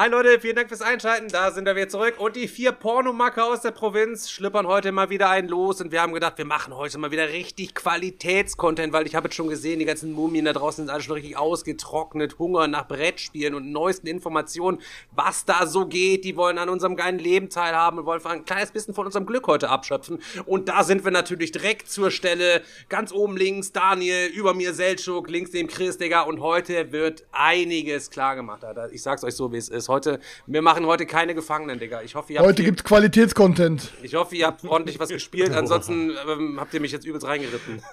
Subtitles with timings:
[0.00, 1.28] Hi Leute, vielen Dank fürs Einschalten.
[1.28, 2.14] Da sind wir wieder zurück.
[2.16, 5.82] Und die vier Pornomacker aus der Provinz schlippern heute mal wieder einen los.
[5.82, 9.34] Und wir haben gedacht, wir machen heute mal wieder richtig Qualitätscontent, weil ich habe jetzt
[9.34, 12.38] schon gesehen, die ganzen Mumien da draußen sind alle schon richtig ausgetrocknet.
[12.38, 14.78] Hunger nach Brettspielen und neuesten Informationen,
[15.12, 16.24] was da so geht.
[16.24, 19.48] Die wollen an unserem geilen Leben teilhaben und wollen ein kleines bisschen von unserem Glück
[19.48, 20.22] heute abschöpfen.
[20.46, 22.62] Und da sind wir natürlich direkt zur Stelle.
[22.88, 26.22] Ganz oben links Daniel, über mir Seltschuk, links neben Chris, Digga.
[26.22, 28.64] Und heute wird einiges klar gemacht.
[28.92, 29.89] Ich sag's euch so, wie es ist.
[29.90, 32.00] Heute, wir machen heute keine Gefangenen, Digga.
[32.02, 33.90] Ich hoffe, ihr habt Heute viel- gibt's Qualitätscontent.
[34.02, 35.52] ich hoffe, ihr habt ordentlich was gespielt.
[35.52, 37.82] Ansonsten ähm, habt ihr mich jetzt übelst reingeritten.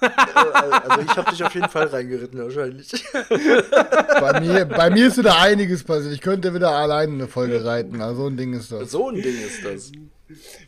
[0.88, 2.90] Also ich habe dich auf jeden Fall reingeritten wahrscheinlich.
[4.20, 6.12] Bei mir, bei mir ist wieder einiges passiert.
[6.14, 8.00] Ich könnte wieder alleine eine Folge reiten.
[8.00, 8.90] Also so ein Ding ist das.
[8.90, 9.92] So ein Ding ist das.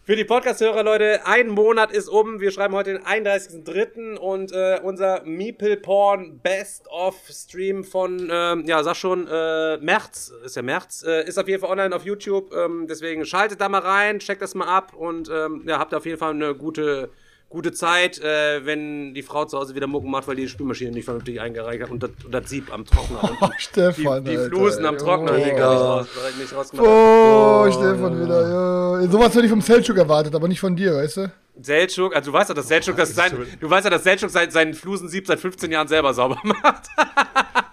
[0.05, 2.41] Für die Podcast-Hörer, Leute, ein Monat ist um.
[2.41, 4.17] Wir schreiben heute den 31.03.
[4.17, 10.63] und äh, unser Meeple Porn Best-of-Stream von, ähm, ja, sag schon, äh, März, ist ja
[10.63, 12.55] März, äh, ist auf jeden Fall online auf YouTube.
[12.55, 16.07] Ähm, deswegen schaltet da mal rein, checkt das mal ab und ähm, ja, habt auf
[16.07, 17.11] jeden Fall eine gute,
[17.51, 21.05] gute Zeit, äh, wenn die Frau zu Hause wieder Mucken macht, weil die Spülmaschine nicht
[21.05, 23.21] vernünftig eingereicht hat und das, und das Sieb am Trockner.
[23.43, 24.97] Oh, Stefan, die, die Flusen am.
[24.97, 25.37] Trockner, Oh.
[25.37, 26.07] Digga, nicht, raus,
[26.39, 26.87] nicht rausgemacht.
[26.89, 29.01] Oh, Stefan wieder.
[29.03, 29.11] Ja.
[29.11, 31.33] Sowas hätte ich vom Selchuk erwartet, aber nicht von dir, weißt du?
[31.61, 34.51] Seltschuk, also du weißt ja, dass Seltschuk das sein, du weißt ja, dass Seltschuk sein,
[34.51, 36.85] seinen Flusensieb seit 15 Jahren selber sauber macht.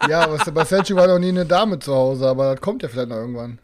[0.09, 2.89] Ja, was, bei Selchuk war noch nie eine Dame zu Hause, aber das kommt ja
[2.89, 3.59] vielleicht noch irgendwann.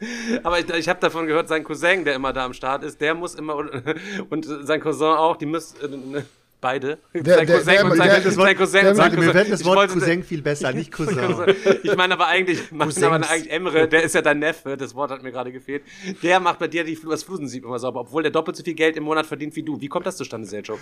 [0.42, 3.14] Aber ich, ich habe davon gehört, sein Cousin, der immer da am Start ist, der
[3.14, 3.56] muss immer
[4.30, 6.22] und, sein Cousin auch, die müssen äh,
[6.60, 6.98] beide.
[7.14, 9.26] Der- sein der- Cousin der- und sein, der- sein Cousin der- sein Cousin.
[9.26, 11.18] Mir fällt das Wort wollte- Cousin viel besser, nicht Cousin.
[11.82, 15.10] Ich meine aber eigentlich, meine aber eigentlich Emre, der ist ja dein Neffe, das Wort
[15.10, 15.82] hat mir gerade gefehlt.
[16.22, 18.96] Der macht bei dir die, das Flusensieb immer sauber, obwohl der doppelt so viel Geld
[18.96, 19.80] im Monat verdient wie du.
[19.80, 20.78] Wie kommt das zustande, Selchuk?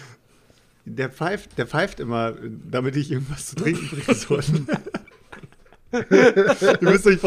[0.84, 2.32] Der pfeift, der pfeift immer,
[2.70, 4.42] damit ich irgendwas zu trinken bringen soll.
[5.93, 7.19] Ihr, müsst euch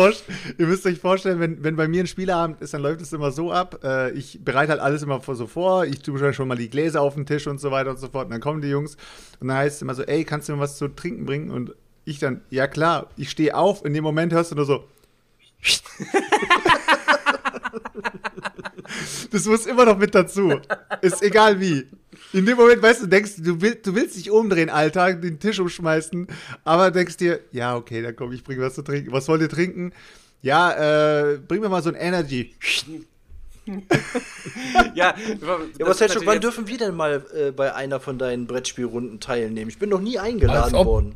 [0.58, 3.32] ihr müsst euch vorstellen, wenn, wenn bei mir ein Spieleabend ist, dann läuft es immer
[3.32, 3.80] so ab.
[3.84, 5.86] Äh, ich bereite halt alles immer so vor.
[5.86, 8.26] Ich tue schon mal die Gläser auf den Tisch und so weiter und so fort.
[8.26, 8.98] Und dann kommen die Jungs
[9.40, 11.50] und dann heißt es immer so, ey, kannst du mir was zu trinken bringen?
[11.50, 11.74] Und
[12.06, 13.86] ich dann, ja klar, ich stehe auf.
[13.86, 14.86] In dem Moment hörst du nur so.
[19.32, 20.60] Das muss immer noch mit dazu.
[21.02, 21.88] Ist egal wie.
[22.34, 25.40] In dem Moment, weißt du, denkst du, du willst, du willst dich umdrehen, Alter, den
[25.40, 26.28] Tisch umschmeißen,
[26.64, 29.12] aber denkst dir, ja, okay, dann komm, ich bring was zu trinken.
[29.12, 29.92] Was wollt ihr trinken?
[30.42, 32.56] Ja, äh, bring mir mal so ein Energy.
[34.96, 35.14] Ja,
[35.78, 39.70] Ja, aber Selchuk, wann dürfen wir denn mal äh, bei einer von deinen Brettspielrunden teilnehmen?
[39.70, 41.16] Ich bin noch nie eingeladen worden.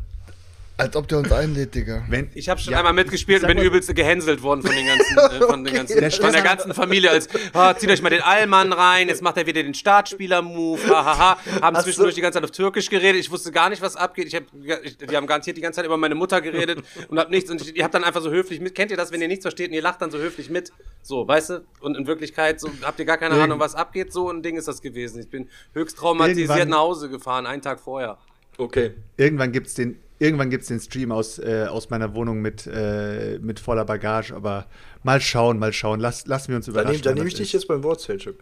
[0.77, 2.03] Als ob der uns einlädt, Digga.
[2.09, 5.17] Wenn, Ich habe schon Ja, einmal mitgespielt und bin übelst gehänselt worden von den ganzen,
[5.17, 7.11] äh, von, den ganzen Der von der ganzen Familie.
[7.11, 11.37] Als, ah, zieht euch mal den Allmann rein, jetzt macht er wieder den Startspieler-Move, hahaha.
[11.61, 12.15] Haben Ach zwischendurch so.
[12.17, 13.21] die ganze Zeit auf Türkisch geredet.
[13.21, 14.27] Ich wusste gar nicht, was abgeht.
[14.27, 14.43] Ich hab,
[14.83, 17.49] ich, die haben garantiert die ganze Zeit über meine Mutter geredet und hab nichts.
[17.49, 18.75] Und ich, ihr habt dann einfach so höflich mit.
[18.75, 20.73] Kennt ihr das, wenn ihr nichts versteht und ihr lacht dann so höflich mit?
[21.01, 21.65] So, weißt du?
[21.79, 24.11] Und in Wirklichkeit so, habt ihr gar keine Ahnung, was abgeht.
[24.11, 25.21] So ein Ding ist das gewesen.
[25.21, 28.17] Ich bin höchst traumatisiert Irgendwann- nach Hause gefahren, einen Tag vorher.
[28.57, 28.91] Okay.
[29.17, 33.59] irgendwann gibt's den, irgendwann gibt's den Stream aus, äh, aus meiner Wohnung mit, äh, mit
[33.59, 34.65] voller Bagage, aber
[35.03, 35.99] mal schauen, mal schauen.
[35.99, 36.91] Lass, lassen wir uns Dann überraschen.
[36.93, 37.53] nehme dann wann nehm das ich dich ist.
[37.63, 38.35] jetzt beim Wort, Selchuk.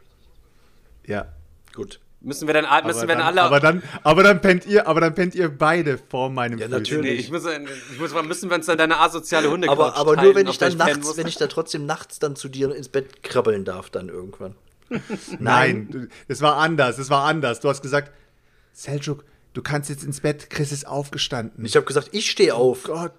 [1.05, 1.27] Ja.
[1.73, 1.99] Gut.
[2.21, 3.41] Müssen wir dann, müssen Aber wir dann, dann alle.
[3.41, 6.79] aber dann, aber dann pennt ihr, aber dann pennt ihr beide vor meinem Ja, Füßen.
[6.79, 7.11] natürlich.
[7.11, 10.27] Nee, ich muss, ich muss, müssen wir uns dann deine asoziale Hunde Aber, aber teilen,
[10.27, 12.87] nur wenn ich dann pennen nachts, wenn ich dann trotzdem nachts dann zu dir ins
[12.87, 14.55] Bett krabbeln darf, dann irgendwann.
[15.39, 17.59] Nein, es war anders, es war anders.
[17.59, 18.13] Du hast gesagt,
[18.71, 21.65] Seljuk, du kannst jetzt ins Bett, Chris ist aufgestanden.
[21.65, 22.83] Ich habe gesagt, ich stehe auf.
[22.83, 23.13] Gott.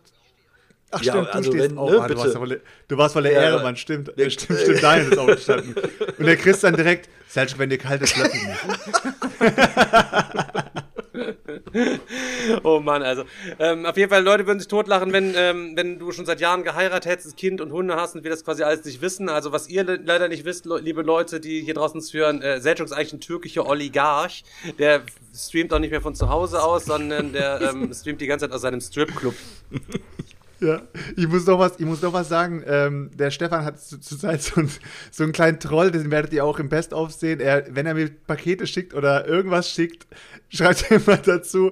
[0.90, 1.90] Ach Ja, stimmt, du also stehst wenn, auf.
[1.90, 4.16] ne, Ah, du, warst voll, du warst voll der Ja, Ehremann, stimmt.
[4.18, 5.74] Äh, stimmt, stimmt, dein ist aufgestanden.
[6.18, 9.50] Und der Chris dann direkt, Seljuk, wenn dir kalt ist, löffel mich.
[12.64, 13.24] oh Mann, also.
[13.58, 16.64] Ähm, auf jeden Fall, Leute würden sich totlachen, wenn, ähm, wenn du schon seit Jahren
[16.64, 19.28] geheiratet hättest, Kind und Hunde hast und wir das quasi alles nicht wissen.
[19.28, 22.84] Also, was ihr le leider nicht wisst, liebe Leute, die hier draußen hören, äh, Selçuk
[22.84, 24.44] ist eigentlich ein türkischer Oligarch.
[24.78, 25.02] Der
[25.34, 28.54] streamt auch nicht mehr von zu Hause aus, sondern der ähm, streamt die ganze Zeit
[28.54, 29.34] aus seinem Stripclub.
[30.60, 30.82] Ja,
[31.16, 32.62] ich muss noch was, ich muss noch was sagen.
[32.66, 34.68] Ähm, der Stefan hat zurzeit zu so,
[35.10, 37.40] so einen kleinen Troll, den werdet ihr auch im Best-of sehen.
[37.40, 40.06] Er, wenn er mir Pakete schickt oder irgendwas schickt,
[40.48, 41.70] schreibt er immer dazu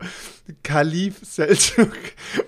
[0.65, 1.93] Kalif Selçuk.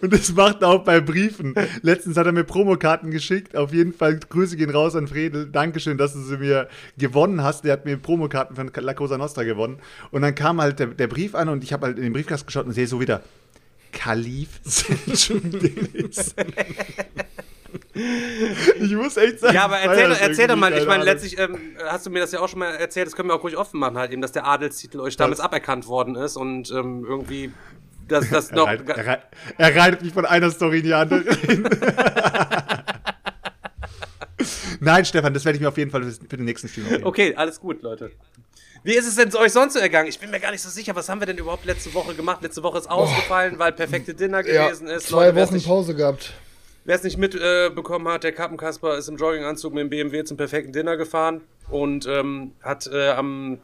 [0.00, 1.54] Und das macht er auch bei Briefen.
[1.82, 3.56] Letztens hat er mir Promokarten geschickt.
[3.56, 5.46] Auf jeden Fall Grüße gehen raus an Fredel.
[5.46, 7.64] Dankeschön, dass du sie mir gewonnen hast.
[7.64, 9.78] Der hat mir Promokarten von La Cosa Nostra gewonnen.
[10.10, 12.46] Und dann kam halt der, der Brief an und ich habe halt in den Briefkasten
[12.46, 13.22] geschaut und sehe so wieder
[13.94, 14.60] Kalif
[18.80, 19.54] Ich muss echt sagen.
[19.54, 21.56] Ja, aber erzähl, erzähl doch mal, ich meine, letztlich ähm,
[21.86, 23.80] hast du mir das ja auch schon mal erzählt, das können wir auch ruhig offen
[23.80, 27.52] machen, halt eben, dass der Adelstitel euch damals das aberkannt worden ist und ähm, irgendwie
[28.08, 28.66] dass das noch.
[28.66, 29.22] Er, reitet, er,
[29.58, 31.24] er reitet mich von einer Story in die andere.
[34.80, 37.04] Nein, Stefan, das werde ich mir auf jeden Fall für den nächsten Stream aufnehmen.
[37.04, 38.10] Okay, alles gut, Leute.
[38.84, 40.08] Wie ist es denn euch sonst so ergangen?
[40.10, 42.42] Ich bin mir gar nicht so sicher, was haben wir denn überhaupt letzte Woche gemacht?
[42.42, 45.08] Letzte Woche ist ausgefallen, weil perfekte Dinner gewesen ja, ist.
[45.08, 46.34] Zwei Leute, Wochen nicht, Pause gehabt.
[46.84, 50.36] Wer es nicht mitbekommen äh, hat, der Kappenkasper ist im Jogginganzug mit dem BMW zum
[50.36, 51.40] perfekten Dinner gefahren
[51.70, 53.58] und ähm, hat äh, am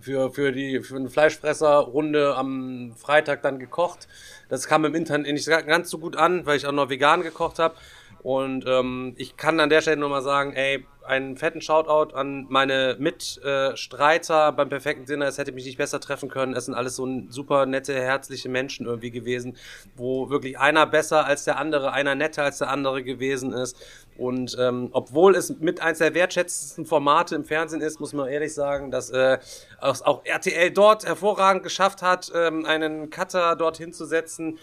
[0.00, 4.08] für, für, die, für eine Fleischfresserrunde am Freitag dann gekocht.
[4.48, 7.60] Das kam im Internet nicht ganz so gut an, weil ich auch noch vegan gekocht
[7.60, 7.76] habe.
[8.24, 12.46] Und ähm, ich kann an der Stelle nur mal sagen, ey, einen fetten Shoutout an
[12.48, 15.26] meine Mitstreiter beim perfekten Dinner.
[15.26, 16.54] Es hätte mich nicht besser treffen können.
[16.54, 19.56] Es sind alles so super nette, herzliche Menschen irgendwie gewesen,
[19.96, 23.76] wo wirklich einer besser als der andere, einer netter als der andere gewesen ist.
[24.18, 28.52] Und ähm, obwohl es mit eins der wertschätzendsten Formate im Fernsehen ist, muss man ehrlich
[28.52, 29.38] sagen, dass äh,
[29.80, 34.58] auch, RTL dort hervorragend geschafft hat, ähm, einen Cutter dort hinzusetzen,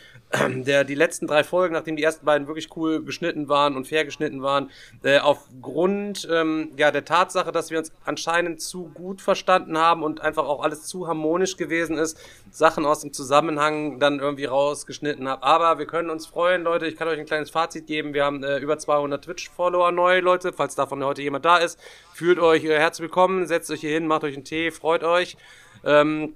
[0.56, 4.04] der die letzten drei Folgen, nachdem die ersten beiden wirklich cool geschnitten waren und fair
[4.04, 4.72] geschnitten waren,
[5.04, 10.22] äh, aufgrund ähm, ja, der Tatsache, dass wir uns anscheinend zu gut verstanden haben und
[10.22, 12.20] einfach auch alles zu harmonisch gewesen ist,
[12.52, 15.44] Sachen aus dem Zusammenhang dann irgendwie rausgeschnitten habe.
[15.44, 16.86] Aber wir können uns freuen, Leute.
[16.88, 18.14] Ich kann euch ein kleines Fazit geben.
[18.14, 20.54] Wir haben äh, über 200 Twitch-Follower neu, Leute.
[20.54, 21.80] Falls davon heute jemand da ist,
[22.14, 25.38] fühlt euch äh, herzlich willkommen, setzt euch hier hin, macht euch einen Tee, freut euch.
[25.84, 26.36] Ähm,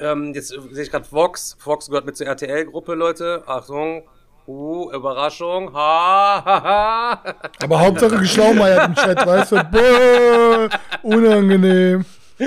[0.00, 1.56] ähm, jetzt sehe ich gerade Vox.
[1.64, 3.42] Vox gehört mit zur RTL-Gruppe, Leute.
[3.46, 4.04] Achtung,
[4.48, 5.74] Uh, Überraschung.
[5.74, 7.22] Ha, ha, ha.
[7.62, 9.56] Aber Hauptsache geschlaumeiert im Chat, weißt du?
[9.70, 10.70] Boah,
[11.02, 12.06] unangenehm.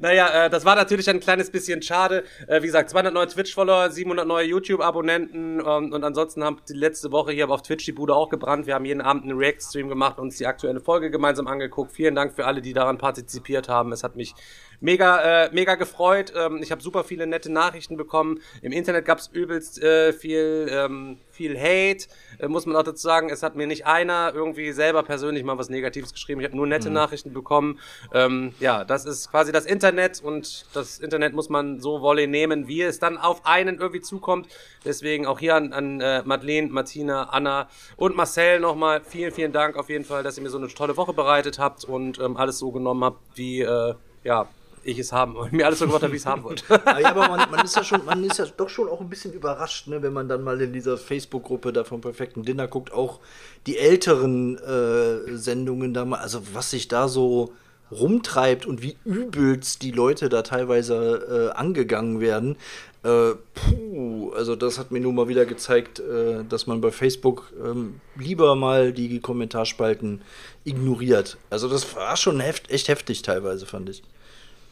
[0.00, 2.22] naja, äh, das war natürlich ein kleines bisschen schade.
[2.46, 7.10] Äh, wie gesagt, 200 neue Twitch-Follower, 700 neue YouTube-Abonnenten ähm, und ansonsten haben die letzte
[7.10, 8.68] Woche hier auf Twitch die Bude auch gebrannt.
[8.68, 11.90] Wir haben jeden Abend einen React-Stream gemacht und uns die aktuelle Folge gemeinsam angeguckt.
[11.90, 13.90] Vielen Dank für alle, die daran partizipiert haben.
[13.90, 14.34] Es hat mich
[14.80, 16.32] mega, äh, mega gefreut.
[16.36, 18.40] Ähm, ich habe super viele nette Nachrichten bekommen.
[18.62, 22.06] Im Internet gab es übelst äh, viel, ähm, viel Hate.
[22.38, 25.58] Äh, muss man auch dazu sagen, es hat mir nicht einer irgendwie selber persönlich mal
[25.58, 26.40] was Negatives geschrieben.
[26.40, 26.94] Ich habe nur nette mhm.
[26.94, 27.78] Nachrichten bekommen.
[28.12, 32.66] Ähm, ja, das ist quasi das Internet und das Internet muss man so wolle nehmen,
[32.66, 34.48] wie es dann auf einen irgendwie zukommt.
[34.84, 39.76] Deswegen auch hier an, an äh, Madeleine, Martina, Anna und Marcel nochmal vielen, vielen Dank
[39.76, 42.58] auf jeden Fall, dass ihr mir so eine tolle Woche bereitet habt und ähm, alles
[42.58, 43.94] so genommen habt, wie äh,
[44.24, 44.48] ja,
[44.82, 46.64] ich es haben und mir alles so gemacht habe, wie ich es haben wollte.
[46.70, 49.32] ja, aber man, man, ist ja schon, man ist ja doch schon auch ein bisschen
[49.32, 53.20] überrascht, ne, wenn man dann mal in dieser Facebook-Gruppe da vom perfekten Dinner guckt, auch
[53.66, 57.52] die älteren äh, Sendungen da mal, also was sich da so
[57.90, 62.56] rumtreibt und wie übelst die Leute da teilweise äh, angegangen werden.
[63.02, 67.52] Äh, puh, also das hat mir nun mal wieder gezeigt, äh, dass man bei Facebook
[67.64, 70.22] ähm, lieber mal die Kommentarspalten
[70.64, 71.38] ignoriert.
[71.48, 74.02] Also das war schon heft, echt heftig teilweise, fand ich.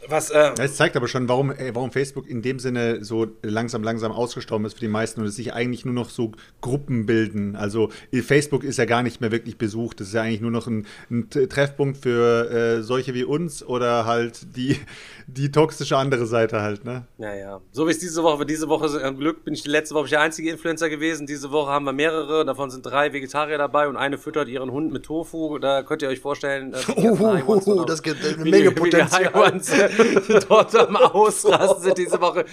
[0.06, 3.82] Was, äh, es zeigt aber schon, warum, ey, warum Facebook in dem Sinne so langsam,
[3.82, 7.56] langsam ausgestorben ist für die meisten und es sich eigentlich nur noch so Gruppen bilden.
[7.56, 7.90] Also
[8.22, 10.00] Facebook ist ja gar nicht mehr wirklich besucht.
[10.00, 14.06] Das ist ja eigentlich nur noch ein, ein Treffpunkt für äh, solche wie uns oder
[14.06, 14.78] halt die,
[15.26, 17.06] die toxische andere Seite halt, ne?
[17.18, 17.60] Ja, ja.
[17.72, 20.20] So wie es diese Woche, diese Woche im Glück bin ich die letzte Woche der
[20.20, 21.26] einzige Influencer gewesen.
[21.26, 24.92] Diese Woche haben wir mehrere, davon sind drei Vegetarier dabei und eine füttert ihren Hund
[24.92, 25.58] mit Tofu.
[25.58, 29.32] Da könnt ihr euch vorstellen, äh, oh, oh, das gibt eine Menge Potenzial.
[30.48, 32.44] dort am Ausrasten sind diese Woche.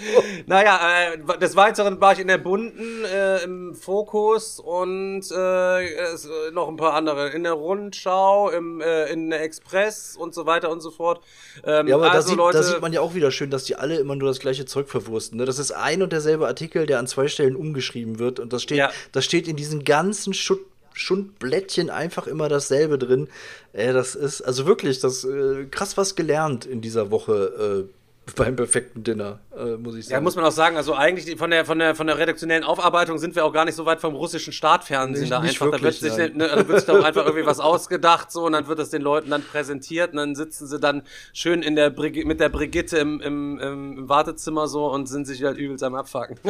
[0.45, 0.79] Naja,
[1.13, 6.77] äh, des Weiteren war ich in der Bunten äh, im Fokus und äh, noch ein
[6.77, 7.29] paar andere.
[7.29, 11.21] In der Rundschau, im, äh, in der Express und so weiter und so fort.
[11.63, 13.65] Ähm, ja, aber also, da, sieht, Leute, da sieht man ja auch wieder schön, dass
[13.65, 15.37] die alle immer nur das gleiche Zeug verwursten.
[15.37, 15.45] Ne?
[15.45, 18.77] Das ist ein und derselbe Artikel, der an zwei Stellen umgeschrieben wird und das steht,
[18.77, 18.91] ja.
[19.11, 20.61] das steht in diesen ganzen Schutt
[20.95, 23.27] Schundblättchen einfach immer dasselbe drin.
[23.73, 27.87] Äh, das ist, also wirklich, das äh, krass was gelernt in dieser Woche.
[27.87, 27.95] Äh,
[28.35, 30.13] beim perfekten Dinner, äh, muss ich sagen.
[30.13, 33.19] Ja, muss man auch sagen, also eigentlich von der, von der, von der redaktionellen Aufarbeitung
[33.19, 35.67] sind wir auch gar nicht so weit vom russischen Startfernsehen Nicht- da einfach.
[35.67, 38.53] wirklich, da wird sich, ne, da wird sich doch einfach irgendwie was ausgedacht so und
[38.53, 41.91] dann wird das den Leuten dann präsentiert und dann sitzen sie dann schön in der
[41.91, 45.93] Brigi mit der Brigitte im, im, im Wartezimmer so und sind sich halt übelst am
[45.93, 46.39] Abfacken.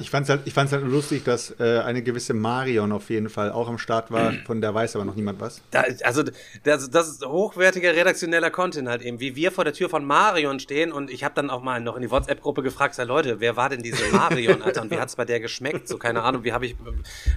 [0.00, 3.50] Ich fand's halt, ich fand's halt lustig, dass äh, eine gewisse Marion auf jeden Fall
[3.52, 5.60] auch am Start war, von der weiß aber noch niemand was.
[5.70, 6.22] Da, also
[6.64, 10.60] das, das ist hochwertiger redaktioneller Content halt eben, wie wir vor der Tür von Marion
[10.60, 13.56] stehen und ich habe dann auch mal noch in die WhatsApp-Gruppe gefragt, sag, Leute, wer
[13.56, 15.88] war denn diese Marion, Alter, und wie hat's bei der geschmeckt?
[15.88, 16.76] So keine Ahnung, wie habe ich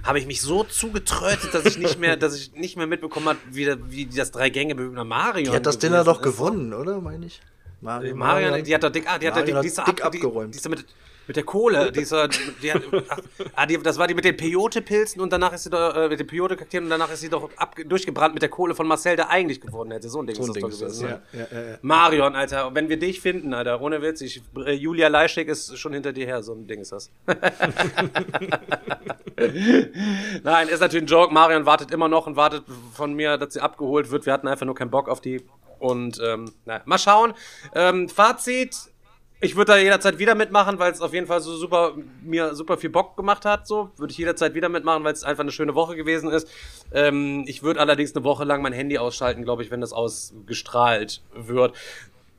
[0.02, 3.38] habe ich mich so zugetrötet, dass ich nicht mehr, dass ich nicht mehr mitbekommen habe,
[3.50, 5.50] wie, da- wie das drei Gänge mit einer Marion.
[5.50, 6.24] die hat das Dinner doch ist.
[6.24, 7.40] gewonnen, oder, meine ich?
[7.80, 10.04] Marion, Marion, die hat doch dick, ah, die Marion dick, die ist hat doch dick
[10.04, 10.54] ab, die, abgeräumt.
[10.54, 10.70] Die ist doch
[11.26, 12.28] mit, der Kohle, die ist doch,
[12.62, 12.82] die hat,
[13.54, 16.18] ah, die, das war die mit den Peyote-Pilzen und danach ist sie doch, äh, mit
[16.18, 19.30] den Peyote-Kakteen und danach ist sie doch ab, durchgebrannt mit der Kohle von Marcel, der
[19.30, 20.08] eigentlich gewonnen hätte.
[20.08, 21.08] So ein Ding So ein ist Ding das doch gewesen.
[21.08, 21.14] ja.
[21.14, 21.22] ne?
[21.32, 21.78] Ja, ja, ja.
[21.82, 25.92] Marion, Alter, wenn wir dich finden, Alter, ohne Witz, ich, äh, Julia Leischig ist schon
[25.92, 27.10] hinter dir her, so ein Ding ist das.
[30.42, 31.32] Nein, ist natürlich ein Joke.
[31.32, 34.26] Marion wartet immer noch und wartet von mir, dass sie abgeholt wird.
[34.26, 35.42] Wir hatten einfach nur keinen Bock auf die.
[35.78, 37.32] Und ähm, na, mal schauen.
[37.74, 38.76] Ähm, Fazit.
[39.42, 42.76] Ich würde da jederzeit wieder mitmachen, weil es auf jeden Fall so super mir super
[42.76, 43.66] viel Bock gemacht hat.
[43.66, 46.46] So würde ich jederzeit wieder mitmachen, weil es einfach eine schöne Woche gewesen ist.
[46.92, 51.22] Ähm, ich würde allerdings eine Woche lang mein Handy ausschalten, glaube ich, wenn das ausgestrahlt
[51.32, 51.74] wird.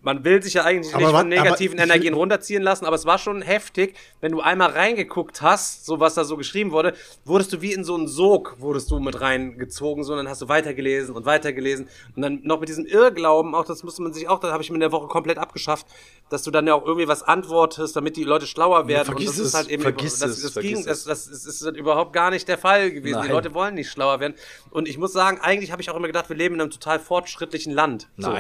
[0.04, 3.06] Man will sich ja eigentlich Aber nicht von negativen aber Energien runterziehen lassen, aber es
[3.06, 6.94] war schon heftig, wenn du einmal reingeguckt hast, so was da so geschrieben wurde,
[7.24, 10.42] wurdest du wie in so einen Sog, wurdest du mit reingezogen, so, und dann hast
[10.42, 14.28] du weitergelesen und weitergelesen und dann noch mit diesem Irrglauben, auch das musste man sich
[14.28, 15.86] auch, da habe ich mir in der Woche komplett abgeschafft,
[16.30, 19.38] dass du dann ja auch irgendwie was antwortest, damit die Leute schlauer werden vergiss und
[19.38, 21.62] das ist es, halt eben, vergiss das, es, das, vergiss ging, das, das ist, ist
[21.78, 23.22] überhaupt gar nicht der Fall gewesen.
[23.22, 23.36] Die Nein.
[23.36, 24.34] Leute wollen nicht schlauer werden
[24.72, 27.00] und ich muss sagen, eigentlich habe ich auch immer gedacht, wir leben in einem total
[27.00, 28.08] fortschrittlichen Land.
[28.18, 28.32] So.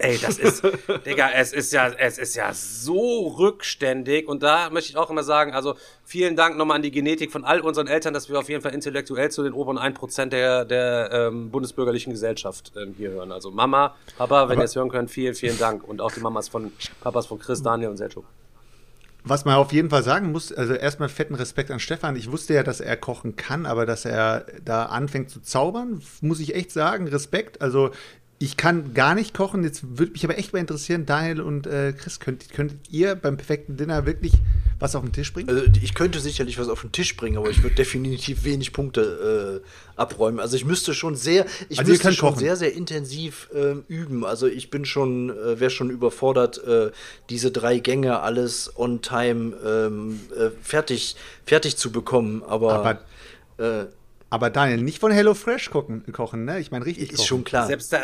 [0.00, 0.62] Ey, das ist,
[1.06, 5.24] Digga, es ist ja, es ist ja so rückständig und da möchte ich auch immer
[5.24, 5.74] sagen, also
[6.04, 8.74] vielen Dank nochmal an die Genetik von all unseren Eltern, dass wir auf jeden Fall
[8.74, 13.32] intellektuell zu den oberen 1% der, der ähm, bundesbürgerlichen Gesellschaft ähm, hier hören.
[13.32, 16.48] Also Mama, Papa, wenn ihr es hören könnt, vielen, vielen Dank und auch die Mamas
[16.48, 18.24] von, Papas von Chris, Daniel und Selchuk.
[19.24, 22.16] Was man auf jeden Fall sagen muss, also erstmal fetten Respekt an Stefan.
[22.16, 26.40] Ich wusste ja, dass er kochen kann, aber dass er da anfängt zu zaubern, muss
[26.40, 27.60] ich echt sagen, Respekt.
[27.60, 27.90] Also
[28.40, 29.64] ich kann gar nicht kochen.
[29.64, 33.36] Jetzt würde mich aber echt mal interessieren, Daniel und äh, Chris, könnt, könntet ihr beim
[33.36, 34.32] perfekten Dinner wirklich
[34.78, 35.48] was auf den Tisch bringen?
[35.48, 39.62] Also ich könnte sicherlich was auf den Tisch bringen, aber ich würde definitiv wenig Punkte
[39.64, 40.38] äh, abräumen.
[40.38, 42.38] Also ich müsste schon sehr, ich Also müsste schon kochen.
[42.38, 44.24] sehr, sehr intensiv ähm, üben.
[44.24, 46.92] Also ich bin schon, äh, wäre schon überfordert, äh,
[47.30, 52.44] diese drei Gänge alles on time ähm, äh, fertig, fertig zu bekommen.
[52.44, 53.00] Aber, Aber-
[53.82, 53.86] äh,
[54.30, 56.60] Aber Daniel, nicht von HelloFresh kochen, kochen ne?
[56.60, 57.26] Ich meine richtig ist kochen.
[57.26, 57.66] schon klar.
[57.66, 58.02] Selbst, da.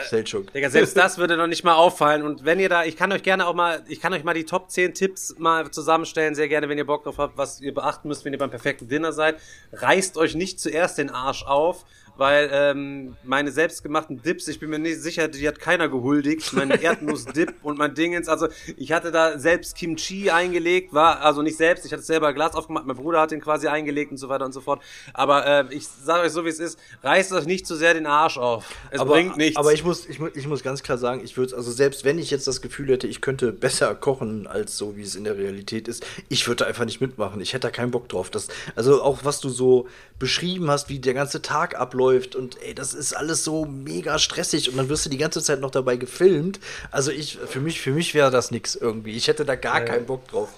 [0.55, 2.23] Digga, selbst das würde noch nicht mal auffallen.
[2.23, 4.45] Und wenn ihr da, ich kann euch gerne auch mal, ich kann euch mal die
[4.45, 8.09] Top 10 Tipps mal zusammenstellen, sehr gerne, wenn ihr Bock drauf habt, was ihr beachten
[8.09, 9.37] müsst, wenn ihr beim perfekten Dinner seid.
[9.73, 11.85] Reißt euch nicht zuerst den Arsch auf,
[12.17, 16.53] weil ähm, meine selbstgemachten Dips, ich bin mir nicht sicher, die hat keiner gehuldigt.
[16.53, 21.57] Mein Erdnussdip und mein Dingens, also ich hatte da selbst Kimchi eingelegt, war also nicht
[21.57, 24.45] selbst, ich hatte selber Glas aufgemacht, mein Bruder hat den quasi eingelegt und so weiter
[24.45, 24.81] und so fort.
[25.13, 28.07] Aber äh, ich sage euch so, wie es ist, reißt euch nicht zu sehr den
[28.07, 28.65] Arsch auf.
[28.91, 29.57] Es aber, bringt nichts.
[29.57, 32.31] Aber ich muss, ich, ich muss ganz klar sagen, ich würde also selbst wenn ich
[32.31, 35.89] jetzt das Gefühl hätte, ich könnte besser kochen als so, wie es in der Realität
[35.89, 37.41] ist, ich würde einfach nicht mitmachen.
[37.41, 38.31] Ich hätte da keinen Bock drauf.
[38.31, 42.04] Das, also auch was du so beschrieben hast, wie der ganze Tag abläuft
[42.37, 45.61] und ey, das ist alles so mega stressig und dann wirst du die ganze Zeit
[45.61, 46.61] noch dabei gefilmt.
[46.91, 49.13] Also ich, für mich, für mich wäre das nix irgendwie.
[49.13, 50.49] Ich hätte da gar keinen Bock drauf.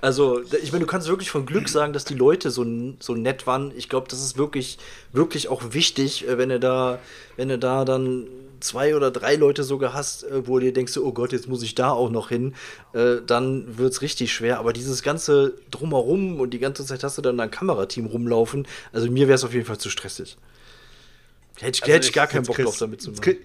[0.00, 2.64] Also ich meine, du kannst wirklich von Glück sagen, dass die Leute so,
[2.98, 3.72] so nett waren.
[3.76, 4.78] Ich glaube, das ist wirklich,
[5.12, 6.98] wirklich auch wichtig, äh, wenn du da,
[7.36, 8.26] wenn du da dann
[8.60, 11.62] zwei oder drei Leute sogar hast, äh, wo du dir denkst, oh Gott, jetzt muss
[11.62, 12.54] ich da auch noch hin,
[12.92, 14.58] äh, dann wird's richtig schwer.
[14.58, 19.10] Aber dieses ganze Drumherum und die ganze Zeit hast du dann ein Kamerateam rumlaufen, also
[19.10, 20.36] mir wäre es auf jeden Fall zu stressig.
[21.60, 23.36] Hätte ich, Also hätte ich ich- gar keinen Jetzt Bock Chris- drauf, damit zu machen.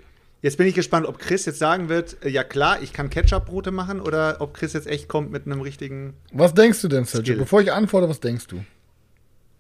[0.44, 3.70] Jetzt bin ich gespannt, ob Chris jetzt sagen wird, äh, ja klar, ich kann Ketchup-Brote
[3.72, 6.14] machen oder ob Chris jetzt echt kommt mit einem richtigen.
[6.34, 7.34] Was denkst du denn, Sergio?
[7.34, 7.38] Skill.
[7.44, 8.64] Bevor ich antworte, was denkst du?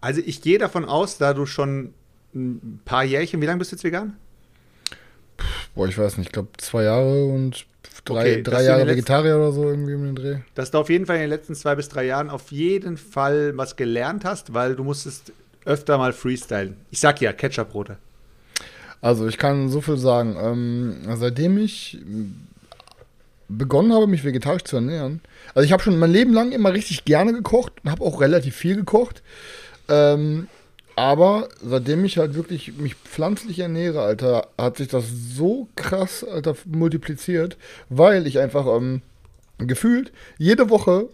[0.01, 1.93] Also ich gehe davon aus, da du schon
[2.33, 4.15] ein paar Jährchen, wie lange bist du jetzt vegan?
[5.75, 7.65] Boah, ich weiß nicht, ich glaube zwei Jahre und
[8.05, 10.37] drei, Okay, drei Jahre den letzten- Vegetarier oder so irgendwie um den Dreh.
[10.55, 13.55] Dass du auf jeden Fall in den letzten zwei bis drei Jahren auf jeden Fall
[13.55, 15.31] was gelernt hast, weil du musstest
[15.65, 16.75] öfter mal freestylen.
[16.89, 17.97] Ich sag ja, Ketchup-Brote.
[19.01, 20.37] Also ich kann so viel sagen.
[20.39, 21.97] Ähm, seitdem ich
[23.49, 25.21] begonnen habe, mich vegetarisch zu ernähren,
[25.53, 28.55] also ich habe schon mein Leben lang immer richtig gerne gekocht und habe auch relativ
[28.55, 29.21] viel gekocht.
[29.89, 30.47] Ähm,
[30.95, 36.55] Aber seitdem ich halt wirklich mich pflanzlich ernähre, Alter, hat sich das so krass, Alter,
[36.65, 37.57] multipliziert,
[37.89, 39.01] weil ich einfach ähm,
[39.57, 41.07] gefühlt jede Woche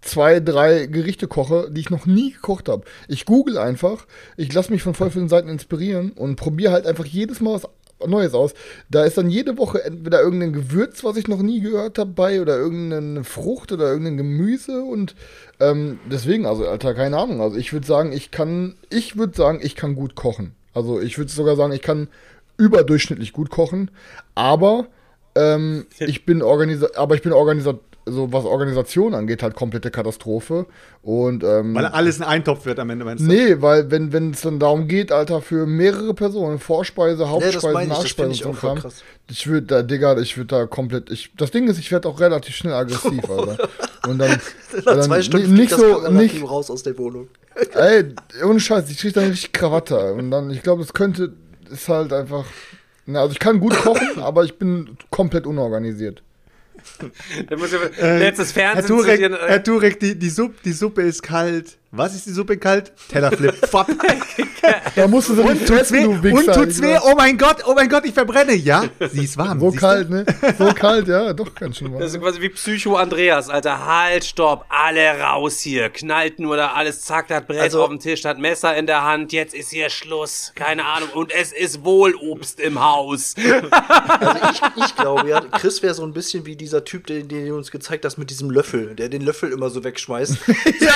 [0.00, 2.84] zwei, drei Gerichte koche, die ich noch nie gekocht habe.
[3.08, 7.04] Ich google einfach, ich lasse mich von voll vielen Seiten inspirieren und probiere halt einfach
[7.04, 7.68] jedes Mal was
[8.06, 8.54] Neues aus.
[8.88, 12.40] Da ist dann jede Woche entweder irgendein Gewürz, was ich noch nie gehört habe, bei
[12.40, 15.14] oder irgendeine Frucht oder irgendein Gemüse und
[15.60, 17.40] ähm, deswegen, also Alter, keine Ahnung.
[17.40, 20.52] Also ich würde sagen, ich kann, ich würde sagen, ich kann gut kochen.
[20.72, 22.08] Also ich würde sogar sagen, ich kann
[22.56, 23.90] überdurchschnittlich gut kochen,
[24.34, 24.86] aber
[25.34, 27.80] ähm, ich bin organisa aber ich bin organisiert
[28.10, 30.66] so was Organisation angeht, halt komplette Katastrophe.
[31.02, 33.28] Und, ähm, Weil alles ein Eintopf wird am Ende, meinst du?
[33.28, 37.98] Nee, weil wenn wenn es dann darum geht, Alter, für mehrere Personen, Vorspeise, Hauptspeise, das
[37.98, 39.02] Nachspeise ich und so Kram, krass.
[39.30, 42.20] ich würde da, Digga, ich würde da komplett, ich, das Ding ist, ich werde auch
[42.20, 43.68] relativ schnell aggressiv, Alter.
[44.06, 44.30] Und dann,
[44.76, 47.28] Nach dann zwei Stunden nicht so, nicht, raus aus der Wohnung.
[47.74, 48.14] ey,
[48.44, 50.12] ohne Scheiß, ich krieg dann richtig Krawatte.
[50.12, 51.32] Und dann, ich glaube, das könnte,
[51.70, 52.44] ist halt einfach,
[53.06, 56.22] na, also ich kann gut kochen, aber ich bin komplett unorganisiert.
[57.48, 60.56] Da muss ich letztes Herr Fernsehen Turek, zu dir, äh, Herr Turek die, die, Suppe,
[60.64, 61.78] die Suppe ist kalt.
[61.92, 62.92] Was ist die Suppe kalt?
[63.08, 63.66] Tellerflip.
[63.70, 63.88] Fapp.
[64.94, 66.04] Da musst du so und tut's weh.
[66.04, 66.96] du Und tut's weh.
[67.02, 68.54] Oh mein Gott, oh mein Gott, ich verbrenne.
[68.54, 69.58] Ja, sie ist warm.
[69.58, 69.86] So siehst du?
[69.86, 70.24] kalt, ne?
[70.56, 72.00] So kalt, ja, doch, ganz schön warm.
[72.00, 73.84] Das ist quasi wie Psycho Andreas, Alter.
[73.86, 75.90] Halt, stopp, alle raus hier.
[75.90, 79.02] Knallt nur da alles, zack, das Brett Also- auf dem Tisch, das Messer in der
[79.02, 79.32] Hand.
[79.32, 80.52] Jetzt ist hier Schluss.
[80.54, 81.08] Keine Ahnung.
[81.14, 83.34] Und es ist wohl Obst im Haus.
[83.36, 87.48] Also ich, ich glaube ja, Chris wäre so ein bisschen wie dieser Typ, den, den
[87.48, 90.36] du uns gezeigt hast mit diesem Löffel, der den Löffel immer so wegschmeißt.
[90.80, 90.92] ja,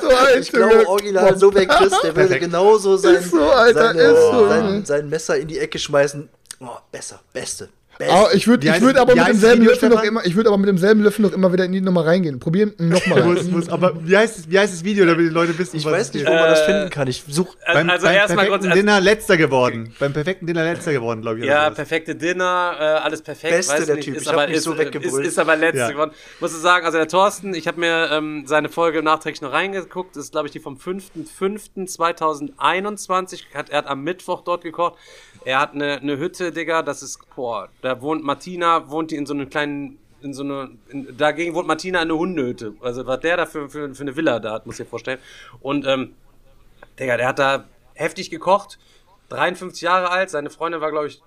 [0.00, 4.00] so alt, Ich glaube, original so wäre Chris, der würde genauso sein, so, Alter, seine,
[4.00, 6.28] ist so, sein, sein Messer in die Ecke schmeißen.
[6.60, 7.68] Oh, besser, beste.
[8.00, 10.68] Aber ich würde würd aber mit demselben das Löffel noch immer, ich würde aber mit
[10.68, 12.38] demselben Löffel noch immer wieder in die Nummer reingehen.
[12.38, 13.22] Probieren nochmal.
[13.70, 16.14] Aber wie heißt, es- wie heißt das Video, damit die Leute wissen, ich was weiß
[16.14, 17.08] nicht, wo man das Äh, finden kann.
[17.08, 17.56] Ich suche.
[17.66, 18.64] Beim, also beim erstmal perfekten kurz.
[18.70, 19.92] Also, Dinner letzter geworden.
[19.98, 21.44] Beim perfekten Dinner letzter geworden, glaube ich.
[21.46, 23.52] Ja, perfekte Dinner, äh, alles perfekt.
[23.54, 24.16] Beste, weiß der nicht, Typ.
[24.16, 25.90] Ist Ich aber, ist, so ist, ist aber letzte Ja.
[25.90, 26.12] geworden.
[26.40, 30.14] Muss ich sagen, also der Thorsten, ich habe mir ähm, seine Folge nachträglich noch reingeguckt.
[30.16, 33.40] Das ist, glaube ich, die vom 5.5.2021.
[33.54, 34.94] Hat, er hat am Mittwoch dort gekocht.
[35.44, 39.26] Er hat eine, eine Hütte, Digga, das ist, boah, da wohnt Martina, wohnt die in
[39.26, 42.74] so einem kleinen in so eine, in, dagegen wohnt Martina in eine Hundehütte.
[42.80, 45.20] Also was der da für, für, für eine Villa da hat, muss ich dir vorstellen.
[45.60, 46.14] Und ähm,
[46.98, 48.78] Digga, der hat da heftig gekocht,
[49.28, 51.22] 53 Jahre alt, seine Freundin war, glaube ich,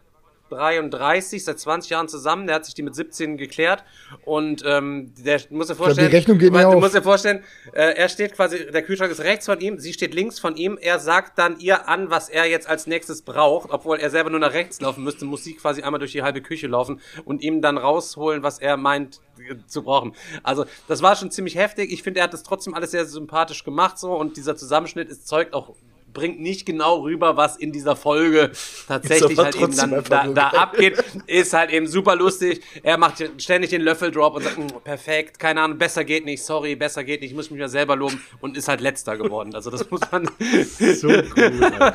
[0.52, 3.84] 33, seit 20 Jahren zusammen, der hat sich die mit 17 geklärt.
[4.24, 6.76] Und ähm, der muss dir vorstellen, die Rechnung geht mir auf.
[6.80, 10.14] musst dir vorstellen, äh, er steht quasi, der Kühlschrank ist rechts von ihm, sie steht
[10.14, 13.98] links von ihm, er sagt dann ihr an, was er jetzt als nächstes braucht, obwohl
[13.98, 16.68] er selber nur nach rechts laufen müsste, muss sie quasi einmal durch die halbe Küche
[16.68, 20.14] laufen und ihm dann rausholen, was er meint äh, zu brauchen.
[20.44, 23.64] Also das war schon ziemlich heftig, ich finde, er hat das trotzdem alles sehr sympathisch
[23.64, 24.14] gemacht so.
[24.14, 25.76] Und dieser Zusammenschnitt ist zeugt auch
[26.14, 28.52] bringt nicht genau rüber, was in dieser Folge
[28.88, 32.62] tatsächlich halt eben dann da, da abgeht, ist halt eben super lustig.
[32.84, 36.76] Er macht ständig den Löffeldrop und sagt, "Mm, perfekt, keine Ahnung, besser geht nicht, sorry,
[36.76, 39.56] besser geht nicht, ich muss mich ja selber loben und ist halt letzter geworden.
[39.56, 40.30] Also das muss man
[40.96, 41.22] So cool.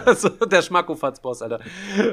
[0.17, 1.61] So, der Schmackofatz-Boss, Alter.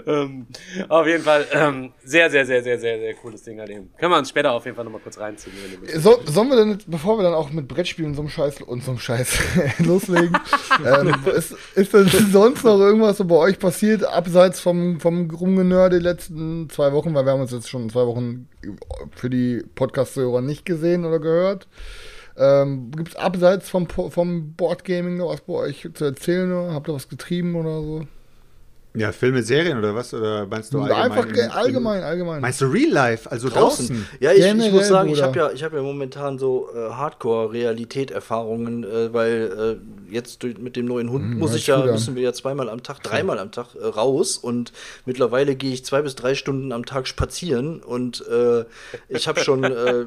[0.06, 0.48] Ähm,
[0.90, 3.92] auf jeden Fall ähm, sehr, sehr, sehr, sehr, sehr, sehr cooles Ding halt eben.
[3.98, 5.56] Können wir uns später auf jeden Fall nochmal kurz reinziehen.
[5.62, 6.04] Wenn du willst.
[6.04, 8.92] So, sollen wir denn, bevor wir dann auch mit Brettspielen so einem Scheiß und so
[8.92, 9.38] einem Scheiß
[9.80, 10.38] loslegen,
[10.86, 15.90] ähm, ist, ist denn sonst noch irgendwas so bei euch passiert, abseits vom, vom Rumgenör
[15.90, 18.48] die letzten zwei Wochen, weil wir haben uns jetzt schon zwei Wochen
[19.16, 21.68] für die Podcast-Hörer nicht gesehen oder gehört.
[22.36, 26.52] Ähm, Gibt es abseits vom, vom Boardgaming noch was bei euch zu erzählen?
[26.52, 26.74] Oder?
[26.74, 28.02] Habt ihr was getrieben oder so?
[28.96, 30.14] Ja, Filme, Serien oder was?
[30.14, 31.12] Oder meinst du allgemein?
[31.12, 32.42] Einfach im- ge- im- allgemein, allgemein.
[32.42, 33.32] Meinst du Real Life?
[33.32, 34.06] Also draußen?
[34.20, 36.92] Ja, ich, ich Generell, muss sagen, ich habe ja, ich hab ja momentan so äh,
[36.92, 39.80] Hardcore-Realität-Erfahrungen, äh, weil
[40.10, 42.70] äh, jetzt durch, mit dem neuen Hund muss hört ich ja, müssen wir ja zweimal
[42.70, 44.72] am Tag, dreimal am Tag äh, raus und
[45.06, 48.66] mittlerweile gehe ich zwei bis drei Stunden am Tag spazieren und äh,
[49.10, 50.06] ich habe schon äh,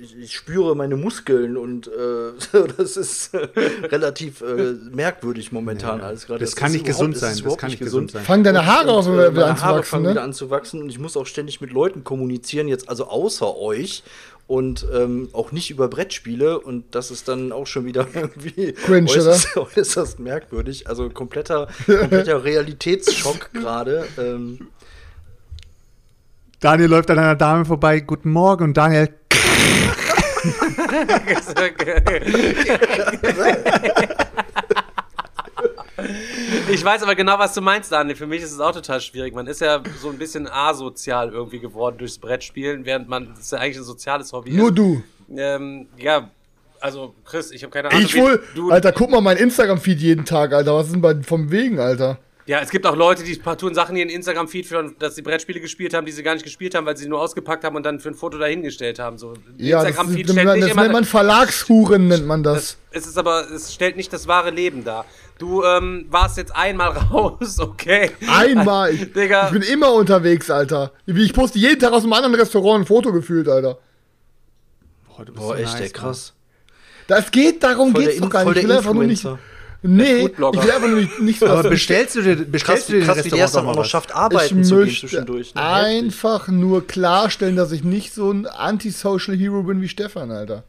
[0.00, 2.32] ich, ich spüre meine Muskeln und äh,
[2.76, 3.48] das ist äh,
[3.86, 6.40] relativ äh, merkwürdig momentan alles gerade.
[6.40, 8.24] Das Es kann ist nicht gesund es sein, das kann nicht gesund sein.
[8.24, 10.10] Fangen deine Haare und, wieder meine an zu Haare wachsen, fangen ne?
[10.10, 13.56] wieder an zu wachsen und ich muss auch ständig mit Leuten kommunizieren, jetzt also außer
[13.56, 14.02] euch
[14.46, 19.10] und ähm, auch nicht über Brettspiele und das ist dann auch schon wieder irgendwie Cringe,
[19.10, 20.88] äußerst, äußerst merkwürdig.
[20.88, 24.06] Also kompletter, kompletter Realitätsschock gerade.
[24.18, 24.68] Ähm,
[26.58, 28.00] Daniel läuft an einer Dame vorbei.
[28.00, 28.64] Guten Morgen.
[28.64, 29.08] Und Daniel.
[36.70, 38.16] Ich weiß aber genau, was du meinst, Daniel.
[38.16, 39.34] Für mich ist es auch total schwierig.
[39.34, 43.52] Man ist ja so ein bisschen asozial irgendwie geworden durchs Brettspielen, während man das ist
[43.52, 44.78] ja eigentlich ein soziales Hobby Nur ist.
[44.78, 45.02] du.
[45.36, 46.30] Ähm, ja,
[46.80, 48.02] Also, Chris, ich habe keine Ahnung.
[48.02, 50.74] Ich wohl, Du, Alter, guck mal mein Instagram-Feed jeden Tag, Alter.
[50.74, 52.18] Was ist denn bei, vom Wegen, Alter?
[52.46, 55.60] Ja, es gibt auch Leute, die tun Sachen in ihren Instagram-Feed führen, dass sie Brettspiele
[55.60, 58.00] gespielt haben, die sie gar nicht gespielt haben, weil sie nur ausgepackt haben und dann
[58.00, 59.18] für ein Foto dahingestellt haben.
[59.18, 60.82] So, Ja, das, Instagram-Feed ist, stellt das, nicht das immer.
[60.82, 62.76] nennt man Verlagshuren, nennt man das.
[62.90, 65.04] es ist aber, es stellt nicht das wahre Leben dar.
[65.38, 68.10] Du ähm, warst jetzt einmal raus, okay?
[68.28, 68.92] Einmal.
[68.94, 69.46] Ich, Digga.
[69.46, 70.92] ich bin immer unterwegs, Alter.
[71.06, 73.78] Wie Ich poste jeden Tag aus einem anderen Restaurant ein Foto gefühlt, Alter.
[75.08, 76.32] Boah, du bist Boah, so echt, nice, ey, krass.
[77.06, 78.58] Das geht, darum Voll geht's doch gar In- nicht.
[78.58, 79.26] Ich will einfach nur nicht.
[79.82, 83.04] Nee, ich will einfach nur nicht, so Aber bestellst du dir, bestellst Krass, du dir
[83.04, 85.54] krass den wie der es dann auch noch schafft, Ich arbeiten zu gehen zwischendurch.
[85.54, 85.62] ne?
[85.62, 90.64] Einfach nur klarstellen, dass ich nicht so ein Anti-Social Hero bin wie Stefan, Alter.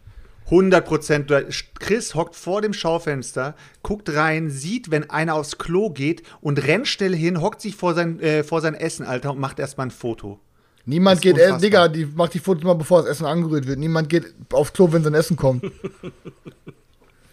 [0.46, 1.34] 100 Prozent.
[1.80, 6.88] Chris hockt vor dem Schaufenster, guckt rein, sieht, wenn einer aufs Klo geht und rennt
[6.88, 9.92] schnell hin, hockt sich vor sein, äh, vor sein Essen, Alter, und macht erstmal ein
[9.92, 10.40] Foto.
[10.86, 11.60] Niemand geht, unfassbar.
[11.60, 13.78] Digga, die macht die Fotos mal, bevor das Essen angerührt wird.
[13.80, 15.64] Niemand geht aufs Klo, wenn sein Essen kommt.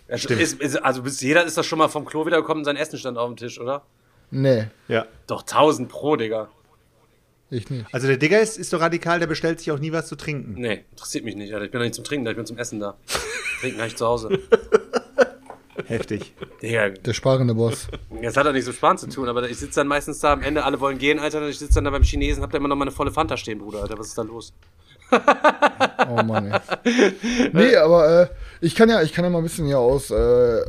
[0.08, 2.76] Also, ist, ist, also bis jeder ist doch schon mal vom Klo wiedergekommen und sein
[2.76, 3.82] Essen stand auf dem Tisch, oder?
[4.30, 5.06] Nee, Ja.
[5.26, 6.48] Doch 1000 pro, Digga.
[7.50, 7.86] ich nicht.
[7.92, 10.54] Also der Digger ist, ist so radikal, der bestellt sich auch nie was zu trinken.
[10.60, 11.66] Nee, interessiert mich nicht, Alter.
[11.66, 12.96] Ich bin doch nicht zum Trinken da, ich bin zum Essen da.
[13.60, 14.38] Trinken habe ich zu Hause.
[15.86, 16.34] Heftig.
[16.60, 17.86] Digga, Der sparende Boss.
[18.22, 20.42] das hat doch nichts mit Sparen zu tun, aber ich sitze dann meistens da am
[20.42, 22.68] Ende, alle wollen gehen, Alter, und ich sitze dann da beim Chinesen, hab da immer
[22.68, 24.52] noch meine volle Fanta stehen, Bruder, Alter, was ist da los?
[25.10, 27.12] Oh Mann, ey.
[27.52, 28.28] Nee, aber äh,
[28.60, 30.60] ich kann ja, ich kann ja mal ein bisschen hier aus äh,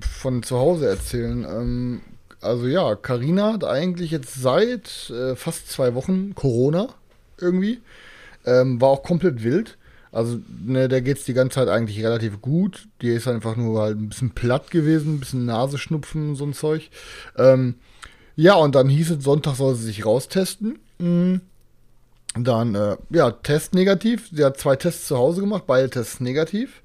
[0.00, 1.44] von zu Hause erzählen.
[1.44, 2.00] Ähm,
[2.40, 6.88] also ja, Karina hat eigentlich jetzt seit äh, fast zwei Wochen Corona
[7.38, 7.80] irgendwie.
[8.46, 9.76] Ähm, war auch komplett wild.
[10.12, 12.88] Also, ne, der geht's die ganze Zeit eigentlich relativ gut.
[13.00, 16.52] Die ist einfach nur halt ein bisschen platt gewesen, ein bisschen Nasenschnupfen und so ein
[16.52, 16.90] Zeug.
[17.36, 17.76] Ähm,
[18.34, 20.78] ja, und dann hieß es, Sonntag soll sie sich raustesten.
[20.98, 21.42] Mhm.
[22.34, 24.28] Dann, äh, ja, Test negativ.
[24.32, 26.82] Sie hat zwei Tests zu Hause gemacht, beide Tests negativ.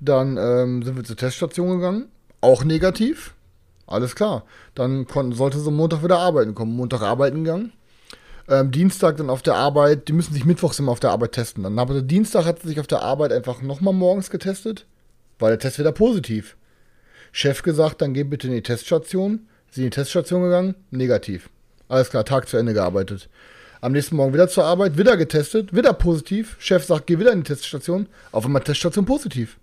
[0.00, 2.08] Dann ähm, sind wir zur Teststation gegangen,
[2.40, 3.34] auch negativ.
[3.86, 4.44] Alles klar.
[4.74, 6.74] Dann konnten, sollte sie Montag wieder arbeiten kommen.
[6.74, 7.72] Montag arbeiten gegangen.
[8.48, 11.64] Ähm, Dienstag dann auf der Arbeit, die müssen sich mittwochs immer auf der Arbeit testen.
[11.64, 14.86] Dann aber Dienstag hat sie sich auf der Arbeit einfach nochmal morgens getestet,
[15.38, 16.56] war der Test wieder positiv.
[17.32, 19.46] Chef gesagt, dann geh bitte in die Teststation.
[19.70, 21.48] Sie in die Teststation gegangen, negativ.
[21.88, 23.28] Alles klar, Tag zu Ende gearbeitet.
[23.82, 26.56] Am nächsten Morgen wieder zur Arbeit, wieder getestet, wieder positiv.
[26.58, 28.08] Chef sagt, geh wieder in die Teststation.
[28.30, 29.56] Auf einmal Teststation positiv.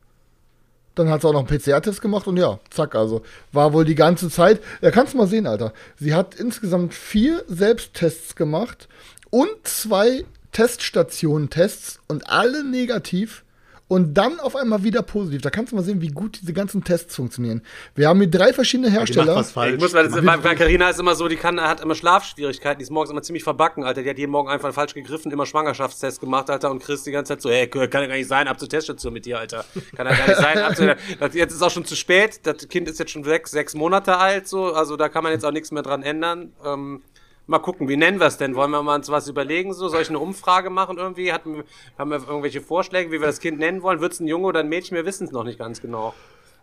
[0.96, 3.94] Dann hat sie auch noch einen PCR-Test gemacht und ja, zack, also war wohl die
[3.94, 4.60] ganze Zeit.
[4.82, 5.72] Ja, kannst du mal sehen, Alter.
[6.00, 8.88] Sie hat insgesamt vier Selbsttests gemacht
[9.30, 13.44] und zwei Teststationen-Tests und alle negativ
[13.88, 15.42] und dann auf einmal wieder positiv.
[15.42, 17.62] Da kannst du mal sehen, wie gut diese ganzen Tests funktionieren.
[17.96, 19.36] Wir haben hier drei verschiedene Die macht Hersteller.
[19.36, 19.76] was falsch.
[19.76, 22.80] Ich muss, weil das, bei, bei Carina ist immer so, die kann, hat immer Schlafschwierigkeiten,
[22.80, 24.04] die ist morgens immer ziemlich verbacken, Alter.
[24.04, 26.70] Die hat jeden Morgen einfach falsch gegriffen, immer Schwangerschaftstest gemacht, Alter.
[26.70, 29.14] Und Chris die ganze Zeit so, ey, kann ja gar nicht sein, ab zur Teststation
[29.14, 29.64] mit dir, Alter.
[29.96, 32.42] Kann ja gar nicht sein, ab zu, das, jetzt ist auch schon zu spät.
[32.44, 34.74] Das Kind ist jetzt schon sechs, sechs Monate alt, so.
[34.74, 36.52] Also da kann man jetzt auch nichts mehr dran ändern.
[36.66, 37.02] Ähm,
[37.48, 38.56] Mal gucken, wie nennen wir es denn?
[38.56, 39.74] Wollen wir mal uns was überlegen?
[39.74, 41.32] So, soll ich eine Umfrage machen irgendwie?
[41.32, 41.64] Hatten,
[41.98, 44.02] haben wir irgendwelche Vorschläge, wie wir das Kind nennen wollen?
[44.02, 44.96] Wird es ein Junge oder ein Mädchen?
[44.96, 46.14] Wir wissen es noch nicht ganz genau.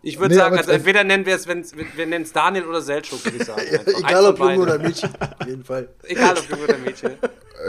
[0.03, 2.79] Ich würde Nee, sagen, also entweder nennen wir es, wenn's, wir nennen es Daniel oder
[2.79, 3.61] Seltschuk, würde ich sagen.
[3.97, 5.09] Egal ob Junge oder Mädchen.
[5.19, 5.89] Auf jeden Fall.
[6.03, 7.11] Egal ob Junge oder Mädchen.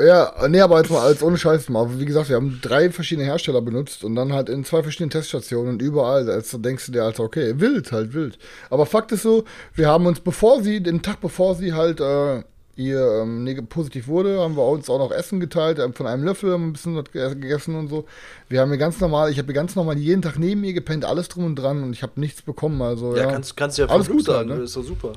[0.07, 1.99] Ja, nee, aber jetzt mal als ohne Scheiß mal.
[1.99, 5.75] Wie gesagt, wir haben drei verschiedene Hersteller benutzt und dann halt in zwei verschiedenen Teststationen
[5.75, 6.29] und überall.
[6.29, 8.37] Also denkst du dir, Alter, okay, wild, halt wild.
[8.69, 12.43] Aber Fakt ist so, wir haben uns, bevor sie, den Tag bevor sie halt äh,
[12.77, 16.53] ihr ähm, positiv wurde, haben wir uns auch noch Essen geteilt, ähm, von einem Löffel
[16.53, 18.05] haben ein bisschen was ge- gegessen und so.
[18.49, 21.05] Wir haben hier ganz normal, ich habe hier ganz normal jeden Tag neben mir gepennt,
[21.05, 22.81] alles drum und dran und ich habe nichts bekommen.
[22.83, 24.57] Also, Ja, ja, kannst, kannst du ja Alles gut halt, sagen, ne?
[24.57, 25.13] das ist doch super.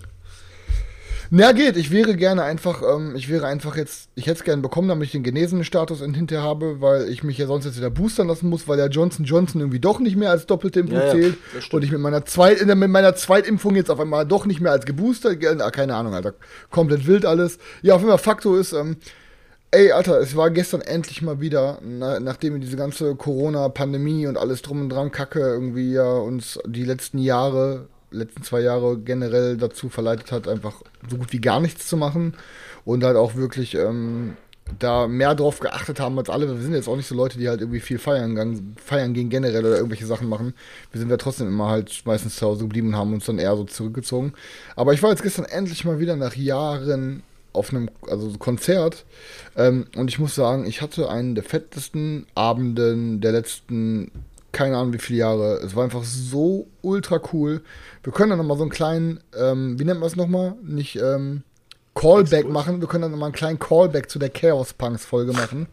[1.31, 4.63] Na geht, ich wäre gerne einfach, ähm, ich wäre einfach jetzt, ich hätte es gerne
[4.63, 7.77] bekommen, damit ich den genesenen Status in- hinterher habe, weil ich mich ja sonst jetzt
[7.77, 10.97] wieder boostern lassen muss, weil der Johnson Johnson irgendwie doch nicht mehr als doppelte Impfung
[10.97, 11.73] Ja, ja, zählt stimmt.
[11.75, 14.71] und ich mit meiner, Zweit, äh, mit meiner Zweitimpfung jetzt auf einmal doch nicht mehr
[14.71, 16.33] als geboostert, ah, keine Ahnung, Alter,
[16.71, 17.59] komplett wild alles.
[17.83, 18.97] Ja, auf jeden Fall Faktor ist, ähm,
[19.71, 24.35] Ey, Alter, es war gestern endlich mal wieder, na, nachdem wir diese ganze Corona-Pandemie und
[24.35, 29.57] alles drum und dran Kacke irgendwie ja uns die letzten Jahre, letzten zwei Jahre generell
[29.57, 32.35] dazu verleitet hat, einfach so gut wie gar nichts zu machen
[32.85, 34.35] und halt auch wirklich ähm,
[34.77, 36.47] da mehr drauf geachtet haben als alle.
[36.47, 39.29] Wir sind jetzt auch nicht so Leute, die halt irgendwie viel feiern, gang, feiern gehen
[39.29, 40.53] generell oder irgendwelche Sachen machen.
[40.91, 43.55] Wir sind ja trotzdem immer halt meistens zu Hause geblieben und haben uns dann eher
[43.55, 44.33] so zurückgezogen.
[44.75, 49.05] Aber ich war jetzt gestern endlich mal wieder nach Jahren auf einem also Konzert
[49.55, 54.11] ähm, und ich muss sagen, ich hatte einen der fettesten Abenden der letzten
[54.51, 55.59] keine Ahnung wie viele Jahre.
[55.63, 57.61] Es war einfach so ultra cool.
[58.03, 60.55] Wir können dann nochmal so einen kleinen, ähm, wie nennt man es nochmal?
[60.63, 61.43] Nicht ähm,
[61.95, 62.81] Callback machen.
[62.81, 65.67] Wir können dann nochmal einen kleinen Callback zu der Chaos Punks Folge machen.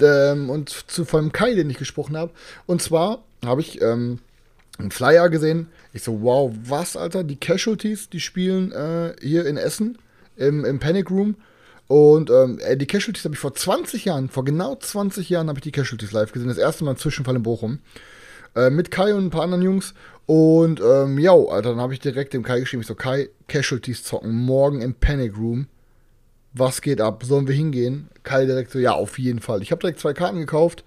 [0.00, 2.32] Ähm, und zu von Kai, den ich gesprochen habe.
[2.66, 4.18] Und zwar habe ich ähm,
[4.78, 5.68] einen Flyer gesehen.
[5.92, 7.24] Ich so, wow, was, Alter?
[7.24, 9.98] Die Casualties, die spielen äh, hier in Essen
[10.36, 11.36] im, im Panic Room.
[11.86, 15.58] Und ähm, ey, die Casualties habe ich vor 20 Jahren, vor genau 20 Jahren habe
[15.58, 16.48] ich die Casualties live gesehen.
[16.48, 17.80] Das erste Mal im Zwischenfall in Bochum.
[18.56, 19.94] Äh, mit Kai und ein paar anderen Jungs.
[20.26, 24.04] Und ähm, ja, Alter, dann habe ich direkt dem Kai geschrieben, ich so, Kai, Casualties
[24.04, 25.66] zocken, morgen im Panic Room.
[26.54, 27.24] Was geht ab?
[27.24, 28.08] Sollen wir hingehen?
[28.22, 29.60] Kai direkt so, ja, auf jeden Fall.
[29.60, 30.84] Ich habe direkt zwei Karten gekauft.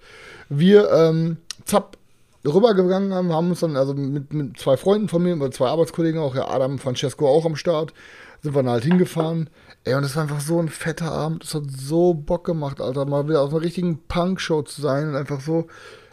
[0.48, 1.98] Wir, ähm, zapp,
[2.44, 6.34] rübergegangen haben, haben uns dann, also mit, mit zwei Freunden von mir, zwei Arbeitskollegen auch,
[6.34, 7.92] ja, Adam Francesco auch am Start,
[8.42, 9.50] sind wir dann halt hingefahren.
[9.88, 11.44] Ey, und es war einfach so ein fetter Abend.
[11.44, 15.16] Es hat so Bock gemacht, Alter, mal wieder auf einer richtigen Punk-Show zu sein und
[15.16, 15.66] einfach so,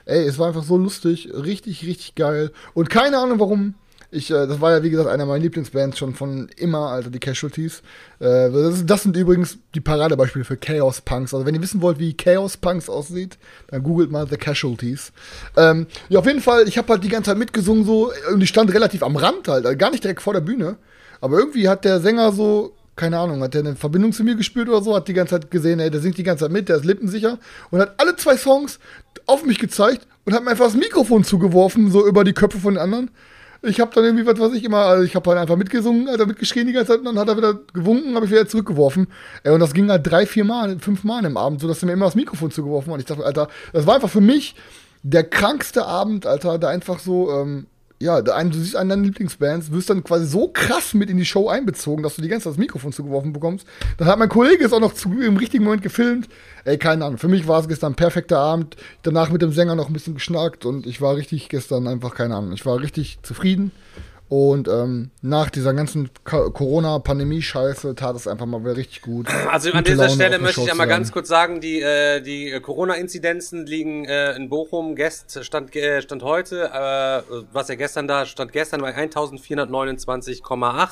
[0.05, 2.53] ey, es war einfach so lustig, richtig, richtig geil.
[2.73, 3.73] Und keine Ahnung warum.
[4.11, 7.19] Ich, äh, das war ja, wie gesagt, einer meiner Lieblingsbands schon von immer, Alter, die
[7.19, 7.81] Casualties.
[8.19, 11.33] Äh, das, das sind übrigens die Paradebeispiele für Chaos Punks.
[11.33, 15.11] Also, wenn ihr wissen wollt, wie Chaos Punks aussieht, dann googelt mal The Casualties.
[15.57, 18.47] Ähm, ja, auf jeden Fall, ich habe halt die ganze Zeit mitgesungen, so, und ich
[18.47, 20.77] stand relativ am Rand halt, also gar nicht direkt vor der Bühne.
[21.19, 24.69] Aber irgendwie hat der Sänger so, keine Ahnung, hat der eine Verbindung zu mir gespürt
[24.69, 26.77] oder so, hat die ganze Zeit gesehen, ey, der singt die ganze Zeit mit, der
[26.77, 27.39] ist lippensicher
[27.71, 28.79] und hat alle zwei Songs
[29.25, 32.75] auf mich gezeigt und hat mir einfach das Mikrofon zugeworfen, so über die Köpfe von
[32.75, 33.11] den anderen.
[33.61, 36.27] Ich habe dann irgendwie, was weiß ich immer, also ich habe halt einfach mitgesungen, Alter,
[36.27, 39.07] mitgeschrien die ganze Zeit und dann hat er wieder gewunken, habe ich wieder zurückgeworfen.
[39.43, 41.87] Ey, und das ging halt drei, vier Mal, fünf Mal im Abend, so dass er
[41.87, 42.95] mir immer das Mikrofon zugeworfen hat.
[42.95, 44.55] Und ich dachte, Alter, das war einfach für mich
[45.01, 47.65] der krankste Abend, Alter, da einfach so, ähm,
[47.99, 51.25] ja, einen, du siehst einen deiner Lieblingsbands, wirst dann quasi so krass mit in die
[51.25, 53.65] Show einbezogen, dass du die ganze Zeit das Mikrofon zugeworfen bekommst.
[53.97, 56.27] Dann hat mein Kollege es auch noch zu, im richtigen Moment gefilmt.
[56.65, 57.17] Ey, keine Ahnung.
[57.17, 58.75] Für mich war es gestern ein perfekter Abend.
[59.03, 62.35] Danach mit dem Sänger noch ein bisschen geschnackt und ich war richtig gestern einfach, keine
[62.35, 62.51] Ahnung.
[62.51, 63.71] Ich war richtig zufrieden.
[64.27, 69.27] Und ähm, nach dieser ganzen Corona-Pandemie-Scheiße tat es einfach mal wieder richtig gut.
[69.51, 73.67] Also an dieser Laune Stelle möchte ich einmal ganz kurz sagen, die, äh, die Corona-Inzidenzen
[73.67, 77.21] liegen äh, in Bochum, gest, stand, äh, stand heute, äh,
[77.53, 80.89] was ja gestern da, stand gestern bei 1429,8.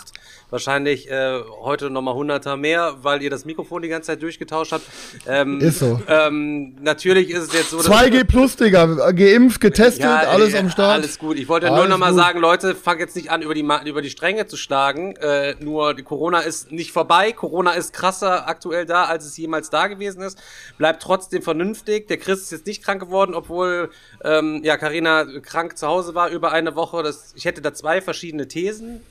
[0.50, 4.84] Wahrscheinlich äh, heute nochmal hunderter mehr, weil ihr das Mikrofon die ganze Zeit durchgetauscht habt.
[5.28, 6.00] Ähm, Ist so.
[6.08, 8.86] Ähm, natürlich ist es jetzt so, dass- 2G plus, Digga.
[9.12, 10.94] Geimpft, getestet, alles äh, am Start.
[10.94, 11.38] Alles gut.
[11.40, 12.20] Ich wollte nur Alles noch mal gut.
[12.20, 15.16] sagen, Leute, fangt jetzt nicht an, über die, über die Stränge zu schlagen.
[15.18, 17.32] Äh, nur Corona ist nicht vorbei.
[17.32, 20.42] Corona ist krasser aktuell da, als es jemals da gewesen ist.
[20.78, 22.08] Bleibt trotzdem vernünftig.
[22.08, 23.90] Der Chris ist jetzt nicht krank geworden, obwohl
[24.24, 27.04] ähm, ja Carina krank zu Hause war über eine Woche.
[27.04, 29.02] Das, ich hätte da zwei verschiedene Thesen.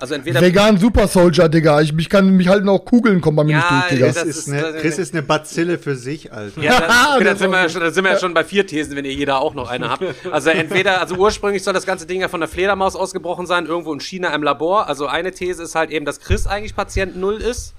[0.00, 1.80] Also entweder Vegan Super Soldier, Digga.
[1.80, 4.06] Ich, ich kann mich halten auch Kugeln kommen bei mir Ja, nicht durch, Digga.
[4.06, 6.62] das Das ist- ist eine, Chris ist eine Bazille für sich, Alter.
[6.62, 9.04] Ja, dann, okay, sind wir schon, dann sind wir ja schon bei vier Thesen, wenn
[9.04, 10.04] ihr jeder auch noch eine habt.
[10.30, 13.92] Also entweder, also ursprünglich soll das ganze Ding ja von der Fledermaus ausgebrochen sein, irgendwo
[13.92, 14.86] in China im Labor.
[14.88, 17.74] Also eine These ist halt eben, dass Chris eigentlich Patient Null ist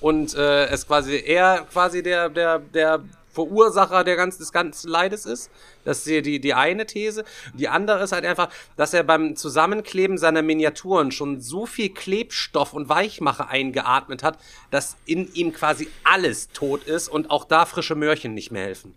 [0.00, 3.00] und äh, es quasi er quasi der, der, der
[3.32, 5.50] Verursacher der ganzen, des ganzen Leides ist.
[5.84, 7.24] Das ist die, die, die eine These.
[7.54, 12.72] Die andere ist halt einfach, dass er beim Zusammenkleben seiner Miniaturen schon so viel Klebstoff
[12.72, 14.38] und Weichmacher eingeatmet hat,
[14.70, 18.94] dass in ihm quasi alles tot ist und auch da frische Möhrchen nicht mehr helfen.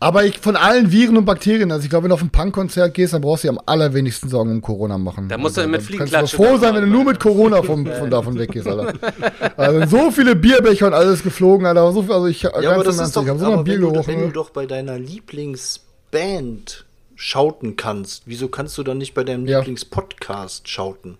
[0.00, 2.92] Aber ich, von allen Viren und Bakterien, also ich glaube, wenn du auf ein Punkkonzert
[2.94, 5.28] gehst, dann brauchst du dir am allerwenigsten Sorgen um Corona machen.
[5.28, 7.20] Da musst du also, mit dann Fliegenklatsche Kannst du froh sein, wenn du nur mit
[7.20, 8.94] Corona vom, von davon weggehst, Alter.
[9.56, 11.92] Also so viele Bierbecher und alles geflogen, Alter.
[11.92, 13.74] So viel, also ich, Ja, aber das ist doch, ich habe so aber ein Bier
[13.74, 14.12] wenn, du, gerochen.
[14.14, 14.32] wenn du ne?
[14.32, 19.58] doch bei deiner Lieblingsband schauten kannst, wieso kannst du dann nicht bei deinem Ja.
[19.58, 21.18] Lieblingspodcast schauten?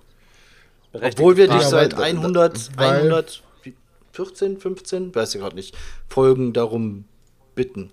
[0.93, 5.75] Obwohl wir dich Ja, seit weil- 100, weil- 114, 15, weiß ich gerade nicht,
[6.09, 7.05] Folgen darum
[7.55, 7.91] bitten.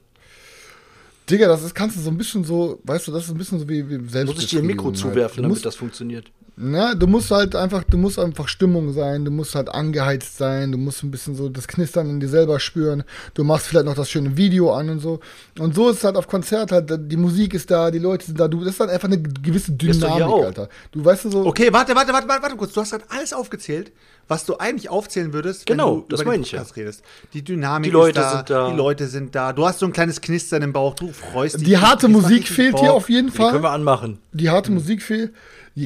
[1.29, 3.59] Digga, das ist, kannst du so ein bisschen so, weißt du, das ist ein bisschen
[3.59, 4.33] so wie, wie selbst.
[4.33, 6.31] Muss ich dir ein Mikro zuwerfen, du damit das funktioniert?
[6.61, 10.73] Na, du musst halt einfach, du musst einfach Stimmung sein, du musst halt angeheizt sein,
[10.73, 13.95] du musst ein bisschen so das Knistern in dir selber spüren, du machst vielleicht noch
[13.95, 15.21] das schöne Video an und so.
[15.57, 18.41] Und so ist es halt auf Konzert halt, die Musik ist da, die Leute sind
[18.41, 20.43] da, du, das ist halt einfach eine gewisse Dynamik, auch.
[20.43, 20.67] Alter.
[20.91, 22.73] Du weißt du so, Okay, warte, warte, warte, warte, warte kurz.
[22.73, 23.93] Du hast gerade alles aufgezählt,
[24.27, 26.59] was du eigentlich aufzählen würdest, Genau, wenn du das über meine den ich ja.
[26.59, 27.03] Podcast redest.
[27.33, 28.69] Die Dynamik Die Leute ist da, sind da.
[28.69, 29.53] die Leute sind da.
[29.53, 31.63] Du hast so ein kleines Knistern im Bauch, du freust dich.
[31.63, 33.61] die harte Musik fehlt hier auf jeden Die können Fall.
[33.63, 34.19] wir anmachen.
[34.33, 35.31] Die harte Musik fehlt.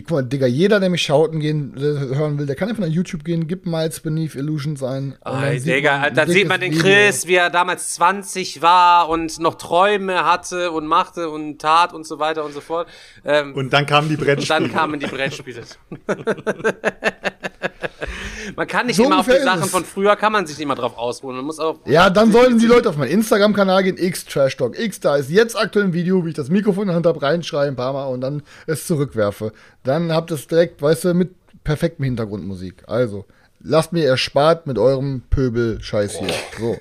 [0.02, 2.92] Guck mal, Digga, jeder, der mich schauten gehen, äh, hören will, der kann einfach nach
[2.92, 5.12] YouTube gehen, gib Miles Beneath Illusions ein.
[5.12, 7.94] und Oh, dann sieht Digga, man dann sieht man den dickes Chris, wie er damals
[7.94, 12.62] 20 war und noch Träume hatte und machte und tat und so weiter und so
[12.62, 12.88] fort.
[13.24, 14.60] Ähm, Und dann kamen die und Brettspiele.
[14.60, 15.62] dann kamen die Brettspiele.
[18.56, 20.76] man kann nicht So immer auf die Sachen von früher, kann man sich nicht immer
[20.76, 21.36] drauf ausruhen.
[21.36, 21.80] Man muss auch.
[21.86, 25.30] Ja, dann sollen die Leute auf meinen Instagram-Kanal gehen, X Trash Talk X, da ist
[25.30, 27.94] jetzt aktuell ein Video, wie ich das Mikrofon in der Hand habe, reinschreie ein paar
[27.94, 29.52] Mal und dann es zurückwerfe.
[29.84, 31.32] Dann habt ihr es direkt, weißt du, mit
[31.64, 32.84] perfektem Hintergrundmusik.
[32.88, 33.26] Also,
[33.62, 36.34] lasst mir erspart mit eurem Pöbel-Scheiß hier.
[36.60, 36.78] So.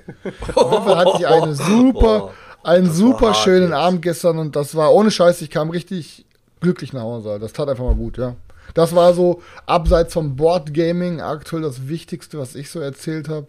[0.52, 2.32] Fall hatte ich eine super,
[2.62, 3.78] einen super schönen jetzt.
[3.78, 6.26] Abend gestern und das war ohne Scheiß, ich kam richtig
[6.60, 7.38] glücklich nach Hause.
[7.40, 8.36] Das tat einfach mal gut, ja.
[8.74, 13.48] Das war so abseits vom Boardgaming aktuell das Wichtigste, was ich so erzählt habe,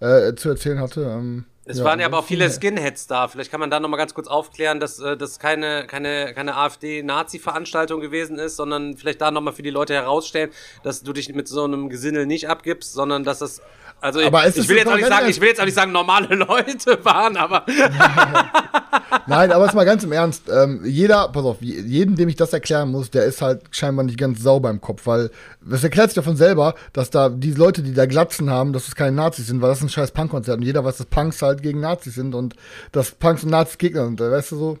[0.00, 1.02] äh, zu erzählen hatte.
[1.02, 3.28] Ähm, Es ja, waren ja aber auch viele Skinheads da.
[3.28, 6.56] Vielleicht kann man da noch mal ganz kurz aufklären, dass äh, das keine, keine, keine
[6.56, 10.50] AfD-Nazi-Veranstaltung gewesen ist, sondern vielleicht da noch mal für die Leute herausstellen,
[10.82, 13.62] dass du dich mit so einem Gesinnel nicht abgibst, sondern dass das
[14.00, 15.92] also Aber ich ist will jetzt auch nicht sagen, ich will jetzt auch nicht sagen
[15.92, 17.66] normale Leute waren, aber
[19.26, 20.44] Nein, aber jetzt mal ganz im Ernst.
[20.50, 24.04] Ähm, jeder, pass auf, je- jeden, dem ich das erklären muss, der ist halt scheinbar
[24.04, 25.30] nicht ganz sauber im Kopf, weil
[25.60, 28.94] das erklärt sich davon selber, dass da die Leute, die da Glatzen haben, dass es
[28.94, 31.59] keine Nazis sind, weil das ist ein scheiß Punkkonzert und jeder weiß, dass Punks halt
[31.62, 32.54] gegen Nazis sind und
[32.92, 34.78] dass Punks und Nazis Gegner sind, weißt du so.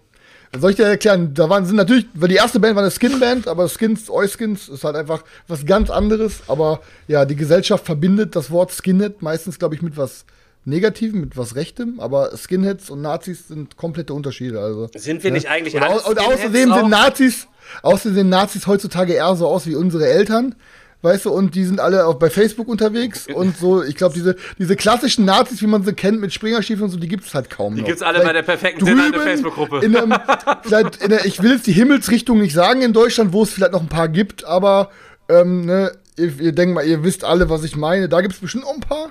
[0.58, 3.46] Soll ich dir erklären, da waren, sind natürlich, weil die erste Band war eine Skin-Band,
[3.46, 8.50] aber Skins, Euskins ist halt einfach was ganz anderes, aber ja, die Gesellschaft verbindet das
[8.50, 10.24] Wort Skinhead meistens, glaube ich, mit was
[10.64, 14.90] Negativem, mit was Rechtem, aber Skinheads und Nazis sind komplette Unterschiede, also.
[14.96, 16.80] sind wir nicht eigentlich Und, alle au und außerdem auch?
[16.80, 17.46] sehen Nazis,
[17.82, 20.56] außerdem sehen Nazis heutzutage eher so aus wie unsere Eltern.
[21.02, 24.36] Weißt du, und die sind alle auch bei Facebook unterwegs und so, ich glaube, diese,
[24.58, 27.48] diese klassischen Nazis, wie man sie kennt, mit Springerstiefeln und so, die gibt es halt
[27.48, 27.88] kaum Die noch.
[27.88, 29.84] gibt's alle bei der perfekten Facebook-Gruppe.
[29.84, 30.14] In einem,
[30.62, 33.72] vielleicht in der, ich will jetzt die Himmelsrichtung nicht sagen in Deutschland, wo es vielleicht
[33.72, 34.90] noch ein paar gibt, aber
[35.30, 38.08] ähm, ne, ihr, ihr denkt mal, ihr wisst alle, was ich meine.
[38.08, 39.10] Da gibt es bestimmt auch ein paar.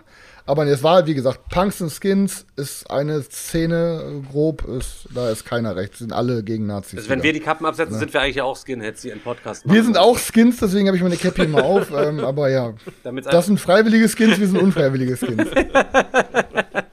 [0.49, 5.45] Aber es war, wie gesagt, Punks und Skins ist eine Szene grob, ist, da ist
[5.45, 6.97] keiner recht, sind alle gegen Nazis.
[6.97, 7.25] Also wenn wieder.
[7.25, 9.75] wir die Kappen absetzen, sind wir eigentlich ja auch Skinheads, die einen Podcast machen.
[9.75, 11.91] Wir sind auch Skins, deswegen habe ich meine Cappy immer auf.
[11.91, 15.49] ähm, aber ja, Damit's das sind freiwillige Skins, wir sind unfreiwillige Skins.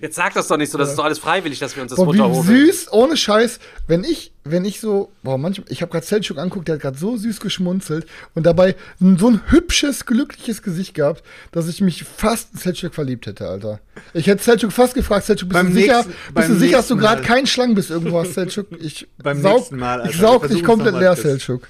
[0.00, 1.96] Jetzt sag das doch nicht so, das ist doch alles freiwillig, dass wir uns das
[1.96, 2.46] Boah, wie runterholen.
[2.66, 3.58] süß, ohne Scheiß.
[3.86, 6.98] Wenn ich, wenn ich so, boah, manchmal, ich habe gerade Selchuk anguckt, der hat gerade
[6.98, 12.52] so süß geschmunzelt und dabei so ein hübsches, glückliches Gesicht gehabt, dass ich mich fast
[12.54, 13.80] in Selchuk verliebt hätte, Alter.
[14.14, 16.88] Ich hätte Selchuk fast gefragt, Selchuk, bist Beim du sicher, nächsten- bist du sicher, dass
[16.88, 17.26] du gerade Mal.
[17.28, 18.66] kein Schlangenbiss irgendwo hast, Selchuk?
[18.80, 20.10] Ich Beim saug, nächsten Mal, Alter.
[20.14, 21.16] ich saug dich komplett leer.
[21.16, 21.68] Selchuk.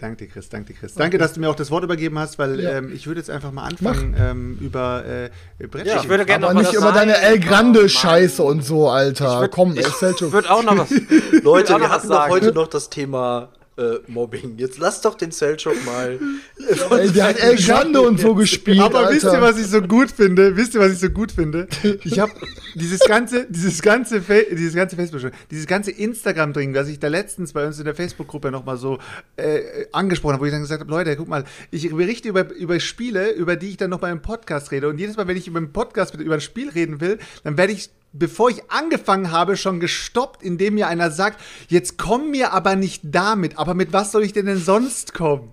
[0.00, 0.94] Danke dir, Chris, danke dir, Chris.
[0.94, 2.78] Danke, dass du mir auch das Wort übergeben hast, weil Ja.
[2.78, 5.30] ähm, ich würde jetzt einfach mal anfangen ähm, über äh,
[5.66, 6.00] Brettspiele.
[6.02, 7.18] Ich würde gerne Aber noch nicht was über deine.
[7.20, 9.40] El Grande-Scheiße und so, Alter.
[9.42, 10.00] würd- Komm, Ich
[10.32, 10.90] würde auch noch was.
[11.42, 14.58] Leute, wir hatten doch heute noch das Thema äh, Mobbing.
[14.58, 16.18] Jetzt lass doch den Selchuk mal.
[16.58, 19.12] äh, Ey, der hat El Grande und so gespielt, Aber Alter.
[19.12, 20.56] wisst ihr, was ich so gut finde?
[20.56, 21.68] Wisst ihr, was ich so gut finde?
[22.04, 22.32] Ich habe
[22.74, 27.52] dieses ganze, dieses ganze, Fa dieses ganze Facebook, dieses ganze Instagram-Ding, was ich da letztens
[27.52, 28.98] bei uns in der Facebook-Gruppe noch mal so
[29.36, 32.80] äh, angesprochen habe, wo ich dann gesagt habe, Leute, guck mal, ich berichte über, über
[32.80, 34.88] Spiele, über die ich dann noch mal im Podcast rede.
[34.88, 37.72] Und jedes Mal, wenn ich über einen Podcast über ein Spiel reden will, dann werde
[37.72, 42.74] ich Bevor ich angefangen habe, schon gestoppt, indem mir einer sagt, jetzt komm mir aber
[42.74, 45.52] nicht damit, aber mit was soll ich denn denn sonst kommen?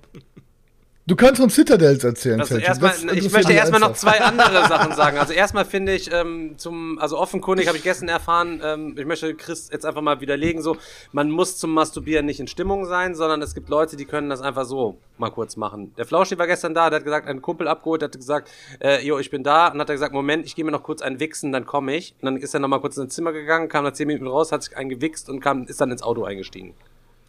[1.07, 5.19] Du kannst von Citadels erzählen, Also erstmal, ich möchte erstmal noch zwei andere Sachen sagen.
[5.19, 9.35] Also erstmal finde ich, ähm, zum, also offenkundig habe ich gestern erfahren, ähm, ich möchte
[9.35, 10.77] Chris jetzt einfach mal widerlegen, so,
[11.11, 14.41] man muss zum Masturbieren nicht in Stimmung sein, sondern es gibt Leute, die können das
[14.41, 15.93] einfach so mal kurz machen.
[15.95, 18.49] Der Flauschi war gestern da, der hat gesagt, einen Kumpel abgeholt, der hat gesagt,
[18.83, 21.03] äh, jo, ich bin da, und hat er gesagt, Moment, ich gehe mir noch kurz
[21.03, 22.15] einen wichsen, dann komme ich.
[22.19, 24.51] Und dann ist er noch mal kurz ins Zimmer gegangen, kam nach zehn Minuten raus,
[24.51, 26.73] hat sich einen gewichst und kam, ist dann ins Auto eingestiegen.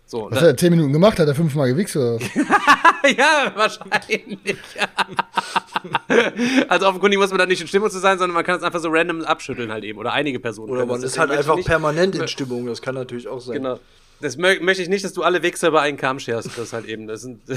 [0.09, 1.19] So, Was hat er 10 Minuten gemacht?
[1.19, 2.23] Hat er fünfmal gewichst oder was?
[3.17, 4.57] ja, wahrscheinlich.
[6.69, 8.79] also offenkundig muss man da nicht in Stimmung zu sein, sondern man kann es einfach
[8.79, 9.99] so random abschütteln halt eben.
[9.99, 10.71] Oder einige Personen.
[10.71, 11.13] Oder man das.
[11.13, 12.67] ist halt einfach ich permanent in Stimmung.
[12.67, 13.57] Das kann natürlich auch sein.
[13.57, 13.81] Genau.
[14.21, 16.87] Das mö möchte ich nicht, dass du alle Wichser über einen Kamm scherst, das halt
[16.87, 17.09] eben.
[17.09, 17.41] Das sind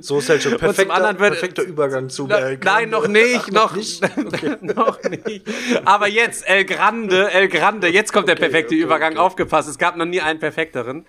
[0.00, 2.66] So ist halt schon perfekter, anderen wird- perfekter Übergang zu Na, El Grande.
[2.66, 4.02] Nein, noch nicht, Ach, noch, nicht.
[4.62, 5.46] noch nicht.
[5.84, 9.20] Aber jetzt, El Grande, El Grande, jetzt kommt der perfekte okay, Übergang, okay.
[9.20, 9.68] aufgepasst.
[9.68, 11.06] Es gab noch nie einen perfekteren.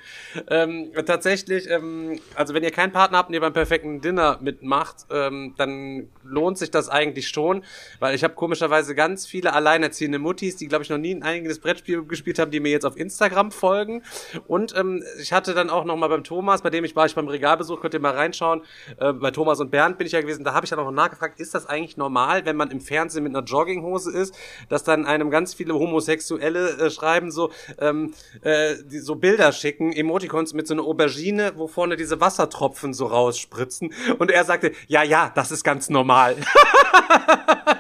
[0.50, 4.98] Ähm, tatsächlich, ähm, also wenn ihr keinen Partner habt und ihr beim perfekten Dinner mitmacht,
[5.12, 7.64] ähm, dann lohnt sich das eigentlich schon,
[8.00, 11.60] weil ich habe komischerweise ganz viele alleinerziehende Muttis, die, glaube ich, noch nie ein eigenes
[11.60, 14.04] Brettspiel gespielt haben, die mir jetzt auf Instagram folgen.
[14.48, 17.16] Und ähm, ich hatte dann auch noch mal beim Thomas, bei dem ich war, ich
[17.16, 18.62] beim Regalbesuch, könnt ihr mal reinschauen,
[19.00, 21.40] äh, bei Thomas und Bernd bin ich ja gewesen, da habe ich auch noch nachgefragt,
[21.40, 24.36] ist das eigentlich normal, wenn man im Fernsehen mit einer Jogginghose ist,
[24.70, 29.92] dass dann einem ganz viele Homosexuelle äh, schreiben, so, ähm, äh, die, so Bilder schicken,
[29.94, 33.94] Emoticons mit so einer Aubergine, wo vorne diese Wassertropfen so rausspritzen.
[34.20, 36.36] Und er sagte, ja, ja, das ist ganz normal.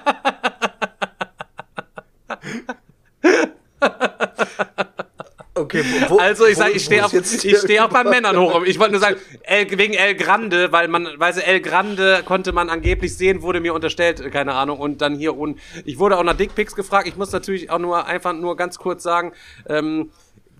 [5.79, 8.63] Okay, wo, Also ich sage, ich stehe auch, stehe auch bei Männern hoch.
[8.65, 12.51] Ich wollte nur sagen, El, wegen El Grande, weil man, weil sie El Grande konnte
[12.51, 14.80] man angeblich sehen, wurde mir unterstellt, keine Ahnung.
[14.80, 17.07] Und dann hier und ich wurde auch nach Dickpics gefragt.
[17.07, 19.34] Ich muss natürlich auch nur einfach nur ganz kurz sagen,
[19.67, 20.11] ähm,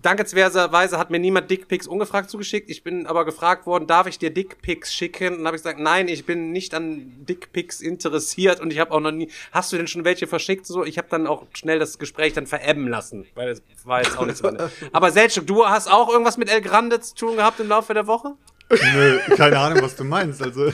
[0.06, 2.70] dankenswerterweise hat mir niemand Dickpics ungefragt zugeschickt.
[2.70, 5.40] Ich bin aber gefragt worden, darf ich dir Dickpics schicken?
[5.40, 9.00] Und habe ich gesagt, nein, ich bin nicht an Dickpics interessiert und ich habe auch
[9.00, 9.30] noch nie.
[9.52, 10.66] Hast du denn schon welche verschickt?
[10.68, 14.18] So, ich habe dann auch schnell das Gespräch dann verebben lassen, weil es war jetzt
[14.18, 14.52] auch nicht so.
[14.92, 18.08] aber Selchuk, du hast auch irgendwas mit El Grande zu tun gehabt im Laufe der
[18.08, 18.36] Woche?
[18.70, 20.42] Nö, keine Ahnung, was du meinst.
[20.42, 20.72] Also,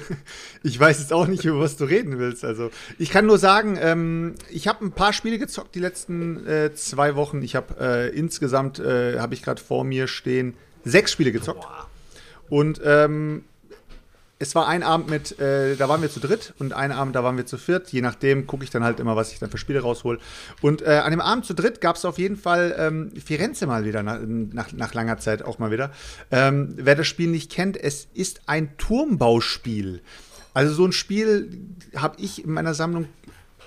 [0.63, 2.45] ich weiß jetzt auch nicht, über was du reden willst.
[2.45, 6.73] Also, ich kann nur sagen, ähm, ich habe ein paar Spiele gezockt die letzten äh,
[6.73, 7.41] zwei Wochen.
[7.41, 11.67] Ich habe äh, insgesamt, äh, habe ich gerade vor mir stehen, sechs Spiele gezockt.
[12.49, 13.43] Und ähm,
[14.41, 17.23] es war ein Abend mit, äh, da waren wir zu dritt und ein Abend, da
[17.23, 17.89] waren wir zu viert.
[17.93, 20.19] Je nachdem gucke ich dann halt immer, was ich dann für Spiele raushol.
[20.61, 23.85] Und äh, an dem Abend zu dritt gab es auf jeden Fall ähm, Firenze mal
[23.85, 25.91] wieder, nach, nach, nach, langer Zeit auch mal wieder.
[26.31, 30.01] Ähm, wer das Spiel nicht kennt, es ist ein Turmbauspiel.
[30.55, 31.59] Also so ein Spiel
[31.95, 33.07] habe ich in meiner Sammlung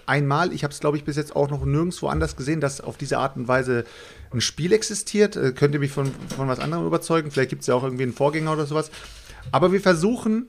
[0.07, 0.53] einmal.
[0.53, 3.19] Ich habe es, glaube ich, bis jetzt auch noch nirgendwo anders gesehen, dass auf diese
[3.19, 3.85] Art und Weise
[4.33, 5.37] ein Spiel existiert.
[5.37, 7.31] Äh, könnt ihr mich von, von was anderem überzeugen?
[7.31, 8.91] Vielleicht gibt es ja auch irgendwie einen Vorgänger oder sowas.
[9.53, 10.49] Aber wir versuchen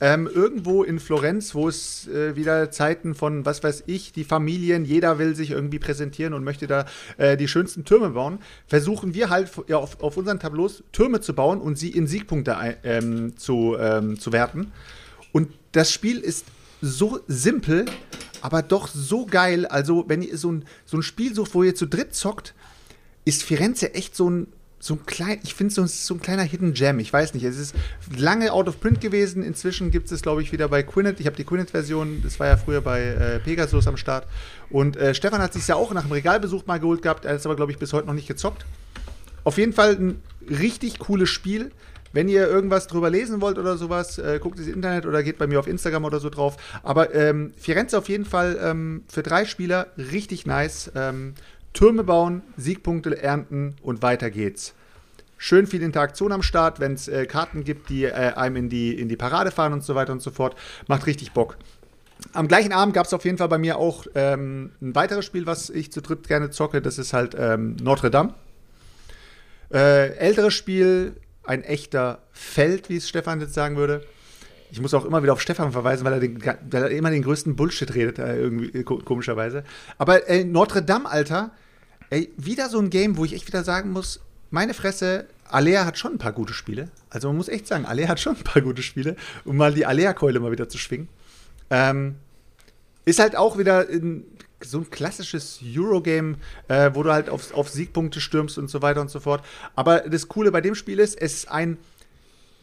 [0.00, 4.84] ähm, irgendwo in Florenz, wo es äh, wieder Zeiten von, was weiß ich, die Familien,
[4.84, 6.86] jeder will sich irgendwie präsentieren und möchte da
[7.18, 11.34] äh, die schönsten Türme bauen, versuchen wir halt ja, auf, auf, unseren Tableaus Türme zu
[11.34, 14.72] bauen und sie in Siegpunkte ähm, zu, ähm, zu werten.
[15.32, 16.46] Und das Spiel ist
[16.80, 17.84] so simpel,
[18.40, 19.66] aber doch so geil.
[19.66, 22.54] Also, wenn ihr so ein, so ein Spiel sucht, wo ihr zu dritt zockt,
[23.24, 24.46] ist Firenze echt so ein
[24.82, 26.98] so ein klein, ich finde so, so ein kleiner Hidden Gem.
[26.98, 27.74] Ich weiß nicht, es ist
[28.16, 29.42] lange out of print gewesen.
[29.42, 31.20] Inzwischen gibt es, glaube ich, wieder bei Quinnet.
[31.20, 34.26] Ich habe die Quinnet-Version, das war ja früher bei äh, Pegasus am Start.
[34.70, 37.26] Und äh, Stefan hat sich ja auch nach dem Regalbesuch mal geholt gehabt.
[37.26, 38.64] Er ist aber, glaube ich, bis heute noch nicht gezockt.
[39.44, 41.72] Auf jeden Fall ein richtig cooles Spiel.
[42.12, 45.46] Wenn ihr irgendwas drüber lesen wollt oder sowas, äh, guckt ins Internet oder geht bei
[45.46, 46.56] mir auf Instagram oder so drauf.
[46.82, 50.90] Aber ähm, Firenze auf jeden Fall ähm, für drei Spieler richtig nice.
[50.96, 51.34] Ähm,
[51.72, 54.74] Türme bauen, Siegpunkte ernten und weiter geht's.
[55.38, 58.92] Schön viel Interaktion am Start, wenn es äh, Karten gibt, die äh, einem in die,
[58.92, 60.54] in die Parade fahren und so weiter und so fort.
[60.86, 61.56] Macht richtig Bock.
[62.34, 65.46] Am gleichen Abend gab es auf jeden Fall bei mir auch ähm, ein weiteres Spiel,
[65.46, 66.82] was ich zu dritt gerne zocke.
[66.82, 68.34] Das ist halt ähm, Notre Dame.
[69.72, 74.04] Äh, älteres Spiel, ein echter Feld, wie es Stefan jetzt sagen würde.
[74.70, 77.22] Ich muss auch immer wieder auf Stefan verweisen, weil er, den, weil er immer den
[77.22, 79.64] größten Bullshit redet, äh, irgendwie komischerweise.
[79.98, 81.50] Aber äh, Notre Dame, Alter,
[82.10, 85.98] ey, wieder so ein Game, wo ich echt wieder sagen muss, meine Fresse, Alea hat
[85.98, 86.90] schon ein paar gute Spiele.
[87.08, 89.86] Also man muss echt sagen, Alea hat schon ein paar gute Spiele, um mal die
[89.86, 91.08] Alea-Keule mal wieder zu schwingen.
[91.70, 92.16] Ähm,
[93.04, 94.24] ist halt auch wieder in,
[94.62, 96.36] so ein klassisches Eurogame,
[96.68, 99.44] äh, wo du halt auf, auf Siegpunkte stürmst und so weiter und so fort.
[99.74, 101.78] Aber das Coole bei dem Spiel ist, es ist ein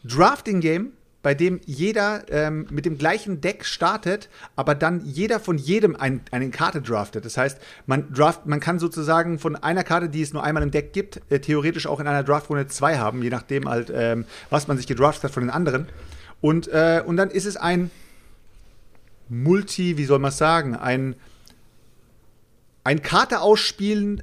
[0.04, 0.92] Drafting-Game,
[1.28, 6.22] bei dem jeder ähm, mit dem gleichen Deck startet, aber dann jeder von jedem ein,
[6.30, 7.26] eine Karte draftet.
[7.26, 10.70] Das heißt, man, draft, man kann sozusagen von einer Karte, die es nur einmal im
[10.70, 14.68] Deck gibt, äh, theoretisch auch in einer Draftrunde zwei haben, je nachdem halt, ähm, was
[14.68, 15.86] man sich gedraftet hat von den anderen.
[16.40, 17.90] Und, äh, und dann ist es ein
[19.28, 21.14] Multi, wie soll man sagen, ein,
[22.84, 24.22] ein Karte ausspielen,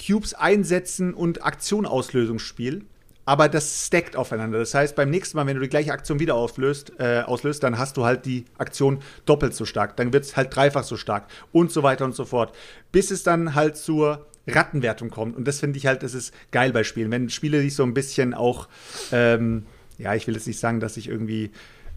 [0.00, 2.84] Cubes einsetzen und Aktion-Auslösungsspiel
[3.24, 4.58] aber das stackt aufeinander.
[4.58, 7.78] Das heißt, beim nächsten Mal, wenn du die gleiche Aktion wieder auslöst, äh, auslöst dann
[7.78, 9.96] hast du halt die Aktion doppelt so stark.
[9.96, 12.54] Dann wird es halt dreifach so stark und so weiter und so fort.
[12.92, 15.36] Bis es dann halt zur Rattenwertung kommt.
[15.36, 17.10] Und das finde ich halt, das ist geil bei Spielen.
[17.10, 18.68] Wenn Spiele sich so ein bisschen auch,
[19.10, 19.64] ähm,
[19.98, 21.50] ja, ich will jetzt nicht sagen, dass ich irgendwie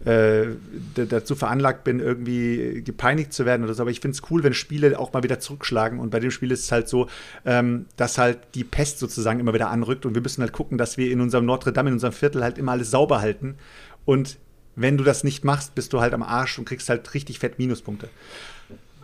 [0.04, 0.46] äh,
[0.94, 3.82] dazu veranlagt bin, irgendwie gepeinigt zu werden oder so.
[3.82, 5.98] Aber ich finde es cool, wenn Spiele auch mal wieder zurückschlagen.
[5.98, 7.08] Und bei dem Spiel ist es halt so,
[7.44, 10.06] ähm, dass halt die Pest sozusagen immer wieder anrückt.
[10.06, 12.58] Und wir müssen halt gucken, dass wir in unserem Notre Dame, in unserem Viertel halt
[12.58, 13.56] immer alles sauber halten.
[14.04, 14.38] Und
[14.76, 17.58] wenn du das nicht machst, bist du halt am Arsch und kriegst halt richtig fett
[17.58, 18.08] Minuspunkte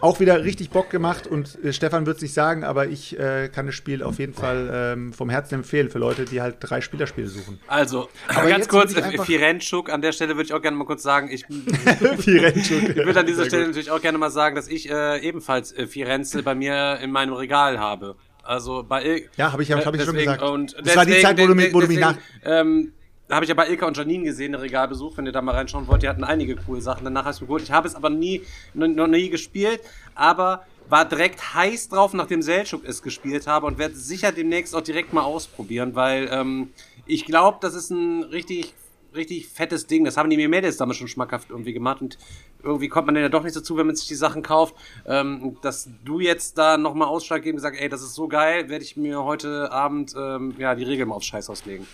[0.05, 3.49] auch wieder richtig Bock gemacht und äh, Stefan wird es nicht sagen, aber ich äh,
[3.49, 6.83] kann das Spiel auf jeden Fall ähm, vom Herzen empfehlen für Leute, die halt drei
[6.83, 7.59] Spielerspiele suchen.
[7.69, 11.31] Also, aber ganz kurz, Firenschuk, an der Stelle würde ich auch gerne mal kurz sagen,
[11.31, 13.71] ich, ich würde an dieser Stelle gut.
[13.71, 17.33] natürlich auch gerne mal sagen, dass ich äh, ebenfalls äh, Firenze bei mir in meinem
[17.33, 18.17] Regal habe.
[18.43, 20.43] Also bei Ja, habe ich, hab, hab ich schon gesagt.
[20.43, 22.17] Und das deswegen, war die Zeit, wo du, wo du mich nach...
[22.45, 22.93] Ähm,
[23.31, 25.87] habe ich ja bei Ilka und Janine gesehen, den Regalbesuch, wenn ihr da mal reinschauen
[25.87, 26.03] wollt.
[26.03, 27.05] Die hatten einige coole Sachen.
[27.05, 27.62] Danach hast du geholt.
[27.62, 28.43] Ich habe es aber nie,
[28.75, 29.81] noch nie gespielt,
[30.14, 34.83] aber war direkt heiß drauf, nachdem Selchuk es gespielt habe und werde sicher demnächst auch
[34.83, 36.70] direkt mal ausprobieren, weil ähm,
[37.07, 38.75] ich glaube, das ist ein richtig,
[39.14, 40.05] richtig fettes Ding.
[40.05, 42.18] Das haben die mir Mädels damals schon schmackhaft irgendwie gemacht und
[42.62, 44.75] irgendwie kommt man ja doch nicht dazu, wenn man sich die Sachen kauft.
[45.07, 48.97] Ähm, dass du jetzt da nochmal ausschlaggebend gesagt, ey, das ist so geil, werde ich
[48.97, 51.87] mir heute Abend ähm, ja die Regeln mal aufs Scheiß auslegen.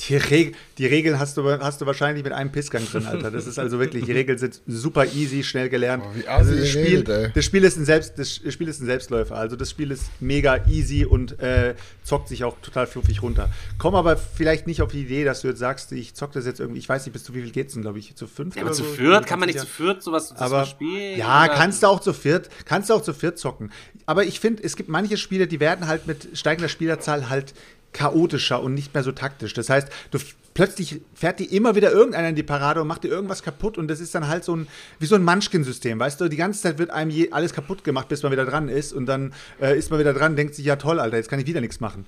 [0.00, 3.32] Die, Reg die Regeln hast du, hast du wahrscheinlich mit einem Pissgang drin, Alter.
[3.32, 6.04] Das ist also wirklich, die Regeln sind super easy, schnell gelernt.
[6.06, 7.30] Oh, wie also das, Spiel, redet, ey.
[7.34, 9.34] das, Spiel ist ein Selbst, das Spiel ist ein Selbstläufer.
[9.36, 11.74] Also das Spiel ist mega easy und äh,
[12.04, 13.50] zockt sich auch total fluffig runter.
[13.78, 16.60] Komm aber vielleicht nicht auf die Idee, dass du jetzt sagst, ich zock das jetzt
[16.60, 18.62] irgendwie, ich weiß nicht, bis zu wie viel geht's denn, glaube ich, zu fünf Ja,
[18.62, 18.90] aber zu so?
[18.90, 19.62] viert kann man nicht Ja.
[19.62, 21.18] zu viert sowas aber spielen.
[21.18, 23.72] ja, oder- kannst du auch zu viert, kannst du auch zu viert zocken.
[24.06, 27.52] Aber ich finde, es gibt manche Spiele, die werden halt mit steigender Spielerzahl halt
[27.98, 29.54] chaotischer und nicht mehr so taktisch.
[29.54, 30.18] Das heißt, du
[30.54, 33.88] plötzlich fährt dir immer wieder irgendeiner in die Parade und macht dir irgendwas kaputt und
[33.88, 34.68] das ist dann halt so ein
[35.00, 36.28] wie so ein Munchkin-System, weißt du?
[36.28, 39.06] Die ganze Zeit wird einem je, alles kaputt gemacht, bis man wieder dran ist und
[39.06, 41.60] dann äh, ist man wieder dran, denkt sich ja toll, Alter, jetzt kann ich wieder
[41.60, 42.06] nichts machen.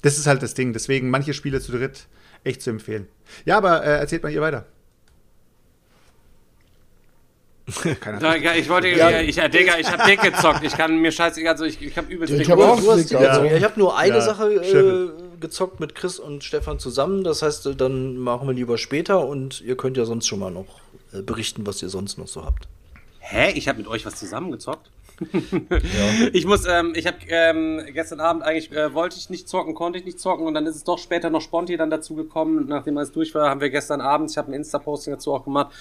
[0.00, 0.72] Das ist halt das Ding.
[0.72, 2.06] Deswegen manche Spiele zu dritt
[2.42, 3.06] echt zu empfehlen.
[3.44, 4.64] Ja, aber äh, erzählt mal ihr weiter.
[8.00, 9.20] Keiner ja, ich wollte, ja.
[9.20, 10.64] ich, Digga, ich hab dick gezockt.
[10.64, 12.86] Ich kann mir scheißegal, also ich, ich hab übelst Ich dick hab auch gezockt.
[12.86, 13.28] Du hast, Dick, ja.
[13.28, 13.44] also.
[13.44, 15.10] Ich habe nur eine Ja, Sache äh,
[15.40, 17.24] gezockt mit Chris und Stefan zusammen.
[17.24, 20.50] Das heißt, äh, dann machen wir lieber später und ihr könnt ja sonst schon mal
[20.50, 20.80] noch
[21.12, 22.68] äh, berichten, was ihr sonst noch so habt.
[23.18, 23.52] Hä?
[23.52, 24.90] Ich habe mit euch was zusammengezockt?
[26.32, 29.98] Ich muss, ähm, ich habe ähm, gestern Abend eigentlich, äh, wollte ich nicht zocken, konnte
[29.98, 32.66] ich nicht zocken und dann ist es doch später noch Sponti dann dazu gekommen.
[32.68, 35.72] Nachdem alles durch war, haben wir gestern Abend, ich habe ein Insta-Posting dazu auch gemacht,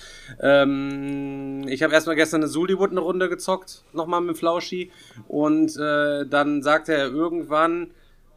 [0.42, 4.92] ähm, ich habe erstmal gestern eine Suliwood eine Runde gezockt, nochmal mit Flauschi.
[5.28, 7.92] Und äh, dann sagte er irgendwann,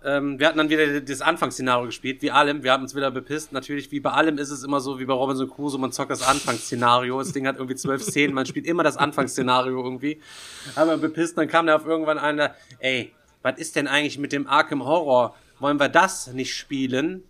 [0.05, 2.63] ähm, wir hatten dann wieder das Anfangsszenario gespielt, wie allem.
[2.63, 3.53] Wir haben uns wieder bepisst.
[3.53, 6.23] Natürlich, wie bei allem ist es immer so, wie bei Robinson Crusoe, man zockt das
[6.23, 7.19] Anfangsszenario.
[7.19, 10.21] Das Ding hat irgendwie zwölf Szenen, man spielt immer das Anfangsszenario irgendwie.
[10.75, 14.47] Aber bepisst, dann kam da auf irgendwann einer, ey, was ist denn eigentlich mit dem
[14.47, 15.35] Arkham Horror?
[15.59, 17.23] Wollen wir das nicht spielen?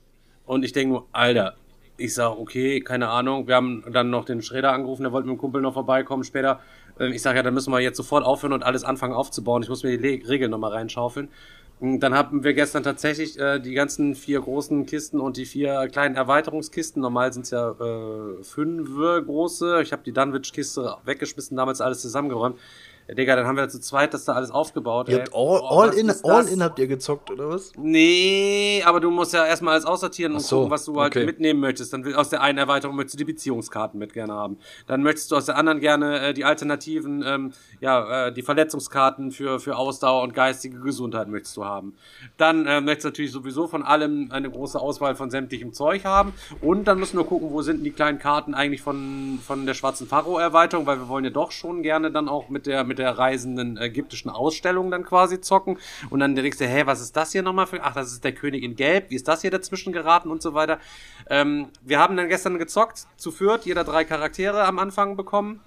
[0.44, 1.56] Und ich denke nur, Alter,
[1.96, 3.46] ich sag, okay, keine Ahnung.
[3.46, 6.60] Wir haben dann noch den Schräder angerufen, der wollte mit dem Kumpel noch vorbeikommen später.
[6.98, 9.62] Ähm, Ich sage ja, dann müssen wir jetzt sofort aufhören und alles anfangen aufzubauen.
[9.62, 11.28] Ich muss mir die Regeln nochmal reinschaufeln.
[11.84, 16.14] Dann haben wir gestern tatsächlich äh, die ganzen vier großen Kisten und die vier kleinen
[16.14, 17.02] Erweiterungskisten.
[17.02, 18.88] Normal sind es ja äh, fünf
[19.26, 19.82] große.
[19.82, 22.56] Ich habe die Dunwich-Kiste weggeschmissen, damals alles zusammengeräumt.
[23.08, 25.08] Ja, Digga, dann haben wir zu zweit das da alles aufgebaut.
[25.08, 25.20] Ihr ey.
[25.20, 27.72] habt all, Oh, all, in, all in habt ihr gezockt, oder was?
[27.76, 31.24] Nee, aber du musst ja erstmal alles aussortieren und so, gucken, was du halt okay.
[31.24, 31.92] mitnehmen möchtest.
[31.92, 34.58] Dann will, aus der einen Erweiterung möchtest du die Beziehungskarten mit gerne haben.
[34.86, 39.30] Dann möchtest du aus der anderen gerne äh, die alternativen, ähm, ja, äh, die Verletzungskarten
[39.30, 41.94] für, für Ausdauer und geistige Gesundheit möchtest du haben.
[42.36, 46.32] Dann äh, möchtest du natürlich sowieso von allem eine große Auswahl von sämtlichem Zeug haben.
[46.60, 49.74] Und dann müssen wir gucken, wo sind denn die kleinen Karten eigentlich von, von der
[49.74, 53.16] schwarzen Pharao-Erweiterung, weil wir wollen ja doch schon gerne dann auch mit der, mit der
[53.16, 55.78] reisenden ägyptischen Ausstellung dann quasi zocken.
[56.10, 58.32] Und dann denkst du, hä, was ist das hier nochmal für, ach, das ist der
[58.32, 60.78] König in Gelb, wie ist das hier dazwischen geraten und so weiter.
[61.30, 65.60] Ähm, wir haben dann gestern gezockt, zu viert, jeder drei Charaktere am Anfang bekommen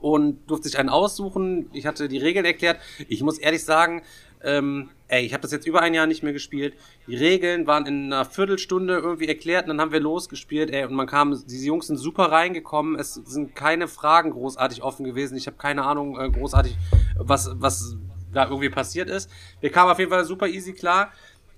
[0.00, 1.70] und durfte sich einen aussuchen.
[1.72, 2.80] Ich hatte die Regeln erklärt.
[3.08, 4.02] Ich muss ehrlich sagen,
[4.44, 6.74] ähm, ey, ich habe das jetzt über ein Jahr nicht mehr gespielt.
[7.06, 10.94] Die Regeln waren in einer Viertelstunde irgendwie erklärt und dann haben wir losgespielt, ey, und
[10.94, 12.98] man kam, diese Jungs sind super reingekommen.
[12.98, 15.36] Es sind keine Fragen großartig offen gewesen.
[15.36, 16.76] Ich habe keine Ahnung äh, großartig,
[17.16, 17.96] was, was
[18.32, 19.30] da irgendwie passiert ist.
[19.60, 21.12] Wir kamen auf jeden Fall super easy klar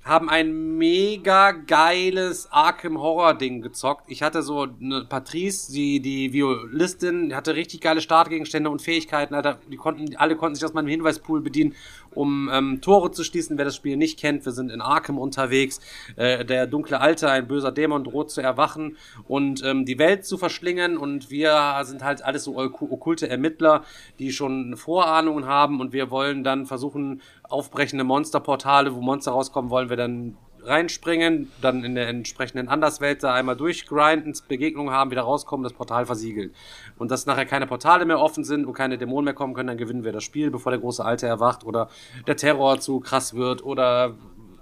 [0.04, 4.04] haben ein mega geiles Arkham Horror Ding gezockt.
[4.08, 9.34] Ich hatte so eine Patrice, die, die Violistin, hatte richtig geile Startgegenstände und Fähigkeiten.
[9.34, 9.58] Alter.
[9.70, 11.74] Die konnten, alle konnten sich aus meinem Hinweispool bedienen,
[12.14, 13.58] um ähm, Tore zu schließen.
[13.58, 15.80] Wer das Spiel nicht kennt, wir sind in Arkham unterwegs.
[16.16, 18.96] Äh, der dunkle Alte, ein böser Dämon, droht zu erwachen
[19.28, 20.96] und ähm, die Welt zu verschlingen.
[20.96, 23.84] Und wir sind halt alles so ok- okkulte Ermittler,
[24.18, 29.90] die schon Vorahnungen haben und wir wollen dann versuchen, aufbrechende Monsterportale, wo Monster rauskommen, wollen
[29.90, 30.36] wir dann
[30.66, 36.06] reinspringen, dann in der entsprechenden Anderswelt da einmal durchgrinden, Begegnungen haben, wieder rauskommen, das Portal
[36.06, 36.52] versiegeln.
[36.98, 39.78] Und dass nachher keine Portale mehr offen sind und keine Dämonen mehr kommen können, dann
[39.78, 41.88] gewinnen wir das Spiel, bevor der große Alte erwacht oder
[42.26, 44.14] der Terror zu krass wird oder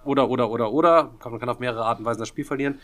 [0.05, 2.81] oder oder oder oder man kann auf mehrere Arten und Weisen das Spiel verlieren.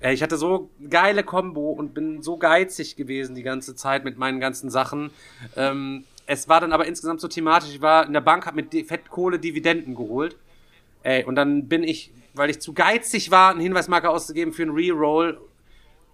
[0.00, 4.18] Äh, Ich hatte so geile Combo und bin so geizig gewesen die ganze Zeit mit
[4.18, 5.10] meinen ganzen Sachen.
[5.56, 7.70] Ähm, es war dann aber insgesamt so thematisch.
[7.70, 10.36] Ich war in der Bank, hab mit Fettkohle Dividenden geholt.
[11.02, 14.74] Ey, und dann bin ich, weil ich zu geizig war, einen Hinweismarker auszugeben für einen
[14.74, 15.40] Reroll,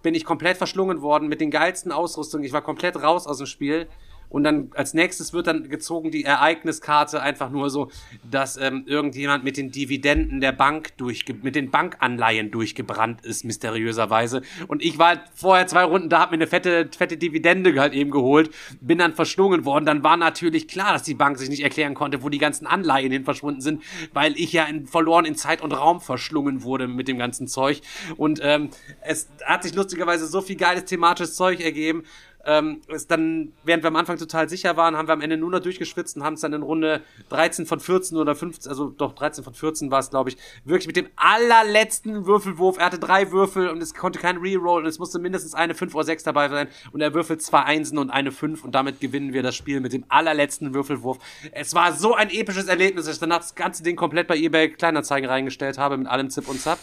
[0.01, 2.45] bin ich komplett verschlungen worden mit den geilsten Ausrüstungen.
[2.45, 3.87] Ich war komplett raus aus dem Spiel.
[4.33, 7.91] Und dann als nächstes wird dann gezogen die Ereigniskarte einfach nur so,
[8.29, 14.41] dass ähm, irgendjemand mit den Dividenden der Bank durchge mit den Bankanleihen durchgebrannt ist, mysteriöserweise.
[14.67, 18.09] Und ich war vorher zwei Runden da, hab mir eine fette, fette Dividende halt eben
[18.09, 18.49] geholt,
[18.81, 19.85] bin dann verschlungen worden.
[19.85, 23.11] Dann war natürlich klar, dass die Bank sich nicht erklären konnte, wo die ganzen Anleihen
[23.11, 27.07] hin verschwunden sind, weil ich ja in, verloren in Zeit und Raum verschlungen wurde mit
[27.07, 27.81] dem ganzen Zeug.
[28.17, 28.71] Und ähm,
[29.01, 32.03] es hat sich lustigerweise so viel geiles thematisches Zeug ergeben.
[32.45, 35.61] Ähm, dann, während wir am Anfang total sicher waren, haben wir am Ende nur noch
[35.61, 39.43] durchgeschwitzt und haben es dann in Runde 13 von 14 oder 15, also doch 13
[39.43, 42.77] von 14 war es, glaube ich, wirklich mit dem allerletzten Würfelwurf.
[42.77, 45.95] Er hatte drei Würfel und es konnte kein Reroll und es musste mindestens eine 5
[45.95, 49.31] oder 6 dabei sein und er würfelt zwei Einsen und eine 5 und damit gewinnen
[49.31, 51.19] wir das Spiel mit dem allerletzten Würfelwurf.
[51.53, 54.69] Es war so ein episches Erlebnis, dass ich danach das ganze Ding komplett bei eBay
[54.69, 56.79] Kleinanzeigen reingestellt habe mit allem Zip und Zap.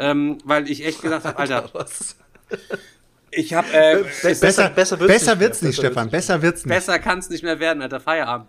[0.00, 2.16] Ähm, weil ich echt gedacht habe, Alter, Was?
[3.30, 6.10] Ich habe äh, Besser, besser wird's besser nicht, wird's nicht Stefan.
[6.10, 6.74] Besser wird's nicht.
[6.74, 8.00] Besser kann es nicht mehr werden, Alter.
[8.00, 8.48] Feierabend.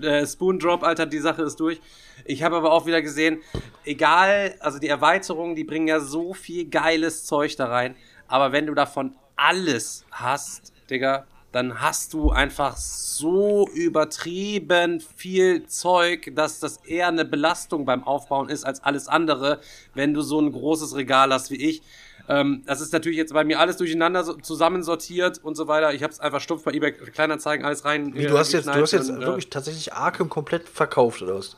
[0.00, 1.80] Äh, Spoon Drop, Alter, die Sache ist durch.
[2.24, 3.40] Ich habe aber auch wieder gesehen,
[3.84, 7.96] egal, also die Erweiterungen, die bringen ja so viel geiles Zeug da rein.
[8.26, 16.30] Aber wenn du davon alles hast, Digga, dann hast du einfach so übertrieben viel Zeug,
[16.34, 19.60] dass das eher eine Belastung beim Aufbauen ist als alles andere,
[19.94, 21.82] wenn du so ein großes Regal hast wie ich.
[22.28, 25.94] Ähm, das ist natürlich jetzt bei mir alles durcheinander so, zusammensortiert und so weiter.
[25.94, 28.14] Ich habe es einfach stumpf bei eBay Kleinanzeigen alles rein.
[28.14, 31.36] Wie, du hast jetzt, du hast jetzt und, äh, wirklich tatsächlich Arkham komplett verkauft, oder
[31.36, 31.56] was?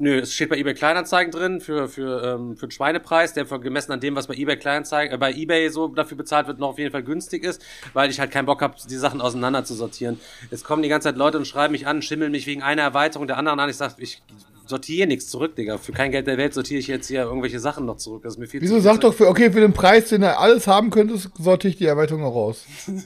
[0.00, 3.90] Nö, es steht bei eBay Kleinanzeigen drin für, für, ähm, für den Schweinepreis, der gemessen
[3.90, 6.78] an dem, was bei eBay Kleinanzeigen, äh, bei eBay so dafür bezahlt wird, noch auf
[6.78, 7.60] jeden Fall günstig ist,
[7.94, 10.20] weil ich halt keinen Bock habe, die Sachen auseinander zu sortieren.
[10.52, 13.26] Es kommen die ganze Zeit Leute und schreiben mich an, schimmeln mich wegen einer Erweiterung
[13.26, 13.68] der anderen an.
[13.68, 14.22] Ich sag, ich
[14.68, 15.78] sortiere nichts zurück, Digga.
[15.78, 18.22] Für kein Geld der Welt sortiere ich jetzt hier irgendwelche Sachen noch zurück.
[18.22, 20.36] Das ist mir viel Wieso zu sag doch, für, okay, für den Preis, den du
[20.36, 22.64] alles haben könntest, sortiere ich die Erweiterung auch raus.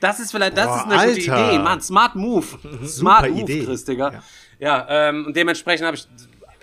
[0.00, 1.48] Das ist vielleicht, das Boah, ist eine gute Alter.
[1.52, 1.80] Idee, Mann.
[1.80, 2.46] Smart Move.
[2.86, 3.64] Smart Move, Idee.
[3.64, 4.12] Chris, Digga.
[4.12, 4.22] Ja.
[4.60, 6.06] Ja, ähm, und dementsprechend habe ich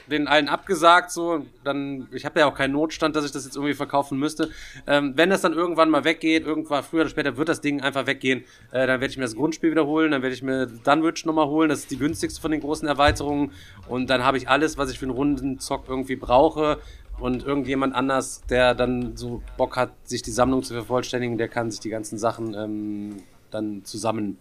[0.10, 3.56] den allen abgesagt, so, dann, ich habe ja auch keinen Notstand, dass ich das jetzt
[3.56, 4.50] irgendwie verkaufen müsste.
[4.86, 8.08] Ähm, wenn das dann irgendwann mal weggeht, irgendwann früher oder später wird das Ding einfach
[8.08, 11.48] weggehen, äh, dann werde ich mir das Grundspiel wiederholen, dann werde ich mir Dunwich nochmal
[11.48, 13.52] holen, das ist die günstigste von den großen Erweiterungen
[13.88, 16.80] und dann habe ich alles, was ich für einen runden Zock irgendwie brauche
[17.20, 21.72] und irgendjemand anders, der dann so Bock hat, sich die Sammlung zu vervollständigen, der kann
[21.72, 23.18] sich die ganzen Sachen ähm,
[23.52, 24.38] dann zusammen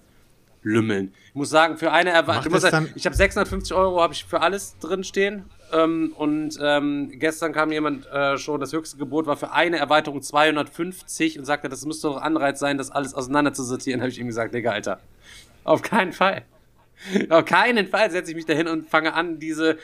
[0.62, 1.14] lümmeln.
[1.28, 5.04] Ich muss sagen, für eine Erweiterung, ich habe 650 Euro habe ich für alles drin
[5.04, 5.44] stehen.
[5.72, 10.22] Ähm, und ähm, gestern kam jemand äh, schon, das höchste Gebot war für eine Erweiterung
[10.22, 14.00] 250 und sagte, das müsste doch Anreiz sein, das alles auseinander zu sortieren.
[14.02, 15.00] habe ich ihm gesagt, Digga, Alter,
[15.64, 16.42] auf keinen Fall.
[17.28, 19.76] Auf keinen Fall setze ich mich dahin und fange an, diese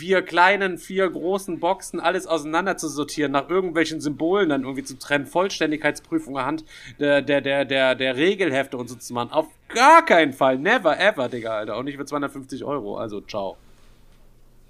[0.00, 4.98] vier kleinen, vier großen Boxen alles auseinander zu sortieren, nach irgendwelchen Symbolen dann irgendwie zu
[4.98, 6.64] trennen, Vollständigkeitsprüfung anhand
[6.98, 9.30] der, der, der, der, der Regelhefte und so zu machen.
[9.32, 10.56] Auf gar keinen Fall.
[10.56, 11.76] Never ever, Digga, Alter.
[11.76, 12.96] Und nicht für 250 Euro.
[12.96, 13.58] Also, ciao.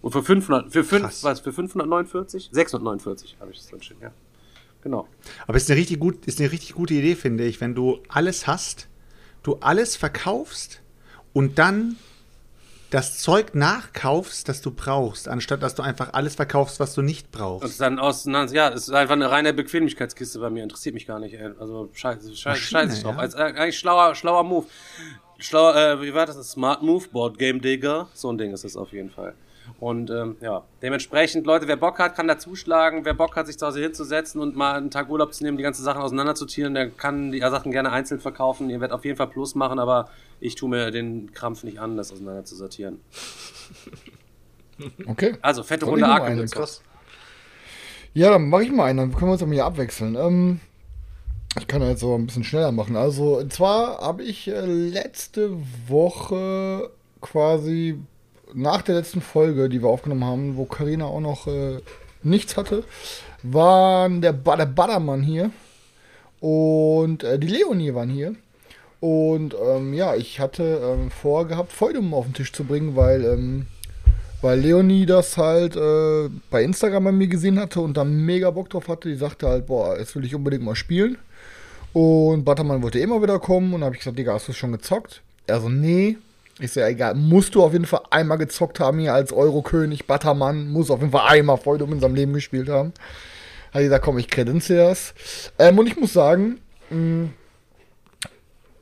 [0.03, 1.25] Und für 500, für 5, Krass.
[1.25, 2.49] was, für 549?
[2.53, 4.13] 649 habe ich das dann stehen, ja.
[4.83, 5.07] Genau.
[5.47, 8.47] Aber ist eine richtig gut, ist eine richtig gute Idee, finde ich, wenn du alles
[8.47, 8.89] hast,
[9.43, 10.81] du alles verkaufst
[11.35, 11.97] und dann
[12.91, 17.31] das Zeug nachkaufst, das du brauchst, anstatt dass du einfach alles verkaufst, was du nicht
[17.31, 17.65] brauchst.
[17.65, 21.21] Und dann aus, ja, es ist einfach eine reine Bequemlichkeitskiste bei mir, interessiert mich gar
[21.21, 21.51] nicht, ey.
[21.61, 23.15] Also scheiße, scheiße, scheiße drauf.
[23.15, 23.21] ja.
[23.21, 24.67] Als, äh, eigentlich schlauer, schlauer Move.
[25.39, 26.37] Schlauer, äh, wie war das?
[26.51, 28.09] Smart Move, Board Game Digger.
[28.13, 29.35] So ein Ding ist das auf jeden Fall.
[29.79, 33.05] Und ähm, ja, dementsprechend, Leute, wer Bock hat, kann da zuschlagen.
[33.05, 35.63] Wer Bock hat, sich zu Hause hinzusetzen und mal einen Tag Urlaub zu nehmen, die
[35.63, 38.71] ganzen Sachen auseinanderzutieren, der kann die Sachen gerne einzeln verkaufen.
[38.71, 40.09] Ihr werdet auf jeden Fall Plus machen, aber
[40.41, 43.01] ich tue mir den Krampf nicht an, das auseinander zu sortieren.
[45.07, 45.37] Okay.
[45.43, 46.07] Also, fette Runde
[46.37, 46.55] jetzt.
[46.55, 46.81] Krass.
[48.15, 50.17] Ja, dann mache ich mal einen, dann können wir uns aber hier abwechseln.
[50.17, 50.61] Ähm,
[51.59, 52.97] ich kann jetzt so ein bisschen schneller machen.
[52.97, 55.57] Also, und zwar habe ich äh, letzte
[55.87, 56.91] Woche
[57.21, 57.99] quasi
[58.55, 61.79] nach der letzten Folge, die wir aufgenommen haben, wo Karina auch noch äh,
[62.23, 62.85] nichts hatte,
[63.43, 65.51] waren der, ba der Baddermann hier
[66.41, 68.35] und äh, die Leonie waren hier.
[69.01, 73.67] Und ähm, ja, ich hatte ähm, vorgehabt, Feudum auf den Tisch zu bringen, weil ähm,
[74.43, 78.71] weil Leonie das halt äh, bei Instagram bei mir gesehen hatte und da mega Bock
[78.71, 79.09] drauf hatte.
[79.09, 81.19] Die sagte halt, boah, jetzt will ich unbedingt mal spielen.
[81.93, 85.23] Und Buttermann wollte immer wieder kommen und habe ich gesagt, Digga, hast du schon gezockt?
[85.47, 86.17] Er so, nee.
[86.67, 90.07] So, ja, egal, musst du auf jeden Fall einmal gezockt haben hier als Eurokönig.
[90.07, 92.93] Buttermann muss auf jeden Fall einmal Feudum in seinem Leben gespielt haben.
[93.73, 95.15] Hat gesagt, komm, ich kredenze das.
[95.59, 97.31] Ähm, und ich muss sagen, mh,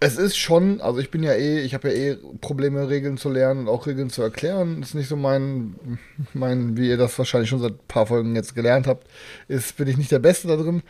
[0.01, 3.29] es ist schon, also ich bin ja eh, ich habe ja eh Probleme, Regeln zu
[3.29, 4.83] lernen und auch Regeln zu erklären.
[4.83, 5.99] Ist nicht so mein,
[6.35, 9.07] mein, wie ihr das wahrscheinlich schon seit ein paar Folgen jetzt gelernt habt,
[9.49, 10.83] ist, bin ich nicht der Beste da drin.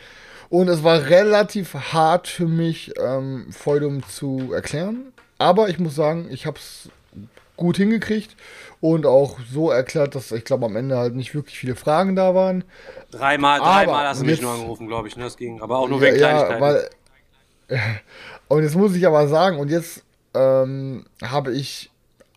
[0.51, 5.13] Und es war relativ hart für mich, ähm, Feudum zu erklären.
[5.39, 6.91] Aber ich muss sagen, ich habe es
[7.57, 8.37] gut hingekriegt
[8.81, 12.35] und auch so erklärt, dass ich glaube am Ende halt nicht wirklich viele Fragen da
[12.35, 12.65] waren.
[13.11, 15.25] Dreimal, Aber, dreimal hast du mich jetzt- nur angerufen, glaube ich, ne?
[15.25, 15.61] Das ging.
[15.61, 16.61] Aber auch nur wegen ja, Kleinigkeiten.
[16.61, 16.91] weil,
[18.49, 21.91] und jetzt muss ich aber sagen, und jetzt ähm, habe ich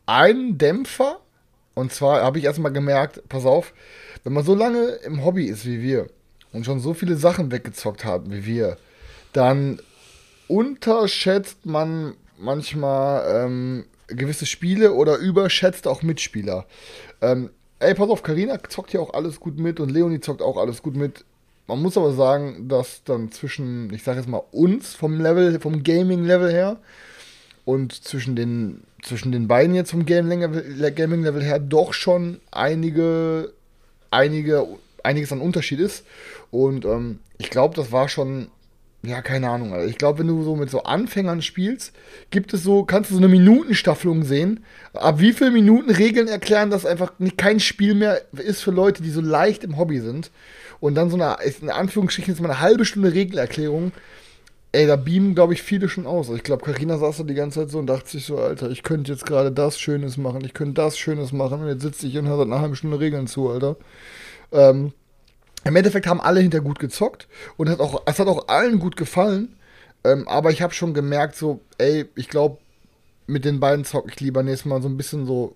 [0.06, 1.20] einen Dämpfer.
[1.74, 3.74] Und zwar habe ich erstmal gemerkt, pass auf,
[4.24, 6.08] wenn man so lange im Hobby ist wie wir
[6.52, 8.78] und schon so viele Sachen weggezockt haben wie wir,
[9.34, 9.80] dann
[10.50, 16.66] unterschätzt man manchmal ähm, gewisse Spiele oder überschätzt auch Mitspieler.
[17.22, 20.58] Ähm, ey, pass auf, Karina zockt ja auch alles gut mit und Leonie zockt auch
[20.58, 21.26] alles gut mit.
[21.68, 25.84] Man muss aber sagen, dass dann zwischen, ich sag jetzt mal, uns vom Level, vom
[25.84, 26.78] Gaming-Level her
[27.64, 33.54] und zwischen den, zwischen den beiden jetzt vom Gaming-Level her doch schon einige,
[34.10, 34.68] einige,
[35.04, 36.06] einiges an Unterschied ist.
[36.50, 38.50] Und ähm, ich glaube, das war schon
[39.04, 39.74] ja, keine Ahnung.
[39.74, 41.92] Also ich glaube, wenn du so mit so Anfängern spielst,
[42.30, 44.64] gibt es so, kannst du so eine Minutenstaffelung sehen.
[44.94, 49.10] Ab wie viele Minuten Regeln erklären, dass einfach kein Spiel mehr ist für Leute, die
[49.10, 50.30] so leicht im Hobby sind.
[50.80, 53.92] Und dann so eine, in Anführungsstrichen, jetzt mal eine halbe Stunde Regelerklärung.
[54.72, 56.30] Ey, da beamen, glaube ich, viele schon aus.
[56.30, 58.84] Ich glaube, Karina saß da die ganze Zeit so und dachte sich so, Alter, ich
[58.84, 61.62] könnte jetzt gerade das Schönes machen, ich könnte das Schönes machen.
[61.62, 63.78] Und jetzt sitze ich und höre seit einer halben Stunde Regeln zu, Alter.
[64.52, 64.94] Ähm,
[65.64, 68.96] im Endeffekt haben alle hinter gut gezockt und hat auch, es hat auch allen gut
[68.96, 69.56] gefallen.
[70.04, 72.58] Ähm, aber ich habe schon gemerkt, so, ey, ich glaube,
[73.28, 75.56] mit den beiden zocke ich lieber nächstes Mal so ein bisschen so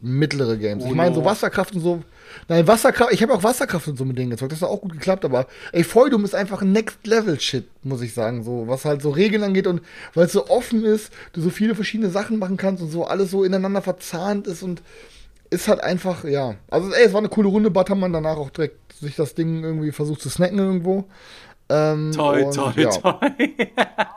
[0.00, 0.84] mittlere Games.
[0.84, 1.24] Oh ich meine, so.
[1.24, 2.02] Wasserkraft und so.
[2.46, 4.52] Nein, Wasserkraft, ich habe auch Wasserkraft und so mit denen gezockt.
[4.52, 8.44] Das hat auch gut geklappt, aber ey, Feudum ist einfach ein Next-Level-Shit, muss ich sagen.
[8.44, 9.80] So, was halt so Regeln angeht und
[10.14, 13.30] weil es so offen ist, du so viele verschiedene Sachen machen kannst und so alles
[13.30, 14.82] so ineinander verzahnt ist und
[15.50, 16.54] ist halt einfach, ja.
[16.70, 17.70] Also, ey, es war eine coole Runde.
[17.70, 21.04] Battermann danach auch direkt sich das Ding irgendwie versucht zu snacken irgendwo.
[21.70, 22.90] Ähm, Toi, und, toi, ja.
[22.90, 23.18] toi.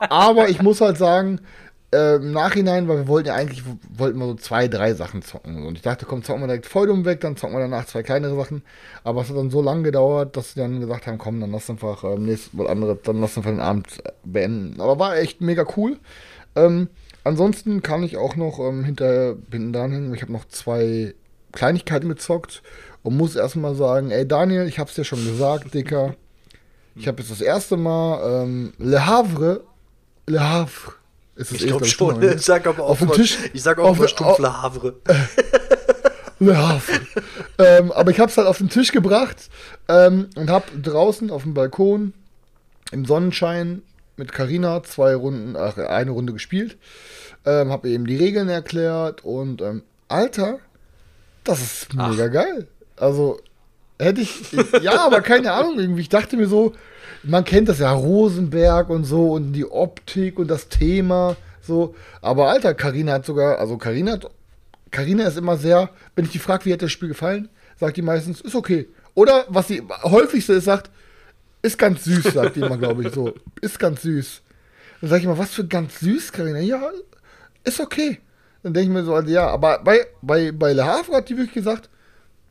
[0.08, 1.40] Aber ich muss halt sagen,
[1.92, 3.62] äh, im Nachhinein, weil wir wollten ja eigentlich,
[3.94, 5.66] wollten wir so zwei, drei Sachen zocken.
[5.66, 8.34] Und ich dachte, komm, zocken wir direkt Feudum weg, dann zocken wir danach zwei kleinere
[8.34, 8.62] Sachen.
[9.04, 11.68] Aber es hat dann so lange gedauert, dass sie dann gesagt haben, komm, dann lass
[11.68, 14.80] einfach ähm, nächstes was anderes, dann lass einfach den Abend äh, beenden.
[14.80, 15.98] Aber war echt mega cool.
[16.56, 16.88] Ähm,
[17.24, 20.14] ansonsten kann ich auch noch ähm, hinter hinten dran hängen.
[20.14, 21.14] Ich habe noch zwei
[21.52, 22.62] Kleinigkeiten gezockt
[23.02, 26.14] und muss erstmal sagen, ey Daniel, ich hab's dir schon gesagt, Dicker.
[26.94, 29.62] Ich habe jetzt das erste Mal ähm, Le Havre,
[30.26, 30.92] Le Havre,
[31.36, 32.20] ist es Ich glaube glaub schon.
[32.20, 32.34] ne?
[32.34, 34.62] Ich sag aber auch Auf dem mal, Tisch- ich sag auch auf der- stumpf Le
[34.62, 34.94] Havre.
[36.38, 37.00] Le Havre.
[37.58, 39.48] ähm, aber ich habe es halt auf den Tisch gebracht
[39.88, 42.12] ähm, und habe draußen auf dem Balkon
[42.90, 43.82] im Sonnenschein
[44.16, 46.76] mit Karina zwei Runden, ach, eine Runde gespielt.
[47.46, 50.58] Ähm, habe eben die Regeln erklärt und ähm, Alter,
[51.44, 52.66] das ist mega geil.
[52.96, 53.40] Also
[53.98, 56.02] hätte ich, ja, aber keine Ahnung irgendwie.
[56.02, 56.74] Ich dachte mir so,
[57.22, 61.94] man kennt das ja Rosenberg und so und die Optik und das Thema so.
[62.20, 64.30] Aber Alter, Karina hat sogar, also Karina hat
[64.92, 67.48] Karina ist immer sehr, wenn ich die frage, wie hat das Spiel gefallen,
[67.80, 68.88] sagt die meistens, ist okay.
[69.14, 70.90] Oder was sie häufigste ist, sagt,
[71.62, 73.34] ist ganz süß, sagt die immer, glaube ich, so.
[73.60, 74.42] Ist ganz süß.
[75.00, 76.58] Dann sage ich immer, was für ganz süß, Karina?
[76.60, 76.90] Ja,
[77.64, 78.20] ist okay.
[78.62, 81.36] Dann denke ich mir so, also, ja, aber bei, bei, bei Le Havre hat die
[81.36, 81.88] wirklich gesagt,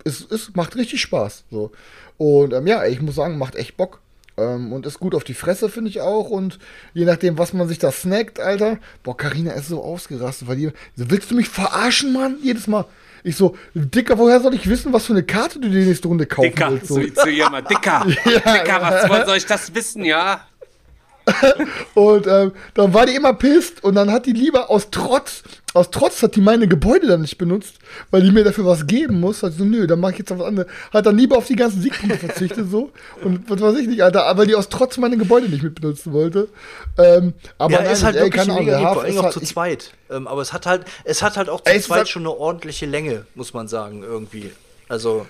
[0.03, 1.45] es, es macht richtig Spaß.
[1.49, 1.72] So.
[2.18, 3.99] Und ähm, ja, ich muss sagen, macht echt Bock.
[4.38, 6.30] Ähm, und ist gut auf die Fresse, finde ich auch.
[6.30, 6.59] Und
[6.93, 8.78] je nachdem, was man sich da snackt, Alter.
[9.03, 10.72] Boah, Karina ist so ausgerastet, weil die.
[10.95, 12.38] So, willst du mich verarschen, Mann?
[12.41, 12.86] Jedes Mal.
[13.24, 16.26] Ich so, Dicker, woher soll ich wissen, was für eine Karte du dir nächste Runde
[16.26, 16.88] kaufen Dicker, willst?
[16.88, 16.99] So.
[16.99, 17.62] zu, zu ihr mal.
[17.62, 20.41] Dicker, Dicker, was soll ich das wissen, ja?
[21.93, 25.43] Und ähm, dann war die immer pisst und dann hat die lieber aus Trotz,
[25.74, 27.76] aus Trotz hat die meine Gebäude dann nicht benutzt,
[28.09, 29.43] weil die mir dafür was geben muss.
[29.43, 30.69] Also nö, dann mache ich jetzt was anderes.
[30.91, 32.91] Hat dann lieber auf die ganzen Siegpunkte verzichtet so
[33.24, 36.11] und was weiß ich nicht, Alter, weil die aus Trotz meine Gebäude nicht mit benutzen
[36.13, 36.47] wollte.
[36.97, 39.41] Ähm, aber Ja, nein, ist halt ey, wirklich mega lieb, vor allem auch halt, zu
[39.41, 39.91] ich, zweit.
[40.09, 42.32] Ähm, aber es hat halt, es hat halt auch zu Ey, zweit hat- schon eine
[42.36, 44.51] ordentliche Länge, muss man sagen, irgendwie.
[44.89, 45.26] Also,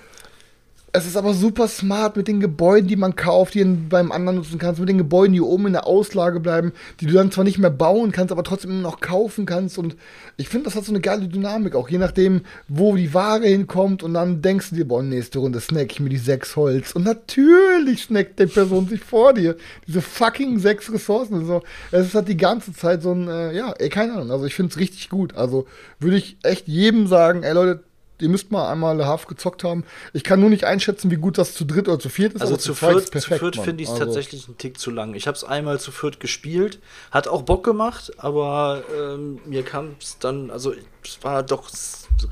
[0.94, 4.36] Es ist aber super smart mit den Gebäuden, die man kauft, die du beim anderen
[4.36, 7.44] nutzen kannst, mit den Gebäuden, die oben in der Auslage bleiben, die du dann zwar
[7.44, 9.78] nicht mehr bauen kannst, aber trotzdem immer noch kaufen kannst.
[9.78, 9.96] Und
[10.36, 14.02] ich finde, das hat so eine geile Dynamik, auch je nachdem, wo die Ware hinkommt.
[14.02, 16.92] Und dann denkst du dir, boah, nächste Runde snack ich mir die sechs Holz.
[16.92, 19.56] Und natürlich snackt die Person sich vor dir.
[19.86, 21.36] Diese fucking sechs Ressourcen.
[21.38, 21.62] und So.
[21.90, 24.30] Es ist halt die ganze Zeit so ein, äh, ja, ey, keine Ahnung.
[24.30, 25.36] Also ich finde es richtig gut.
[25.36, 25.66] Also
[26.00, 27.82] würde ich echt jedem sagen, ey Leute,
[28.22, 29.84] Ihr müsst mal einmal Havre gezockt haben.
[30.12, 32.40] Ich kann nur nicht einschätzen, wie gut das zu dritt oder zu viert ist.
[32.42, 34.78] also aber zu viert, ist zu perfekt, viert finde ich es Also, tatsächlich einen Tick
[34.78, 35.14] zu lang.
[35.14, 39.96] Ich habe es einmal zu viert gespielt, hat auch Bock gemacht, aber ähm, mir kam
[40.00, 40.72] es dann, also
[41.04, 41.70] es war doch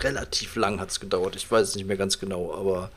[0.01, 1.36] relativ lang hat es gedauert.
[1.36, 2.91] Ich weiß es nicht mehr ganz genau, aber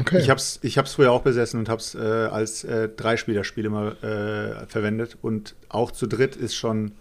[0.00, 0.18] Okay.
[0.18, 4.66] Ich hab's, ich hab's früher auch besessen und hab's äh, als äh, Dreispielerspiel immer äh,
[4.66, 5.16] verwendet.
[5.22, 6.92] Und auch zu dritt ist schon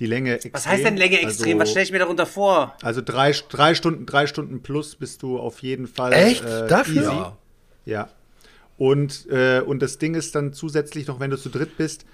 [0.00, 0.52] die Länge extrem.
[0.54, 1.52] Was heißt denn Länge extrem?
[1.52, 2.74] Also, Was stelle ich mir darunter vor?
[2.82, 6.12] Also drei, drei Stunden, drei Stunden plus bist du auf jeden Fall.
[6.12, 6.44] Echt?
[6.44, 7.02] Äh, Dafür?
[7.02, 7.22] Easy.
[7.84, 8.08] Ja.
[8.78, 12.06] Und, äh, und das Ding ist dann zusätzlich noch, wenn du zu dritt bist,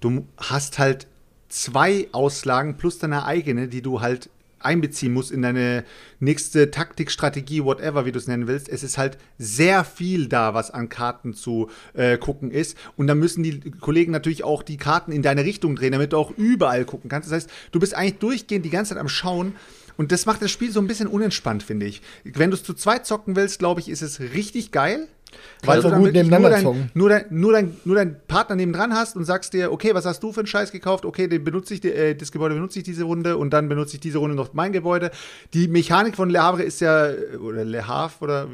[0.00, 1.08] du hast halt
[1.48, 4.30] zwei Auslagen plus deine eigene, die du halt
[4.64, 5.84] einbeziehen musst in deine
[6.20, 8.68] nächste Taktik, Strategie, whatever, wie du es nennen willst.
[8.68, 12.76] Es ist halt sehr viel da, was an Karten zu äh, gucken ist.
[12.96, 16.16] Und dann müssen die Kollegen natürlich auch die Karten in deine Richtung drehen, damit du
[16.16, 17.30] auch überall gucken kannst.
[17.30, 19.54] Das heißt, du bist eigentlich durchgehend die ganze Zeit am Schauen.
[19.96, 22.02] Und das macht das Spiel so ein bisschen unentspannt, finde ich.
[22.24, 25.06] Wenn du es zu zweit zocken willst, glaube ich, ist es richtig geil.
[25.62, 28.56] Weil Also du gut wirklich nur, nebeneinander dein, nur, dein, nur, dein, nur dein Partner
[28.56, 31.04] nebendran hast und sagst dir, okay, was hast du für einen Scheiß gekauft?
[31.04, 34.00] Okay, den benutze ich, äh, das Gebäude benutze ich diese Runde und dann benutze ich
[34.00, 35.10] diese Runde noch mein Gebäude.
[35.54, 37.08] Die Mechanik von Le Havre ist ja,
[37.40, 38.48] oder Le Havre oder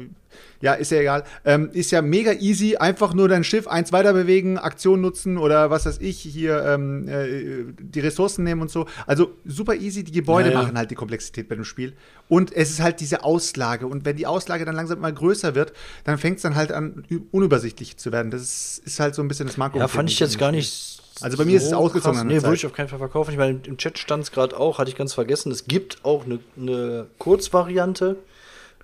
[0.61, 2.75] ja, ist ja egal, ähm, ist ja mega easy.
[2.77, 7.07] Einfach nur dein Schiff eins weiter bewegen, Aktion nutzen oder was weiß ich, hier ähm,
[7.07, 8.85] äh, die Ressourcen nehmen und so.
[9.07, 10.03] Also super easy.
[10.03, 10.61] Die Gebäude Ja, ja.
[10.61, 11.93] machen halt die Komplexität bei dem Spiel.
[12.27, 13.87] Und es ist halt diese Auslage.
[13.87, 15.73] Und wenn die Auslage dann langsam mal größer wird,
[16.03, 18.31] dann fängt es dann halt an, unübersichtlich zu werden.
[18.31, 19.79] Das ist, ist halt so ein bisschen das Manko.
[19.79, 21.01] Ja, fand ich jetzt gar nicht.
[21.21, 23.31] Also bei mir ist es ausgezogen Nee, würde ich auf keinen Fall verkaufen.
[23.31, 25.51] Ich meine, im Chat stand es gerade auch, hatte ich ganz vergessen.
[25.51, 28.17] Es gibt auch eine, eine Kurzvariante.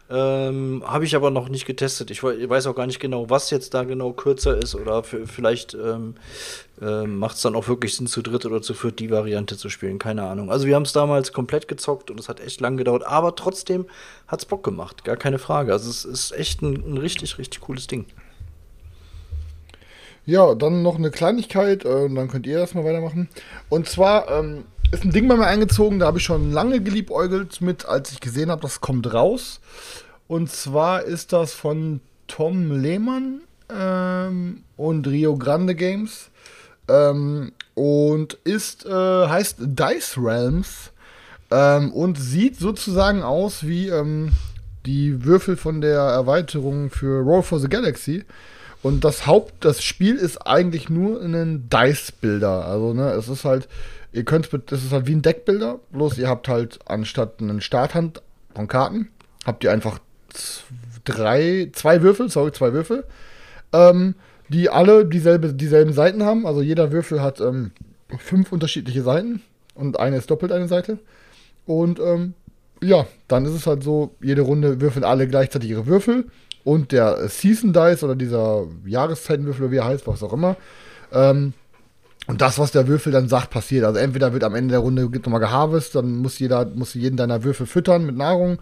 [0.10, 2.12] Ähm, Habe ich aber noch nicht getestet.
[2.12, 5.74] Ich wei- weiß auch gar nicht genau, was jetzt da genau kürzer ist oder vielleicht
[5.74, 6.16] ähm,
[6.82, 9.70] ähm, macht es dann auch wirklich Sinn, zu dritt oder zu viert die Variante zu
[9.70, 10.00] spielen.
[10.00, 10.50] Keine Ahnung.
[10.50, 13.86] Also wir haben es damals komplett gezockt und es hat echt lang gedauert, aber trotzdem
[14.28, 15.04] hat es Bock gemacht.
[15.04, 15.74] Gar keine Frage.
[15.74, 18.06] Also es ist echt ein, ein richtig, richtig cooles Ding.
[20.26, 23.30] Ja, dann noch eine Kleinigkeit, äh, dann könnt ihr erstmal weitermachen.
[23.70, 27.62] Und zwar ähm, ist ein Ding bei mir eingezogen, da habe ich schon lange geliebäugelt
[27.62, 29.60] mit, als ich gesehen habe, das kommt raus.
[30.28, 36.30] Und zwar ist das von Tom Lehmann ähm, und Rio Grande Games.
[36.90, 38.90] Ähm, und ist, äh,
[39.28, 40.92] heißt Dice Realms
[41.52, 44.32] ähm, und sieht sozusagen aus wie ähm,
[44.86, 48.24] die Würfel von der Erweiterung für Roll for the Galaxy.
[48.88, 52.66] Und das Haupt, das Spiel ist eigentlich nur ein Dice-Builder.
[52.66, 53.68] Also, ne, es ist halt,
[54.14, 58.22] ihr könnt, das ist halt wie ein Deckbilder, bloß ihr habt halt anstatt einen Starthand
[58.56, 59.10] von Karten,
[59.46, 60.00] habt ihr einfach
[61.04, 63.04] drei, zwei Würfel, sorry, zwei Würfel,
[63.74, 64.16] ähm,
[64.48, 66.48] die alle dieselbe, dieselben Seiten haben.
[66.48, 67.72] Also jeder Würfel hat ähm,
[68.18, 69.42] fünf unterschiedliche Seiten
[69.76, 70.98] und eine ist doppelt eine Seite.
[71.66, 72.36] Und ähm,
[72.82, 76.28] ja, dann ist es halt so, jede Runde würfeln alle gleichzeitig ihre Würfel.
[76.68, 80.58] Und der Season Dice oder dieser Jahreszeitenwürfel, wie er heißt, was auch immer.
[81.14, 81.54] Ähm,
[82.28, 83.86] und das, was der Würfel dann sagt, passiert.
[83.86, 87.00] Also entweder wird am Ende der Runde gibt nochmal geharvest, dann muss jeder, musst du
[87.00, 88.60] jeden deiner Würfel füttern mit Nahrung.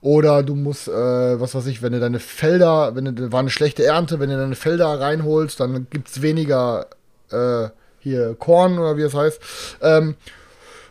[0.00, 3.50] Oder du musst, äh, was weiß ich, wenn du deine Felder, wenn du, war eine
[3.50, 6.88] schlechte Ernte, wenn du deine Felder reinholst, dann gibt es weniger
[7.30, 7.68] äh,
[8.00, 9.40] hier Korn oder wie es heißt.
[9.80, 10.16] Ähm,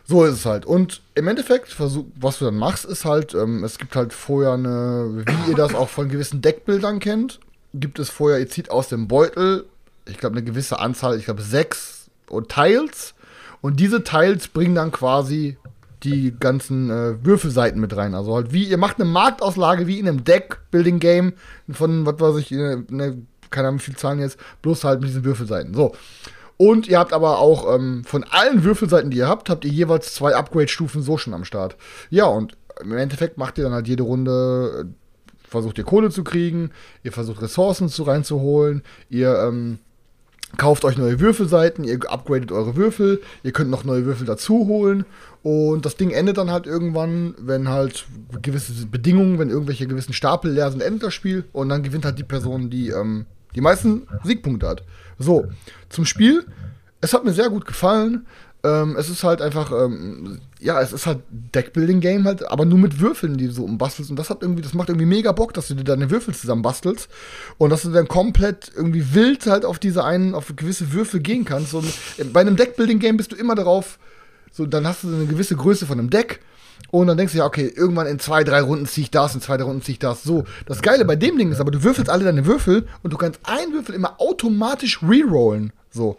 [0.06, 0.66] so ist es halt.
[0.66, 5.24] Und im Endeffekt, was du dann machst, ist halt, ähm, es gibt halt vorher eine,
[5.26, 7.40] wie ihr das auch von gewissen Deckbildern kennt,
[7.72, 9.64] gibt es vorher, ihr zieht aus dem Beutel,
[10.06, 12.10] ich glaube, eine gewisse Anzahl, ich glaube, sechs
[12.48, 13.14] Tiles.
[13.60, 15.56] Und diese Tiles bringen dann quasi
[16.02, 18.14] die ganzen äh, Würfelseiten mit rein.
[18.14, 21.32] Also halt wie, ihr macht eine Marktauslage wie in einem Deck-Building-Game
[21.70, 25.08] von, was weiß ich, äh, ne, keine Ahnung, wie viel Zahlen jetzt, bloß halt mit
[25.08, 25.72] diesen Würfelseiten.
[25.72, 25.94] So.
[26.64, 30.14] Und ihr habt aber auch ähm, von allen Würfelseiten, die ihr habt, habt ihr jeweils
[30.14, 31.76] zwei Upgrade-Stufen so schon am Start.
[32.08, 36.24] Ja, und im Endeffekt macht ihr dann halt jede Runde, äh, versucht ihr Kohle zu
[36.24, 36.70] kriegen,
[37.02, 39.78] ihr versucht Ressourcen zu reinzuholen, ihr ähm,
[40.56, 45.04] kauft euch neue Würfelseiten, ihr upgradet eure Würfel, ihr könnt noch neue Würfel dazu holen
[45.42, 48.06] und das Ding endet dann halt irgendwann, wenn halt
[48.40, 52.18] gewisse Bedingungen, wenn irgendwelche gewissen Stapel leer sind, endet das Spiel und dann gewinnt halt
[52.18, 54.82] die Person, die ähm, die meisten Siegpunkte hat.
[55.18, 55.46] So,
[55.88, 56.44] zum Spiel.
[57.00, 58.26] Es hat mir sehr gut gefallen.
[58.64, 62.98] Ähm, es ist halt einfach, ähm, ja, es ist halt Deckbuilding-Game halt, aber nur mit
[62.98, 64.10] Würfeln, die du so umbastelst.
[64.10, 66.62] Und das hat irgendwie, das macht irgendwie mega Bock, dass du dir deine Würfel zusammen
[66.62, 67.10] bastelst
[67.58, 71.44] und dass du dann komplett irgendwie wild halt auf diese einen, auf gewisse Würfel gehen
[71.44, 71.72] kannst.
[71.72, 71.84] So,
[72.32, 73.98] bei einem Deckbuilding-Game bist du immer darauf,
[74.50, 76.40] so, dann hast du eine gewisse Größe von einem Deck.
[76.90, 79.40] Und dann denkst du ja, okay, irgendwann in zwei, drei Runden ziehe ich das, in
[79.40, 80.22] zwei, drei Runden ziehe ich das.
[80.22, 83.16] So, das Geile bei dem Ding ist aber, du würfelst alle deine Würfel und du
[83.16, 85.72] kannst einen Würfel immer automatisch rerollen.
[85.90, 86.16] So.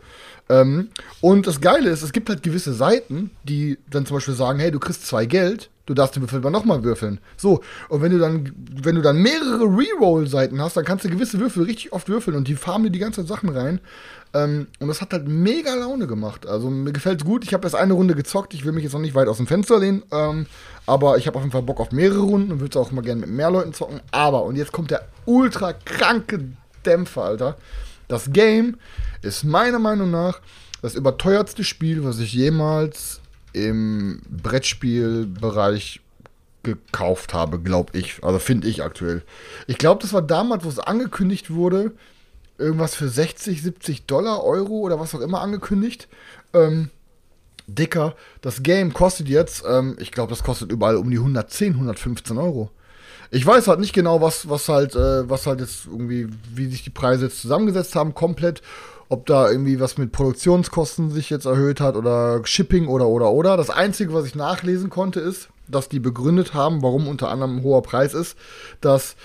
[0.50, 0.90] Ähm,
[1.22, 4.70] und das Geile ist, es gibt halt gewisse Seiten, die dann zum Beispiel sagen, hey,
[4.70, 7.20] du kriegst zwei Geld, du darfst den Würfel aber nochmal würfeln.
[7.36, 8.52] So, und wenn du dann,
[8.84, 12.48] wenn du dann mehrere Reroll-Seiten hast, dann kannst du gewisse Würfel richtig oft würfeln und
[12.48, 13.80] die farmen dir die ganzen Sachen rein.
[14.36, 16.46] Ähm, und das hat halt mega Laune gemacht.
[16.46, 17.46] Also mir gefällt es gut.
[17.46, 18.54] Ich habe erst eine Runde gezockt.
[18.54, 20.04] Ich will mich jetzt noch nicht weit aus dem Fenster lehnen.
[20.12, 20.46] Ähm,
[20.86, 23.22] aber ich habe auf jeden Fall Bock auf mehrere Runden und würde auch mal gerne
[23.22, 24.02] mit mehr Leuten zocken.
[24.12, 26.50] Aber, und jetzt kommt der ultra kranke
[26.86, 27.56] Dämpfer, Alter.
[28.10, 28.78] Das Game
[29.22, 30.42] ist meiner Meinung nach
[30.82, 33.22] das überteuertste Spiel, was ich jemals
[33.54, 36.02] im Brettspielbereich
[36.62, 38.22] gekauft habe, glaube ich.
[38.22, 39.24] Also finde ich aktuell.
[39.66, 41.94] Ich glaube, das war damals, wo es angekündigt wurde,
[42.58, 46.08] irgendwas für 60, 70 Dollar, Euro oder was auch immer angekündigt.
[46.54, 46.90] Ähm,
[47.68, 52.38] Dicker, das Game kostet jetzt, ähm, ich glaube, das kostet überall um die 110, 115
[52.38, 52.70] Euro.
[53.32, 56.84] Ich weiß halt nicht genau, was, was halt, äh, was halt jetzt irgendwie, wie sich
[56.84, 58.62] die Preise jetzt zusammengesetzt haben, komplett.
[59.08, 63.56] Ob da irgendwie was mit Produktionskosten sich jetzt erhöht hat oder Shipping oder oder oder.
[63.56, 67.64] Das Einzige, was ich nachlesen konnte, ist, dass die begründet haben, warum unter anderem ein
[67.64, 68.36] hoher Preis ist,
[68.82, 69.16] dass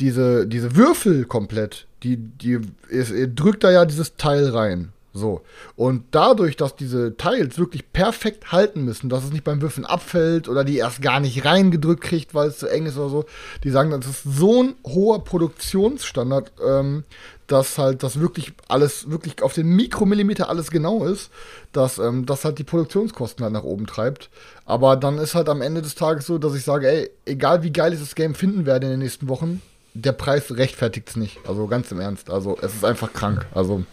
[0.00, 4.92] diese, diese Würfel komplett, die, die, ihr drückt da ja dieses Teil rein.
[5.14, 5.42] So.
[5.76, 10.48] Und dadurch, dass diese Teils wirklich perfekt halten müssen, dass es nicht beim Würfeln abfällt
[10.48, 13.24] oder die erst gar nicht reingedrückt kriegt, weil es zu eng ist oder so,
[13.62, 17.04] die sagen, das ist so ein hoher Produktionsstandard, ähm,
[17.46, 21.30] dass halt das wirklich alles, wirklich auf den Mikromillimeter alles genau ist,
[21.72, 24.30] dass ähm, das halt die Produktionskosten halt nach oben treibt.
[24.64, 27.72] Aber dann ist halt am Ende des Tages so, dass ich sage, ey, egal wie
[27.72, 29.60] geil ich das Game finden werde in den nächsten Wochen,
[29.94, 31.38] der Preis rechtfertigt es nicht.
[31.46, 32.30] Also ganz im Ernst.
[32.30, 33.46] Also es ist einfach krank.
[33.54, 33.84] Also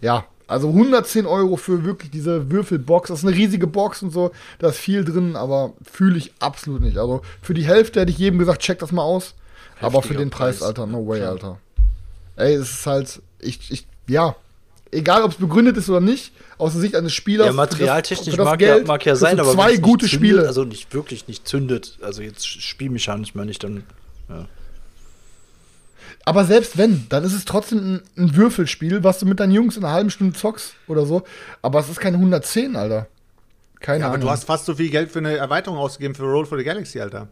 [0.00, 3.08] ja, also 110 Euro für wirklich diese Würfelbox.
[3.08, 4.32] Das ist eine riesige Box und so.
[4.58, 6.98] Da ist viel drin, aber fühle ich absolut nicht.
[6.98, 9.34] Also für die Hälfte hätte ich jedem gesagt, check das mal aus.
[9.80, 10.68] aber für den Preis, Preis.
[10.68, 11.58] Alter, no way, Alter.
[12.36, 14.36] Ey, es ist halt, ich, ich, ja,
[14.90, 17.46] egal ob es begründet ist oder nicht, aus der Sicht eines Spielers.
[17.46, 20.46] Ja, materialtechnisch mag, ja, Geld mag ja kriegst du sein, aber zwei gute zündet, Spiele.
[20.46, 21.98] Also nicht wirklich nicht zündet.
[22.02, 23.84] Also jetzt spielmechanisch meine ich dann.
[24.28, 24.46] Ja.
[26.24, 29.76] Aber selbst wenn, dann ist es trotzdem ein, ein Würfelspiel, was du mit deinen Jungs
[29.76, 31.22] in einer halben Stunde zockst oder so.
[31.62, 33.08] Aber es ist keine 110, Alter.
[33.80, 34.26] Keine Ja, aber Ahnung.
[34.28, 37.00] du hast fast so viel Geld für eine Erweiterung ausgegeben für Roll for the Galaxy,
[37.00, 37.28] Alter.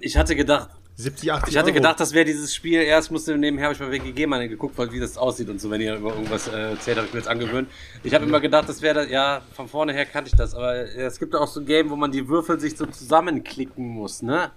[0.00, 1.74] Ich hatte gedacht, 70, 80 ich hatte Euro.
[1.74, 2.80] gedacht, das wäre dieses Spiel.
[2.80, 5.70] Erst musste nebenher habe ich mal WGG mal geguckt, weil wie das aussieht und so,
[5.70, 7.68] wenn ihr über irgendwas äh, erzählt, habe ich mir jetzt angewöhnt.
[8.02, 10.74] Ich habe immer gedacht, das wäre das, ja, von vorne her kannte ich das, aber
[10.74, 14.22] äh, es gibt auch so ein Game, wo man die Würfel sich so zusammenklicken muss,
[14.22, 14.50] ne?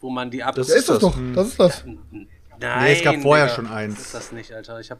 [0.00, 0.56] Wo man die ab.
[0.56, 1.12] Das ja, ist das das.
[1.12, 1.18] doch.
[1.34, 1.84] Das ist das.
[2.60, 3.94] Nein, Nee, es gab vorher Digga, schon eins.
[3.94, 4.80] Das ist das nicht, Alter.
[4.80, 4.98] Ich hab.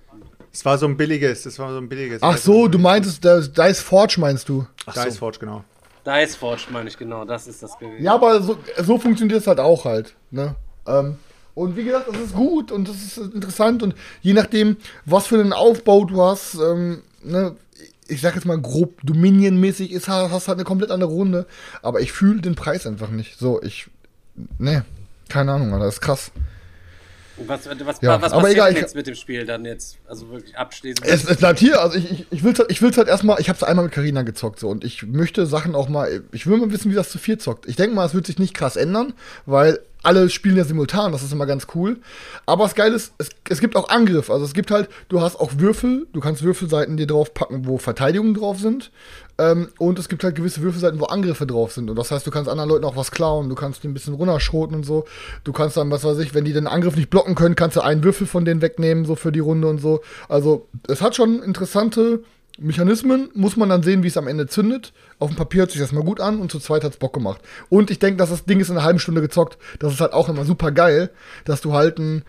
[0.52, 2.22] Es war so ein billiges, das war so ein billiges.
[2.22, 4.66] Ach so, du meintest, das Dice Forge meinst du?
[4.86, 5.64] Dice Forge, genau.
[6.04, 8.02] Dice Forge meine ich genau, das ist das gewesen.
[8.02, 10.14] Ja, aber so, so funktioniert es halt auch halt.
[10.30, 10.54] Ne?
[10.86, 11.18] Ähm,
[11.54, 15.40] und wie gesagt, das ist gut und das ist interessant und je nachdem, was für
[15.40, 17.56] einen Aufbau du hast, ähm, ne,
[18.08, 21.46] ich sag jetzt mal grob Dominion-mäßig, ist, hast halt eine komplett andere Runde.
[21.82, 23.38] Aber ich fühle den Preis einfach nicht.
[23.38, 23.88] So, ich.
[24.58, 24.84] Ne,
[25.28, 26.30] keine Ahnung, Alter, das ist krass.
[27.46, 29.98] Was, was, Ja, was aber passiert egal, denn ich- jetzt mit dem Spiel dann jetzt?
[30.08, 31.06] Also wirklich abschließend.
[31.06, 33.38] Es, es bleibt hier, also ich, ich, ich will es halt, ich will's halt erstmal,
[33.40, 36.46] ich habe es einmal mit Karina gezockt so und ich möchte Sachen auch mal, ich
[36.46, 37.66] will mal wissen, wie das zu viel zockt.
[37.68, 39.12] Ich denke mal, es wird sich nicht krass ändern,
[39.44, 41.98] weil alle spielen ja simultan, das ist immer ganz cool.
[42.46, 45.36] Aber das Geile ist, es, es gibt auch Angriff, also es gibt halt, du hast
[45.36, 48.90] auch Würfel, du kannst Würfelseiten dir drauf packen, wo Verteidigungen drauf sind.
[49.38, 51.90] Ähm, und es gibt halt gewisse Würfelseiten, wo Angriffe drauf sind.
[51.90, 54.14] Und das heißt, du kannst anderen Leuten auch was klauen, du kannst die ein bisschen
[54.14, 55.04] runterschroten und so.
[55.44, 57.82] Du kannst dann, was weiß ich, wenn die den Angriff nicht blocken können, kannst du
[57.82, 60.00] einen Würfel von denen wegnehmen, so für die Runde und so.
[60.28, 62.22] Also, es hat schon interessante
[62.58, 64.94] Mechanismen, muss man dann sehen, wie es am Ende zündet.
[65.18, 67.12] Auf dem Papier hört sich das mal gut an und zu zweit hat es Bock
[67.12, 67.42] gemacht.
[67.68, 69.58] Und ich denke, dass das Ding ist in einer halben Stunde gezockt.
[69.78, 71.10] Das ist halt auch immer super geil,
[71.44, 72.24] dass du halt ein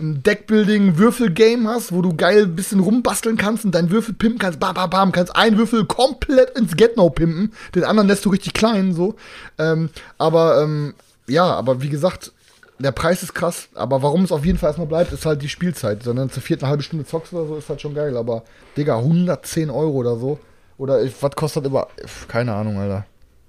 [0.00, 4.60] ein Deckbuilding-Würfel-Game hast, wo du geil ein bisschen rumbasteln kannst und deinen Würfel pimpen kannst,
[4.60, 8.54] bam, bam, bam, kannst einen Würfel komplett ins Get-No pimpen, den anderen lässt du richtig
[8.54, 9.16] klein, so.
[9.58, 10.94] Ähm, aber, ähm,
[11.26, 12.32] ja, aber wie gesagt,
[12.78, 15.48] der Preis ist krass, aber warum es auf jeden Fall erstmal bleibt, ist halt die
[15.48, 16.04] Spielzeit.
[16.04, 18.44] Sondern zur vierten halbe Stunde zockst oder so, ist halt schon geil, aber,
[18.76, 20.38] Digga, 110 Euro oder so.
[20.78, 21.88] Oder ich- was kostet über,
[22.28, 23.04] keine Ahnung, Alter.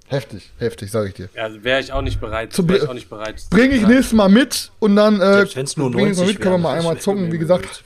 [0.09, 1.29] Heftig, heftig, sag ich dir.
[1.35, 2.51] Ja, wäre ich auch nicht bereit.
[2.51, 3.45] Zu ich auch nicht bereit.
[3.51, 6.19] Bring ich nächstes Mal mit und dann, äh, Selbst wenn es nur bring ich 90
[6.25, 7.83] mal mit, können wir mal einmal zocken, wie gesagt.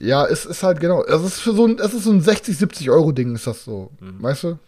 [0.00, 1.02] Ja, es ist halt genau.
[1.04, 3.64] Es ist für so ein, es ist so ein 60, 70 Euro Ding, ist das
[3.64, 3.90] so.
[4.00, 4.58] Weißt du?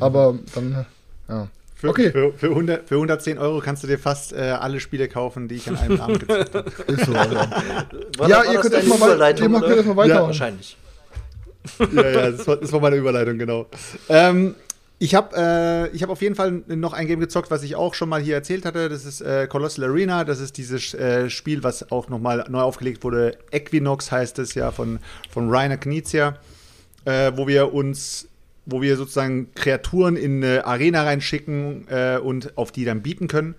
[0.00, 0.86] Aber dann,
[1.28, 1.48] ja.
[1.74, 2.10] Für, Okay.
[2.10, 5.56] für, für, 100, für 110 Euro kannst du dir fast äh, alle Spiele kaufen, die
[5.56, 6.72] ich an einem Abend gezockt habe.
[6.92, 7.12] Ist so.
[7.14, 10.14] War, ja, war ihr könnt erstmal wei- Überleitung, ihr macht erstmal weiter.
[10.14, 10.76] Ja, Wahrscheinlich.
[11.92, 13.66] ja, ja, das war, das war meine Überleitung, genau.
[14.08, 14.54] Ähm,
[14.98, 18.08] ich habe äh, hab auf jeden Fall noch ein Game gezockt, was ich auch schon
[18.08, 18.88] mal hier erzählt hatte.
[18.88, 20.24] Das ist äh, Colossal Arena.
[20.24, 23.38] Das ist dieses äh, Spiel, was auch noch mal neu aufgelegt wurde.
[23.52, 24.98] Equinox heißt es ja von,
[25.30, 26.38] von Rainer Knizia,
[27.04, 28.28] äh, wo wir uns
[28.70, 33.54] wo wir sozusagen Kreaturen in eine Arena reinschicken äh, und auf die dann bieten können.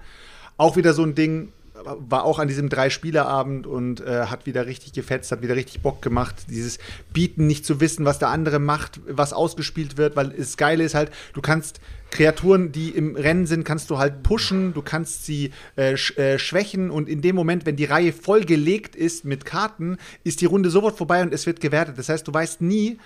[0.57, 1.51] Auch wieder so ein Ding,
[1.83, 6.01] war auch an diesem Drei-Spieler-Abend und äh, hat wieder richtig gefetzt, hat wieder richtig Bock
[6.01, 6.35] gemacht.
[6.49, 6.79] Dieses
[7.13, 10.95] Bieten, nicht zu wissen, was der andere macht, was ausgespielt wird, weil das Geile ist
[10.95, 11.79] halt, du kannst
[12.11, 16.39] Kreaturen, die im Rennen sind, kannst du halt pushen, du kannst sie äh, sch äh,
[16.39, 20.45] schwächen und in dem Moment, wenn die Reihe voll gelegt ist mit Karten, ist die
[20.45, 21.97] Runde sofort vorbei und es wird gewertet.
[21.97, 22.97] Das heißt, du weißt nie,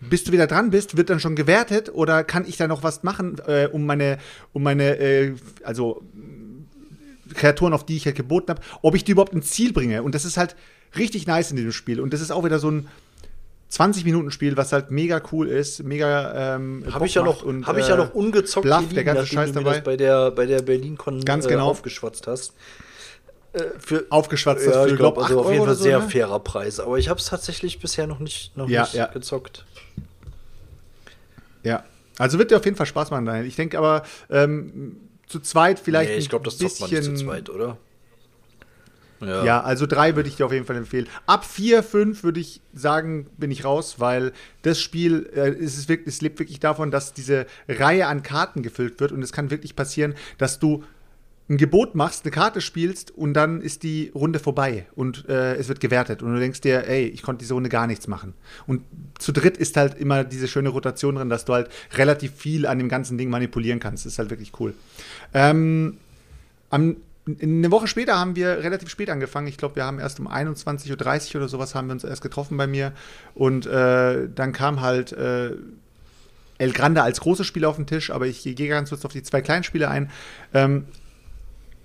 [0.00, 3.02] bis du wieder dran bist, wird dann schon gewertet oder kann ich da noch was
[3.02, 4.18] machen, äh, um meine,
[4.52, 6.02] um meine, äh, also
[7.34, 10.02] Kreaturen, auf die ich halt geboten habe, ob ich die überhaupt ins Ziel bringe.
[10.02, 10.56] Und das ist halt
[10.96, 12.00] richtig nice in diesem Spiel.
[12.00, 12.88] Und das ist auch wieder so ein,
[13.70, 17.86] 20-Minuten-Spiel, was halt mega cool ist, mega ähm, Habe ich ja noch, und, hab ich
[17.86, 19.74] ja äh, noch ungezockt Bluff, hier der liegen, ganze Scheiß dabei.
[19.74, 21.68] das bei der, bei der BerlinCon Ganz äh, genau.
[21.68, 22.52] aufgeschwatzt hast.
[23.52, 26.00] Äh, für, aufgeschwatzt ja, hast für, ich glaube, glaub, also auf jeden Fall so, sehr
[26.00, 26.08] ne?
[26.08, 26.80] fairer Preis.
[26.80, 29.06] Aber ich habe es tatsächlich bisher noch nicht, noch Ja, nicht ja.
[29.06, 29.64] gezockt.
[31.62, 31.84] Ja,
[32.18, 33.26] also wird dir auf jeden Fall Spaß machen.
[33.26, 33.46] Daniel.
[33.46, 34.96] Ich denke aber ähm,
[35.30, 37.78] zu zweit vielleicht nee, ich glaube, das ein zockt man nicht zu zweit, oder?
[39.20, 39.60] Ja.
[39.62, 41.06] also drei würde ich dir auf jeden Fall empfehlen.
[41.26, 45.90] Ab vier, fünf würde ich sagen, bin ich raus, weil das Spiel, äh, es, ist
[45.90, 49.50] wirklich, es lebt wirklich davon, dass diese Reihe an Karten gefüllt wird und es kann
[49.50, 50.84] wirklich passieren, dass du
[51.50, 55.66] ein Gebot machst, eine Karte spielst und dann ist die Runde vorbei und äh, es
[55.66, 58.34] wird gewertet und du denkst dir, ey, ich konnte diese Runde gar nichts machen.
[58.68, 58.82] Und
[59.18, 62.78] zu dritt ist halt immer diese schöne Rotation drin, dass du halt relativ viel an
[62.78, 64.06] dem ganzen Ding manipulieren kannst.
[64.06, 64.74] Das ist halt wirklich cool.
[65.34, 65.98] Ähm,
[66.70, 66.96] am,
[67.42, 69.48] eine Woche später haben wir relativ spät angefangen.
[69.48, 72.56] Ich glaube, wir haben erst um 21.30 Uhr oder sowas haben wir uns erst getroffen
[72.58, 72.92] bei mir.
[73.34, 75.50] Und äh, dann kam halt äh,
[76.58, 79.24] El Grande als großes Spiel auf den Tisch, aber ich gehe ganz kurz auf die
[79.24, 80.10] zwei kleinen Spiele ein.
[80.54, 80.84] Ähm,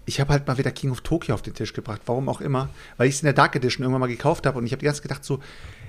[0.05, 2.69] ich habe halt mal wieder King of Tokyo auf den Tisch gebracht, warum auch immer,
[2.97, 4.85] weil ich es in der Dark Edition irgendwann mal gekauft habe und ich habe die
[4.85, 5.39] ganze Zeit gedacht so,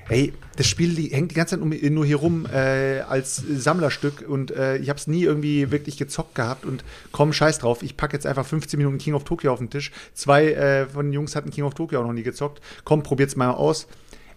[0.09, 4.51] ey, das Spiel die hängt die ganze Zeit nur hier rum äh, als Sammlerstück und
[4.51, 8.14] äh, ich habe es nie irgendwie wirklich gezockt gehabt und komm, scheiß drauf, ich packe
[8.14, 9.91] jetzt einfach 15 Minuten King of Tokyo auf den Tisch.
[10.14, 12.62] Zwei äh, von den Jungs hatten King of Tokyo auch noch nie gezockt.
[12.85, 13.87] Komm, probiert's mal aus.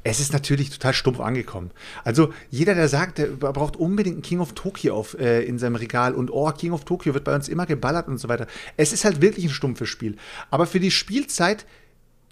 [0.04, 1.72] Es ist natürlich total stumpf angekommen.
[2.04, 5.76] Also jeder, der sagt, der braucht unbedingt ein King of Tokyo auf, äh, in seinem
[5.76, 8.48] Regal und oh, King of Tokyo wird bei uns immer geballert und so weiter.
[8.78, 10.16] Es ist halt wirklich ein stumpfes Spiel.
[10.52, 11.66] Aber für die Spielzeit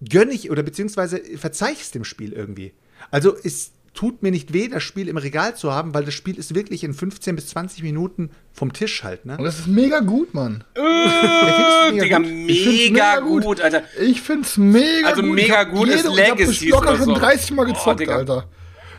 [0.07, 2.73] gönne ich oder beziehungsweise verzeih ich es dem Spiel irgendwie.
[3.11, 6.37] Also es tut mir nicht weh, das Spiel im Regal zu haben, weil das Spiel
[6.37, 9.25] ist wirklich in 15 bis 20 Minuten vom Tisch halt.
[9.25, 9.37] Ne?
[9.37, 10.63] Und das ist mega gut, Mann.
[10.77, 10.83] Ja,
[11.91, 12.27] findest du Digga, gut?
[12.49, 13.83] Ich mega gut, Alter.
[13.99, 15.31] Ich find's mega Also gut.
[15.35, 17.13] mega Ich hab gut ist jede- ich hab locker schon so.
[17.15, 18.15] 30 Mal Oh, gezockt, Digga.
[18.17, 18.45] Alter.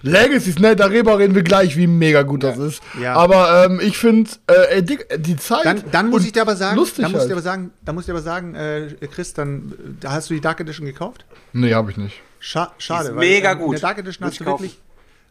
[0.02, 2.80] Legacies, ne, darüber reden wir gleich, wie mega gut das ist.
[3.02, 3.14] Ja.
[3.14, 5.64] Aber ähm, ich finde, äh, die Zeit.
[5.64, 7.44] Dann, dann muss ich dir aber sagen, lustig dann muss ich dir halt.
[7.44, 9.72] aber sagen, dann muss ich dir aber sagen, äh, Chris, dann
[10.02, 11.24] äh, hast du die Dark Edition gekauft?
[11.52, 12.20] Nee, hab ich nicht.
[12.40, 13.66] Scha schade, ist mega ähm, gut.
[13.74, 14.78] In der Dark Edition hast ich du wirklich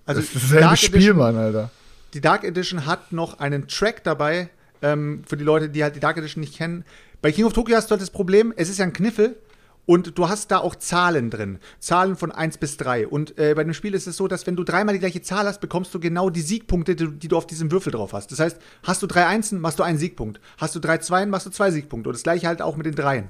[0.07, 1.69] also Das ist dasselbe Spiel, Mann, Alter.
[2.13, 4.49] die Dark Edition hat noch einen Track dabei,
[4.81, 6.83] ähm, für die Leute, die halt die Dark Edition nicht kennen.
[7.21, 9.35] Bei King of Tokyo hast du halt das Problem, es ist ja ein Kniffel
[9.87, 11.59] und du hast da auch Zahlen drin.
[11.79, 13.07] Zahlen von 1 bis 3.
[13.07, 15.45] Und äh, bei dem Spiel ist es so, dass wenn du dreimal die gleiche Zahl
[15.47, 18.31] hast, bekommst du genau die Siegpunkte, die, die du auf diesem Würfel drauf hast.
[18.31, 20.41] Das heißt, hast du drei Einsen, machst du einen Siegpunkt.
[20.57, 22.09] Hast du drei Zweien, machst du zwei Siegpunkte.
[22.09, 23.29] Und das gleiche halt auch mit den Dreien.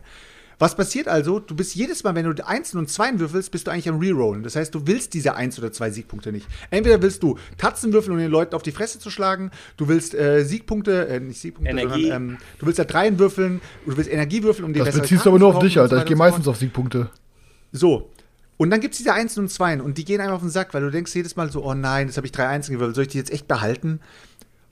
[0.59, 1.39] Was passiert also?
[1.39, 4.41] Du bist jedes Mal, wenn du Einsen und Zweien würfelst, bist du eigentlich am Rerollen.
[4.41, 6.47] Das heißt, du willst diese Eins oder zwei Siegpunkte nicht.
[6.71, 9.51] Entweder willst du Tatzen würfeln, um den Leuten auf die Fresse zu schlagen.
[9.77, 12.09] Du willst äh, Siegpunkte, äh, nicht Siegpunkte, Energie.
[12.09, 13.61] sondern ähm, du willst da Dreien würfeln.
[13.85, 15.79] Du willst Energie würfeln, um die Das bessere beziehst du aber nur zu auf dich,
[15.79, 15.97] Alter.
[15.97, 17.11] Ich gehe so meistens auf Siegpunkte.
[17.71, 18.09] So.
[18.57, 20.73] Und dann gibt es diese Einsen und Zweien und die gehen einem auf den Sack,
[20.73, 23.03] weil du denkst jedes Mal so, oh nein, das habe ich drei Einsen gewürfelt, soll
[23.03, 23.99] ich die jetzt echt behalten?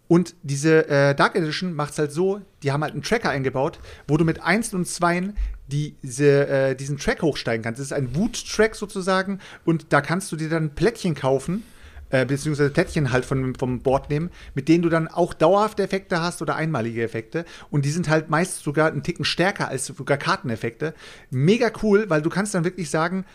[0.08, 3.80] Und diese äh, Dark Edition macht es halt so, die haben halt einen Tracker eingebaut,
[4.08, 5.36] wo du mit Einsen und Zweien
[5.68, 7.80] diese, äh, diesen Track hochsteigen kannst.
[7.80, 11.64] Das ist ein Wut-Track sozusagen und da kannst du dir dann Plättchen kaufen,
[12.12, 16.22] äh, beziehungsweise Plättchen halt von, vom Board nehmen, mit denen du dann auch dauerhafte Effekte
[16.22, 17.46] hast oder einmalige Effekte.
[17.72, 20.94] Und die sind halt meist sogar einen Ticken stärker als sogar Karteneffekte.
[21.32, 23.26] Mega cool, weil du kannst dann wirklich sagen,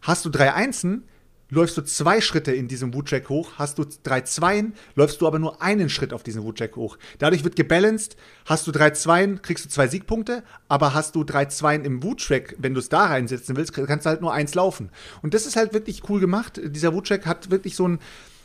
[0.00, 1.04] hast du drei Einsen,
[1.50, 5.38] läufst du zwei Schritte in diesem Wut-Check hoch, hast du drei Zweien, läufst du aber
[5.38, 6.96] nur einen Schritt auf diesen Wut-Check hoch.
[7.18, 11.46] Dadurch wird gebalanced, hast du drei Zweien, kriegst du zwei Siegpunkte, aber hast du drei
[11.46, 14.90] Zweien im Wut-Track, wenn du es da reinsetzen willst, kannst du halt nur eins laufen.
[15.22, 16.60] Und das ist halt wirklich cool gemacht.
[16.64, 17.98] Dieser Wut-Check hat wirklich so ein,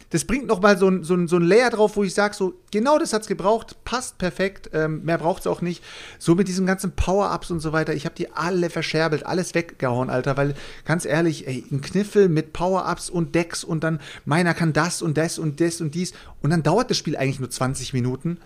[0.09, 2.35] das bringt noch mal so ein, so ein, so ein Layer drauf, wo ich sage,
[2.35, 5.83] so, genau das hat's gebraucht, passt perfekt, ähm, mehr braucht's auch nicht.
[6.19, 10.09] So mit diesen ganzen Power-Ups und so weiter, ich habe die alle verscherbelt, alles weggehauen,
[10.09, 10.53] Alter, weil,
[10.85, 15.17] ganz ehrlich, ey, ein Kniffel mit Power-Ups und Decks und dann, meiner kann das und
[15.17, 18.37] das und das und dies und dann dauert das Spiel eigentlich nur 20 Minuten.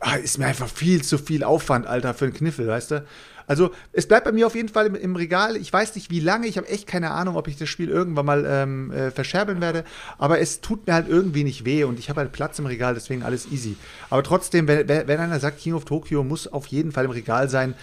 [0.00, 3.04] Ah, ist mir einfach viel zu viel Aufwand, Alter, für einen Kniffel, weißt du?
[3.48, 5.56] Also, es bleibt bei mir auf jeden Fall im, im Regal.
[5.56, 6.46] Ich weiß nicht, wie lange.
[6.46, 9.84] Ich habe echt keine Ahnung, ob ich das Spiel irgendwann mal ähm, äh, verscherbeln werde.
[10.18, 12.94] Aber es tut mir halt irgendwie nicht weh und ich habe halt Platz im Regal,
[12.94, 13.76] deswegen alles easy.
[14.10, 17.48] Aber trotzdem, wenn, wenn einer sagt, King of Tokyo muss auf jeden Fall im Regal
[17.48, 17.74] sein,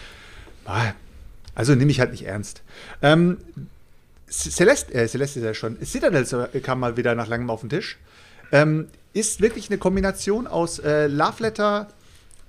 [0.66, 0.94] ah,
[1.56, 2.62] also nehme ich halt nicht ernst.
[3.02, 3.38] Ähm,
[4.30, 5.78] Celeste, äh, Celeste ist ja schon.
[5.84, 6.26] Citadel
[6.62, 7.98] kam mal wieder nach langem auf den Tisch.
[8.52, 11.88] Ähm, ist wirklich eine Kombination aus äh, Love Letter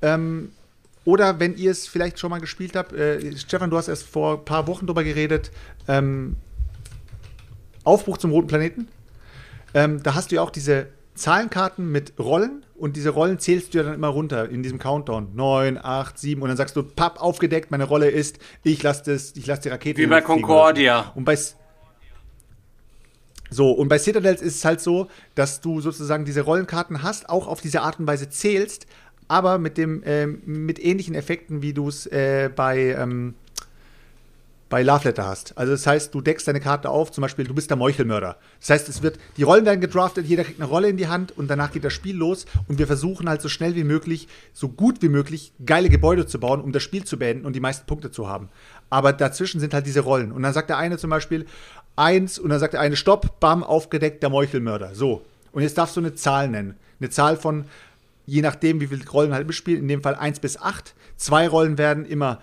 [0.03, 0.51] ähm,
[1.07, 4.39] oder wenn ihr es vielleicht schon mal gespielt habt, äh, Stefan, du hast erst vor
[4.39, 5.53] ein paar Wochen drüber geredet,
[5.89, 6.37] ähm,
[7.85, 8.89] Aufbruch zum roten Planeten.
[9.73, 13.79] Ähm, da hast du ja auch diese Zahlenkarten mit Rollen und diese Rollen zählst du
[13.79, 15.31] ja dann immer runter in diesem Countdown.
[15.35, 19.33] 9, 8, 7 und dann sagst du, papp, aufgedeckt, meine Rolle ist, ich lasse lasse
[19.35, 20.21] die Rakete Wie bei.
[20.21, 21.13] Concordia.
[21.15, 21.39] Und bei
[23.49, 25.07] So, und bei Citadels ist es halt so,
[25.37, 28.89] dass du sozusagen diese Rollenkarten hast, auch auf diese Art und Weise zählst,
[29.29, 33.35] aber mit, dem, ähm, mit ähnlichen Effekten, wie du es äh, bei, ähm,
[34.69, 35.57] bei Love Letter hast.
[35.57, 38.37] Also das heißt, du deckst deine Karte auf, zum Beispiel, du bist der Meuchelmörder.
[38.61, 41.37] Das heißt, es wird, die Rollen werden gedraftet, jeder kriegt eine Rolle in die Hand
[41.37, 44.69] und danach geht das Spiel los und wir versuchen halt so schnell wie möglich, so
[44.69, 47.87] gut wie möglich, geile Gebäude zu bauen, um das Spiel zu beenden und die meisten
[47.87, 48.49] Punkte zu haben.
[48.91, 50.33] Aber dazwischen sind halt diese Rollen.
[50.33, 51.47] Und dann sagt der eine zum Beispiel
[51.95, 54.95] eins und dann sagt der eine Stopp, bam, aufgedeckt, der Meuchelmörder.
[54.95, 55.23] So.
[55.53, 56.77] Und jetzt darfst du eine Zahl nennen.
[57.01, 57.67] Eine Zahl von,
[58.27, 60.95] je nachdem, wie viele Rollen halt bespielen, in dem Fall 1 bis 8.
[61.17, 62.41] Zwei Rollen werden immer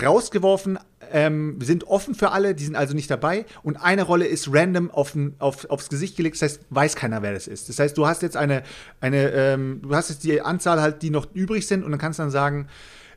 [0.00, 0.78] rausgeworfen,
[1.12, 3.46] ähm, sind offen für alle, die sind also nicht dabei.
[3.62, 7.32] Und eine Rolle ist random auf, auf, aufs Gesicht gelegt, das heißt, weiß keiner, wer
[7.32, 7.68] das ist.
[7.68, 8.62] Das heißt, du hast jetzt eine,
[9.00, 12.18] eine ähm, du hast jetzt die Anzahl halt, die noch übrig sind, und dann kannst
[12.18, 12.68] du dann sagen,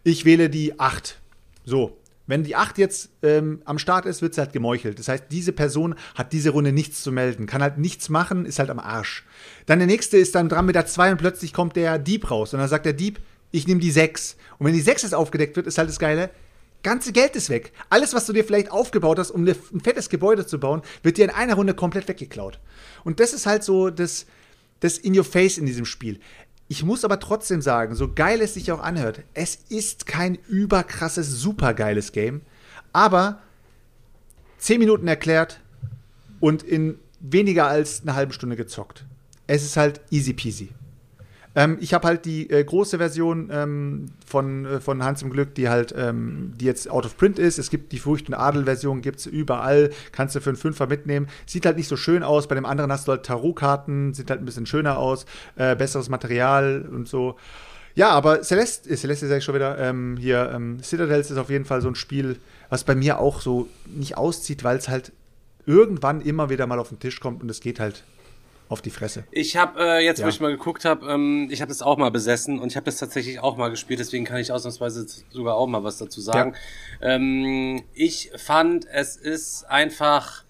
[0.03, 1.19] ich wähle die 8.
[1.65, 1.97] So.
[2.27, 4.99] Wenn die 8 jetzt ähm, am Start ist, wird sie halt gemeuchelt.
[4.99, 8.59] Das heißt, diese Person hat diese Runde nichts zu melden, kann halt nichts machen, ist
[8.59, 9.25] halt am Arsch.
[9.65, 12.53] Dann der nächste ist dann dran mit der 2 und plötzlich kommt der Dieb raus.
[12.53, 13.19] Und dann sagt der Dieb,
[13.51, 14.35] ich nehme die 6.
[14.59, 16.29] Und wenn die 6 jetzt aufgedeckt wird, ist halt das Geile,
[16.83, 17.71] ganze Geld ist weg.
[17.89, 21.25] Alles, was du dir vielleicht aufgebaut hast, um ein fettes Gebäude zu bauen, wird dir
[21.25, 22.59] in einer Runde komplett weggeklaut.
[23.03, 24.25] Und das ist halt so das,
[24.79, 26.19] das In Your Face in diesem Spiel.
[26.69, 31.39] Ich muss aber trotzdem sagen, so geil es sich auch anhört, es ist kein überkrasses,
[31.39, 32.41] supergeiles Game,
[32.91, 33.41] aber
[34.57, 35.61] 10 Minuten erklärt
[36.39, 39.05] und in weniger als eine halbe Stunde gezockt.
[39.47, 40.69] Es ist halt easy peasy.
[41.57, 45.55] Ähm, ich habe halt die äh, große Version ähm, von, äh, von Hans im Glück,
[45.55, 47.57] die halt, ähm, die jetzt out of print ist.
[47.57, 51.25] Es gibt die Furcht- und Adel-Version, gibt es überall, kannst du für einen Fünfer mitnehmen.
[51.47, 52.47] Sieht halt nicht so schön aus.
[52.47, 55.25] Bei dem anderen hast du halt Tarotkarten, sieht halt ein bisschen schöner aus,
[55.55, 57.37] äh, besseres Material und so.
[57.95, 61.49] Ja, aber Celeste, äh, Celeste sag ich schon wieder, ähm, hier, ähm, Citadels ist auf
[61.49, 62.37] jeden Fall so ein Spiel,
[62.69, 65.11] was bei mir auch so nicht auszieht, weil es halt
[65.65, 68.03] irgendwann immer wieder mal auf den Tisch kommt und es geht halt
[68.69, 69.23] auf die Fresse.
[69.31, 70.25] Ich habe äh, jetzt, Ja.
[70.25, 72.85] wo ich mal geguckt habe, ähm, ich habe das auch mal besessen und ich habe
[72.85, 76.55] das tatsächlich auch mal gespielt, deswegen kann ich ausnahmsweise sogar auch mal was dazu sagen.
[77.01, 80.43] Ähm, ich fand, es ist einfach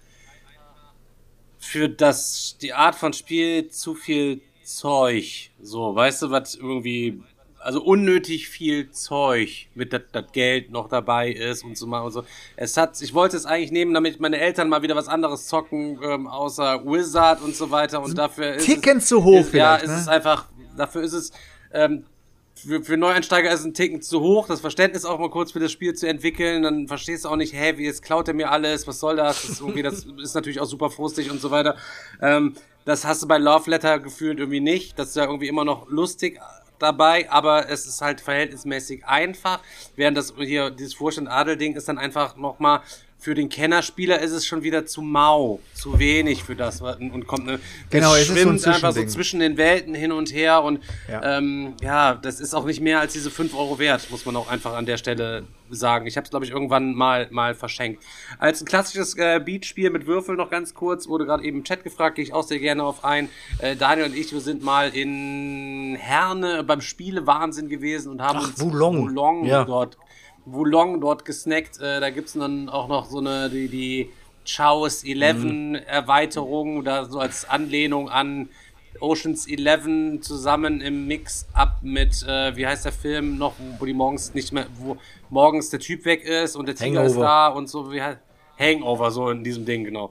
[1.58, 5.50] für das die Art von Spiel zu viel Zeug.
[5.60, 7.22] So, weißt du, was irgendwie
[7.60, 10.02] also unnötig viel Zeug mit das
[10.32, 12.24] Geld noch dabei ist und so mal und so.
[12.56, 15.98] Es hat, ich wollte es eigentlich nehmen, damit meine Eltern mal wieder was anderes zocken,
[16.02, 18.02] ähm, außer Wizard und so weiter.
[18.02, 19.96] Und dafür ist Ticken es, zu hoch ist, Ja, vielleicht, ist ne?
[19.96, 21.32] es einfach, dafür ist es,
[21.72, 22.04] ähm,
[22.54, 25.60] für, für Neueinsteiger ist es ein Ticken zu hoch, das Verständnis auch mal kurz für
[25.60, 28.50] das Spiel zu entwickeln, dann verstehst du auch nicht, hä, wie jetzt klaut er mir
[28.50, 29.42] alles, was soll das?
[29.42, 31.76] Das ist, irgendwie, das ist natürlich auch super frustig und so weiter.
[32.20, 32.54] Ähm,
[32.84, 34.98] das hast du bei Love Letter gefühlt irgendwie nicht.
[34.98, 36.40] Das ist ja irgendwie immer noch lustig
[36.78, 39.60] dabei, aber es ist halt verhältnismäßig einfach,
[39.96, 42.80] während das hier, dieses Furcht- und Adel-Ding ist dann einfach nochmal
[43.20, 47.48] für den Kennerspieler ist es schon wieder zu mau, zu wenig für das und kommt
[47.48, 47.58] eine
[47.90, 50.80] Genau, es ist so ein schwimmt einfach so zwischen den Welten hin und her und
[51.08, 51.14] Ja.
[51.22, 51.38] ja.
[51.38, 54.48] Ähm, ja, das ist auch nicht mehr als diese 5 Euro wert, muss man auch
[54.48, 56.06] einfach an der Stelle sagen.
[56.06, 58.02] Ich habe es, glaube ich, irgendwann mal, mal verschenkt.
[58.38, 61.84] Als ein klassisches äh, Beatspiel mit Würfel noch ganz kurz, wurde gerade eben im Chat
[61.84, 63.28] gefragt, gehe ich auch sehr gerne auf ein.
[63.58, 68.48] Äh, Daniel und ich, wir sind mal in Herne beim Spielewahnsinn gewesen und haben Ach,
[68.48, 69.02] uns Wulong.
[69.02, 69.64] Wulong Ja.
[69.64, 69.98] dort
[70.52, 71.80] Wulong dort gesnackt.
[71.80, 74.10] Äh, da gibt's dann auch noch so eine, die, die
[74.46, 75.74] Chaos 11 Mhm.
[75.86, 78.48] Erweiterung, da so als Anlehnung an
[79.00, 84.34] Oceans 11 zusammen im Mix-Up mit, äh, wie heißt der Film noch, wo die morgens
[84.34, 84.96] nicht mehr, wo
[85.30, 87.24] morgens der Typ weg ist und der Tiger ist Hangover.
[87.26, 88.18] da und so, wie heißt,
[88.58, 90.10] Hangover, so in diesem Ding, genau.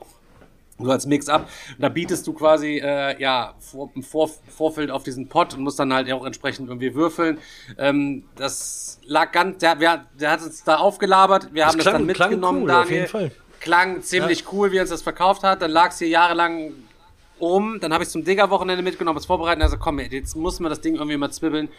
[0.80, 1.50] So als Mix-up.
[1.80, 5.80] Da bietest du quasi, äh, ja, vor, im vor, Vorfeld auf diesen Pot und musst
[5.80, 7.40] dann halt auch entsprechend irgendwie würfeln.
[7.80, 11.54] Ähm, das lag ganz, der, der, der hat uns da aufgelabert.
[11.54, 13.32] Wir haben das klang- dann klang mitgenommen, cool, auf jeden Fall.
[13.60, 15.64] Klang ziemlich cool, wie er uns das verkauft hat.
[15.64, 16.74] Dann lag es hier jahrelang
[17.40, 17.80] um.
[17.80, 19.64] Dann habe ich zum Digger-Wochenende mitgenommen, was vorbereiten.
[19.64, 21.70] Also komm, jetzt muss man das Ding irgendwie mal zwibbeln.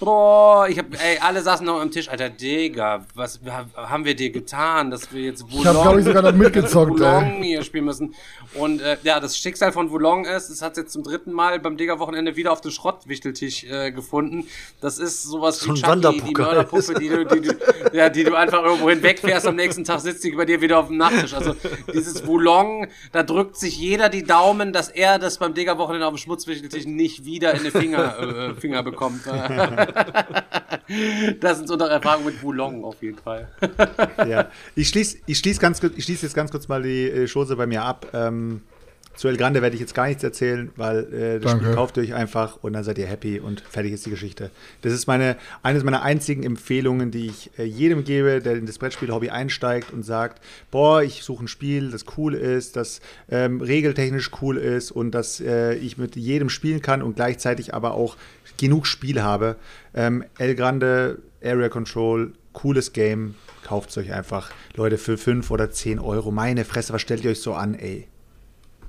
[0.00, 2.08] Boah, ich hab, ey, alle saßen noch am Tisch.
[2.08, 3.40] Alter, Digga, was
[3.74, 7.42] haben wir dir getan, dass wir jetzt Ich hab, glaub ich, sogar noch mitgezockt, Wulong
[7.42, 8.14] hier spielen müssen.
[8.54, 11.76] Und äh, ja, das Schicksal von Wulong ist, es hat jetzt zum dritten Mal beim
[11.76, 14.46] Digger-Wochenende wieder auf den Schrottwichteltisch äh, gefunden.
[14.80, 16.32] Das ist sowas So wie Chucky, die.
[16.32, 17.56] Mörderpuppe, die du, die, du,
[17.92, 20.86] ja, die du einfach irgendwo hinwegfährst, am nächsten Tag sitzt die bei dir wieder auf
[20.86, 21.34] dem Nachttisch.
[21.34, 21.56] Also
[21.92, 26.18] dieses Wulong, da drückt sich jeder die Daumen, dass er das beim Digger-Wochenende auf dem
[26.18, 29.22] Schmutzwichteltisch nicht wieder in den Finger, äh, Finger bekommt.
[31.40, 33.48] das sind so noch Erfahrungen mit Wulong auf jeden Fall.
[34.26, 34.48] ja.
[34.74, 37.56] Ich schließe ich schließ ganz kurz- ich schließ jetzt ganz kurz mal die äh, Chose
[37.56, 38.06] bei mir ab.
[38.12, 38.62] Ähm,
[39.16, 41.64] Zu El Grande werde ich jetzt gar nichts erzählen, weil äh, das Danke.
[41.64, 44.52] Spiel kauft ihr euch einfach und dann seid ihr happy und fertig ist die Geschichte.
[44.82, 48.78] Das ist meine, eines meiner einzigen Empfehlungen, die ich äh, jedem gebe, der in das
[48.78, 50.40] Brettspiel-Hobby einsteigt und sagt,
[50.70, 55.40] boah, ich suche ein Spiel, das cool ist, das ähm, regeltechnisch cool ist und das
[55.40, 58.16] äh, ich mit jedem spielen kann und gleichzeitig aber auch
[58.58, 59.56] genug Spiel habe.
[59.94, 64.50] Ähm, El Grande, Area Control, cooles Game, kauft es euch einfach.
[64.74, 66.30] Leute, für 5 oder 10 Euro.
[66.30, 68.06] Meine Fresse, was stellt ihr euch so an, ey?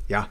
[0.08, 0.28] Ja.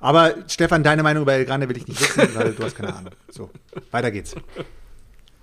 [0.00, 2.94] Aber Stefan, deine Meinung über El Grande will ich nicht wissen, weil du hast keine
[2.94, 3.12] Ahnung.
[3.30, 3.50] So,
[3.90, 4.34] weiter geht's.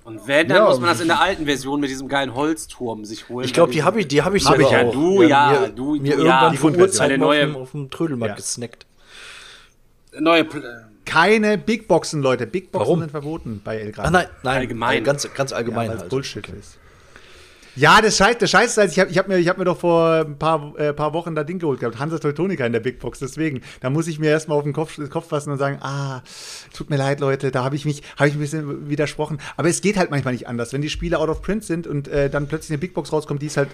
[0.06, 3.06] Und wenn, dann Ja, muss man das in der alten Version mit diesem geilen Holzturm
[3.06, 3.46] sich holen.
[3.46, 4.92] Ich glaube, die habe ich, die habe ich Hab sogar ich ja, auch.
[4.94, 6.78] du, ja, mir, du, mir du, irgendwann ja, die.
[6.82, 8.36] Urzeiten Eine auf, neue- dem, auf dem Trödelmarkt Ja.
[8.36, 8.86] gesnackt.
[10.20, 12.48] neue Pl Keine Big Boxen, Leute.
[12.48, 13.00] Big Boxen Warum?
[13.02, 14.12] sind verboten bei El Ach Grande.
[14.20, 14.98] nein, nein, Allgemein.
[15.00, 16.10] äh, ganz, ganz Ja, allgemein weil's halt.
[16.10, 16.78] Bullshit ist.
[17.76, 19.66] Ja, das Scheiß, das Scheiß ist, halt, ich habe ich hab mir, ich hab mir
[19.66, 22.82] doch vor ein paar, äh, paar Wochen da Ding geholt gehabt, Hansa Teutonica in der
[22.82, 23.62] Big Box, deswegen.
[23.82, 26.22] Da muss ich mir erstmal auf den Kopf, Kopf fassen und sagen, ah,
[26.72, 29.40] tut mir leid, Leute, da habe ich mich, habe ich ein bisschen widersprochen.
[29.58, 30.72] Aber es geht halt manchmal nicht anders.
[30.72, 33.42] Wenn die Spiele out of print sind und äh, dann plötzlich eine Big Box rauskommt,
[33.42, 33.70] die ist halt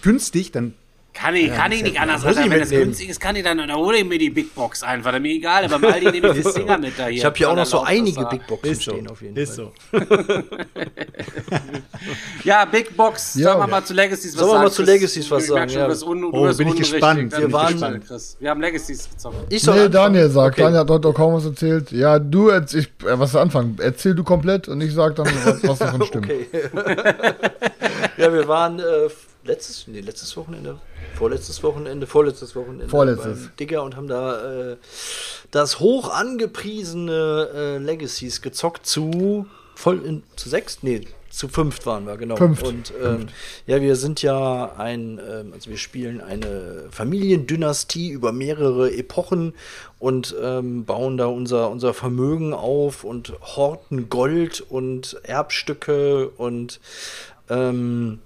[0.00, 0.72] günstig, dann
[1.18, 2.18] Kann ich, kann ich nicht anders.
[2.22, 2.44] muss Alter.
[2.44, 2.84] ich Wenn es mitnehmen.
[2.90, 5.12] günstig ist, kann ich dann, dann hole ich mir die Big Box einfach.
[5.12, 7.12] Dann mir egal, aber beim Aldi nehme ich die Dinger mit da hier.
[7.18, 8.24] Ich habe hier auch noch so einige.
[8.26, 8.90] Big Boxen ist so.
[8.92, 9.72] stehen auf jeden ist Fall.
[9.92, 9.98] so.
[12.44, 13.48] Ja, Big Box, Ja.
[13.48, 14.82] sagen wir mal zu Legacies was Sollen wir mal sagen, zu?
[14.82, 15.84] Legacies was sagen, Schon, ja.
[15.86, 17.32] du bist un, Oh, bin ich gespannt.
[17.32, 18.36] Dann Wir waren- gespannt, Chris.
[18.38, 19.52] Wir haben Legacies gezockt.
[19.52, 19.88] Ich soll Nee?
[19.88, 20.54] Daniel sagt.
[20.54, 20.62] Okay.
[20.62, 21.90] Daniel hat heute auch kaum was erzählt.
[21.90, 23.76] Ja, du, ich, äh, was anfangen?
[23.80, 26.26] Erzähl du komplett und ich sag dann, was, was davon stimmt.
[26.26, 26.46] Okay.
[28.18, 28.84] ja, wir waren äh,
[29.44, 30.78] letztes, nee, letztes Wochenende,
[31.16, 33.50] vorletztes Wochenende, vorletztes Wochenende Vorletztes.
[33.58, 34.76] Digger und haben da äh,
[35.50, 41.02] das hoch angepriesene äh, Legacies gezockt zu voll in, zu sechs, nee,
[41.36, 42.36] zu fünft waren wir, genau.
[42.36, 42.66] Fünft.
[42.66, 43.26] Und ähm,
[43.66, 49.52] ja, wir sind ja ein, ähm, also wir spielen eine Familiendynastie über mehrere Epochen
[49.98, 56.80] und ähm, bauen da unser, unser Vermögen auf und horten Gold und Erbstücke und
[57.50, 58.20] ähm,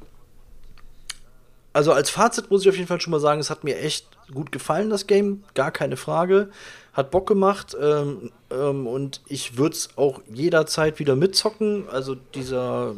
[1.72, 4.06] also als Fazit muss ich auf jeden Fall schon mal sagen, es hat mir echt
[4.32, 6.51] gut gefallen, das Game, gar keine Frage.
[6.92, 11.84] Hat Bock gemacht ähm, ähm, und ich würde es auch jederzeit wieder mitzocken.
[11.88, 12.97] Also dieser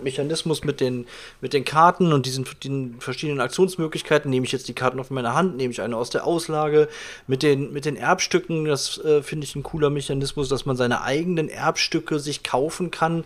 [0.00, 1.06] Mechanismus mit den,
[1.40, 5.34] mit den Karten und diesen den verschiedenen Aktionsmöglichkeiten, nehme ich jetzt die Karten auf meine
[5.34, 6.88] Hand, nehme ich eine aus der Auslage.
[7.26, 11.02] Mit den, mit den Erbstücken, das äh, finde ich ein cooler Mechanismus, dass man seine
[11.02, 13.24] eigenen Erbstücke sich kaufen kann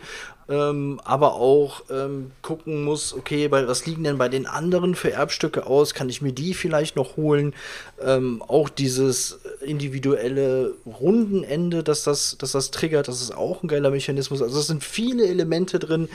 [0.48, 5.12] ähm, aber auch ähm, gucken muss, okay, bei, was liegen denn bei den anderen für
[5.12, 5.93] Erbstücke aus?
[5.93, 7.52] Kann ich mir die vielleicht noch holen?
[8.01, 13.90] Ähm, auch dieses individuelle Rundenende, dass das, dass das triggert, das ist auch ein geiler
[13.90, 14.40] Mechanismus.
[14.40, 16.09] Also es sind viele Elemente drin,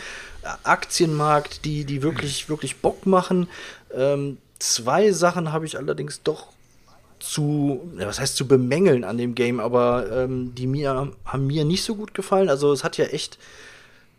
[0.63, 3.49] Aktienmarkt, die, die wirklich, wirklich Bock machen.
[3.93, 6.47] Ähm, zwei Sachen habe ich allerdings doch
[7.19, 11.83] zu, was heißt zu bemängeln an dem Game, aber ähm, die mir haben mir nicht
[11.83, 12.49] so gut gefallen.
[12.49, 13.37] Also es hat ja echt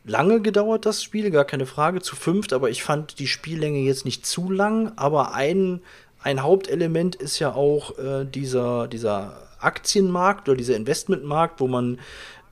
[0.04, 4.04] lange gedauert, das Spiel, gar keine Frage, zu fünft, aber ich fand die Spiellänge jetzt
[4.04, 5.80] nicht zu lang, aber ein,
[6.22, 11.98] ein Hauptelement ist ja auch äh, dieser, dieser Aktienmarkt oder dieser Investmentmarkt, wo man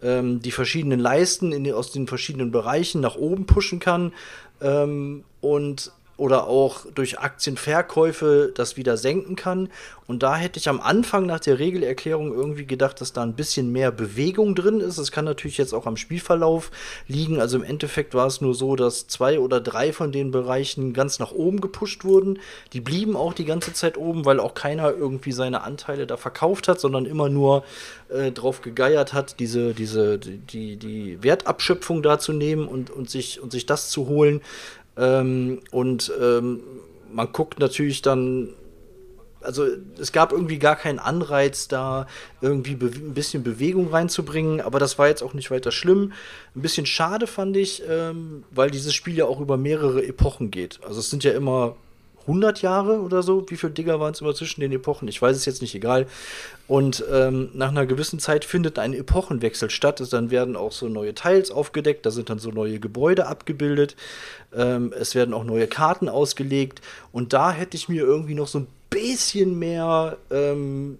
[0.02, 4.12] ähm, die verschiedenen Leisten in, aus den verschiedenen Bereichen nach oben pushen kann
[4.60, 9.70] ähm, und oder auch durch Aktienverkäufe das wieder senken kann.
[10.06, 13.72] Und da hätte ich am Anfang nach der Regelerklärung irgendwie gedacht, dass da ein bisschen
[13.72, 14.98] mehr Bewegung drin ist.
[14.98, 16.70] Es kann natürlich jetzt auch am Spielverlauf
[17.08, 17.40] liegen.
[17.40, 21.20] Also im Endeffekt war es nur so, dass zwei oder drei von den Bereichen ganz
[21.20, 22.38] nach oben gepusht wurden.
[22.74, 26.68] Die blieben auch die ganze Zeit oben, weil auch keiner irgendwie seine Anteile da verkauft
[26.68, 27.64] hat, sondern immer nur
[28.10, 33.40] äh, drauf gegeiert hat, diese, diese, die, die Wertabschöpfung da zu nehmen und, und, sich,
[33.40, 34.42] und sich das zu holen.
[34.96, 36.60] Ähm, und ähm,
[37.12, 38.50] man guckt natürlich dann,
[39.40, 39.66] also
[39.98, 42.06] es gab irgendwie gar keinen Anreiz, da
[42.40, 46.12] irgendwie ein bisschen Bewegung reinzubringen, aber das war jetzt auch nicht weiter schlimm.
[46.54, 50.80] Ein bisschen schade fand ich, ähm, weil dieses Spiel ja auch über mehrere Epochen geht.
[50.84, 51.76] Also es sind ja immer
[52.30, 53.44] 100 Jahre oder so.
[53.48, 55.08] Wie viele Digger waren es immer zwischen den Epochen?
[55.08, 56.06] Ich weiß es jetzt nicht, egal.
[56.68, 60.00] Und ähm, nach einer gewissen Zeit findet ein Epochenwechsel statt.
[60.00, 63.96] Es dann werden auch so neue Teils aufgedeckt, da sind dann so neue Gebäude abgebildet.
[64.54, 66.80] Ähm, es werden auch neue Karten ausgelegt.
[67.12, 70.98] Und da hätte ich mir irgendwie noch so ein bisschen mehr ähm,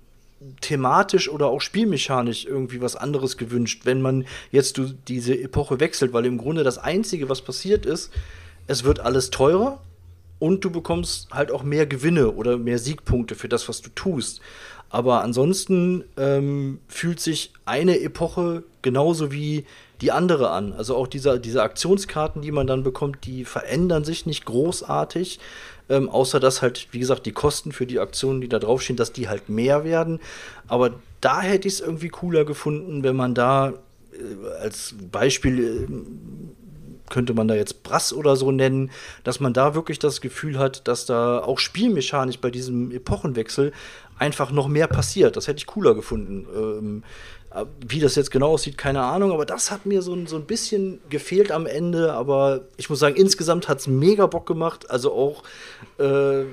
[0.61, 6.27] thematisch oder auch spielmechanisch irgendwie was anderes gewünscht, wenn man jetzt diese Epoche wechselt, weil
[6.27, 8.11] im Grunde das Einzige, was passiert ist,
[8.66, 9.81] es wird alles teurer
[10.40, 14.40] und du bekommst halt auch mehr Gewinne oder mehr Siegpunkte für das, was du tust.
[14.88, 19.64] Aber ansonsten ähm, fühlt sich eine Epoche genauso wie
[20.00, 20.72] die andere an.
[20.72, 25.38] Also auch diese, diese Aktionskarten, die man dann bekommt, die verändern sich nicht großartig.
[25.88, 29.12] Ähm, außer dass halt, wie gesagt, die Kosten für die Aktionen, die da draufstehen, dass
[29.12, 30.20] die halt mehr werden.
[30.66, 33.74] Aber da hätte ich es irgendwie cooler gefunden, wenn man da
[34.12, 36.59] äh, als Beispiel äh,
[37.10, 38.90] könnte man da jetzt Brass oder so nennen,
[39.24, 43.72] dass man da wirklich das Gefühl hat, dass da auch spielmechanisch bei diesem Epochenwechsel
[44.18, 45.36] einfach noch mehr passiert.
[45.36, 46.46] Das hätte ich cooler gefunden.
[46.54, 47.02] Ähm,
[47.52, 50.36] äh, wie das jetzt genau aussieht, keine Ahnung, aber das hat mir so, ein- so
[50.36, 52.12] ein bisschen gefehlt am Ende.
[52.12, 54.88] Aber ich muss sagen, insgesamt hat es mega Bock gemacht.
[54.90, 55.42] Also auch,
[55.98, 56.44] äh,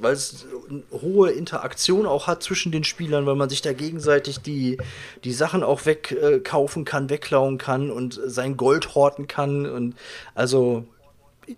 [0.00, 4.40] weil es eine hohe Interaktion auch hat zwischen den Spielern, weil man sich da gegenseitig
[4.40, 4.78] die,
[5.24, 9.66] die Sachen auch wegkaufen kaufen kann, wegklauen kann und sein Gold horten kann.
[9.66, 9.94] Und
[10.34, 10.84] also,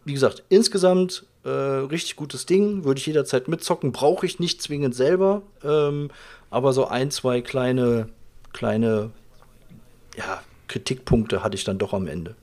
[0.04, 2.84] wie gesagt, insgesamt äh, richtig gutes Ding.
[2.84, 3.92] Würde ich jederzeit mitzocken.
[3.92, 5.42] Brauche ich nicht zwingend selber.
[5.62, 6.10] Ähm,
[6.50, 8.08] aber so ein, zwei kleine,
[8.52, 9.10] kleine
[10.16, 12.34] ja, Kritikpunkte hatte ich dann doch am Ende.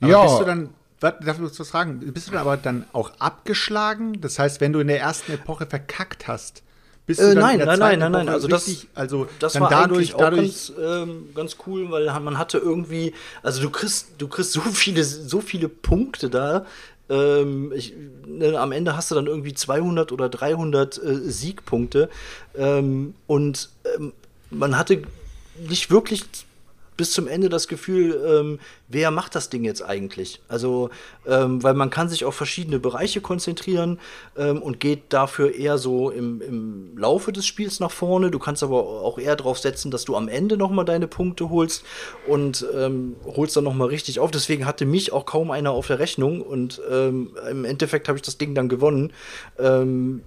[0.00, 0.22] Aber Ja.
[0.24, 0.70] Bist du dann,
[1.02, 4.20] darf ich was fragen, bist du dann aber dann auch abgeschlagen?
[4.20, 6.62] Das heißt, wenn du in der ersten Epoche verkackt hast,
[7.06, 8.34] bist du Äh, dann nein, in der nein, zweiten nein, nein, nein.
[8.34, 11.90] Also das, richtig, also das dann war dadurch, eigentlich auch dadurch ganz, ähm, ganz cool,
[11.90, 13.12] weil man hatte irgendwie,
[13.42, 16.64] also du kriegst, du kriegst so viele, so viele Punkte da.
[17.10, 17.94] Ähm, ich,
[18.26, 22.08] ne, am Ende hast du dann irgendwie 200 oder 300 äh, Siegpunkte
[22.56, 24.12] ähm, und ähm,
[24.50, 25.02] man hatte
[25.68, 26.24] nicht wirklich
[27.02, 30.40] bis zum Ende das Gefühl, ähm, wer macht das Ding jetzt eigentlich?
[30.46, 30.90] Also,
[31.26, 33.98] ähm, weil man kann sich auf verschiedene Bereiche konzentrieren
[34.36, 38.30] ähm, und geht dafür eher so im, im Laufe des Spiels nach vorne.
[38.30, 41.50] Du kannst aber auch eher darauf setzen, dass du am Ende noch mal deine Punkte
[41.50, 41.82] holst
[42.28, 44.30] und ähm, holst dann noch mal richtig auf.
[44.30, 48.22] Deswegen hatte mich auch kaum einer auf der Rechnung und ähm, im Endeffekt habe ich
[48.22, 49.12] das Ding dann gewonnen.
[49.58, 50.22] Ähm,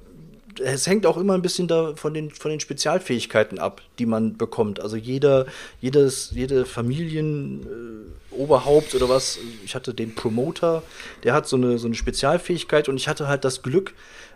[0.59, 4.37] es hängt auch immer ein bisschen da von den, von den Spezialfähigkeiten ab, die man
[4.37, 4.79] bekommt.
[4.79, 5.45] Also jeder,
[5.81, 10.83] jedes, jede Familienoberhaupt oder was, ich hatte den Promoter,
[11.23, 13.93] der hat so eine, so eine Spezialfähigkeit und ich hatte halt das Glück,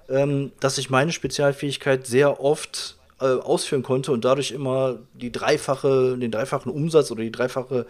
[0.09, 6.17] ähm, dass ich meine Spezialfähigkeit sehr oft äh, ausführen konnte und dadurch immer die dreifache,
[6.17, 7.85] den dreifachen Umsatz oder die dreifache,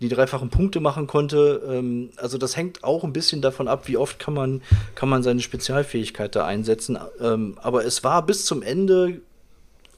[0.00, 1.62] die dreifachen Punkte machen konnte.
[1.68, 4.62] Ähm, also das hängt auch ein bisschen davon ab, wie oft kann man,
[4.94, 6.98] kann man seine Spezialfähigkeit da einsetzen.
[7.20, 9.20] Ähm, aber es war bis zum Ende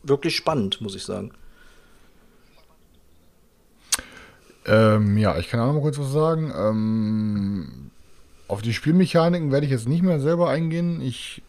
[0.03, 1.33] wirklich spannend, muss ich sagen.
[4.67, 6.53] Ähm, ja, ich kann auch noch mal kurz was sagen.
[6.57, 7.91] Ähm,
[8.49, 11.01] auf die Spielmechaniken werde ich jetzt nicht mehr selber eingehen.
[11.01, 11.43] Ich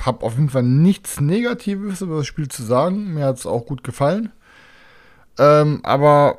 [0.00, 3.14] habe auf jeden Fall nichts Negatives über das Spiel zu sagen.
[3.14, 4.32] Mir hat es auch gut gefallen.
[5.38, 6.38] Ähm, aber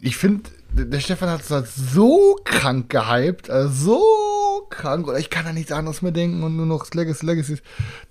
[0.00, 5.30] ich finde, der Stefan hat es halt so krank gehypt, also so krank, oder ich
[5.30, 7.58] kann da nichts anderes mehr denken und nur noch Legacy Legacy,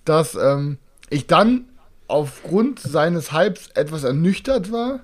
[0.05, 0.77] dass ähm,
[1.09, 1.65] ich dann
[2.07, 5.01] aufgrund seines Hypes etwas ernüchtert war.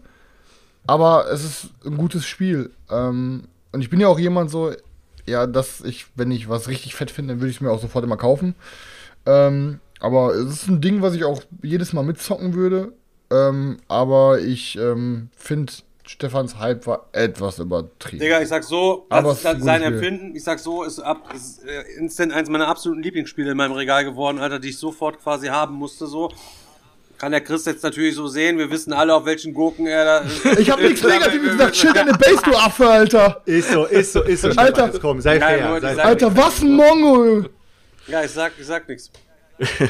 [0.88, 2.72] Aber es ist ein gutes Spiel.
[2.90, 4.72] Ähm, und ich bin ja auch jemand so,
[5.26, 7.82] ja, dass ich, wenn ich was richtig fett finde, dann würde ich es mir auch
[7.82, 8.56] sofort immer kaufen.
[9.26, 12.94] Ähm, aber es ist ein Ding, was ich auch jedes Mal mitzocken würde.
[13.32, 15.74] Ähm, aber ich ähm, finde,
[16.06, 18.20] Stefans Hype war etwas übertrieben.
[18.20, 19.82] Digga, ich sag so, Aber das ist ist ein sein.
[19.82, 20.36] Empfinden.
[20.36, 24.06] Ich sag so, ist ab, ist äh, instant eins meiner absoluten Lieblingsspiele in meinem Regal
[24.06, 26.32] geworden, Alter, die ich sofort quasi haben musste, so.
[27.18, 28.58] Kann der Chris jetzt natürlich so sehen.
[28.58, 30.26] Wir wissen alle, auf welchen Gurken er da.
[30.60, 31.74] Ich habe nichts Negatives gesagt.
[31.74, 33.42] Chill deine Base, du Affe, Alter.
[33.46, 34.50] ist so, ist so, ist so.
[34.50, 34.92] Alter.
[35.00, 35.96] Komm, sei Nein, fair.
[35.96, 37.46] Sei Alter, was ein Mongo.
[38.08, 39.12] Ja, ich sag, ich sag nichts.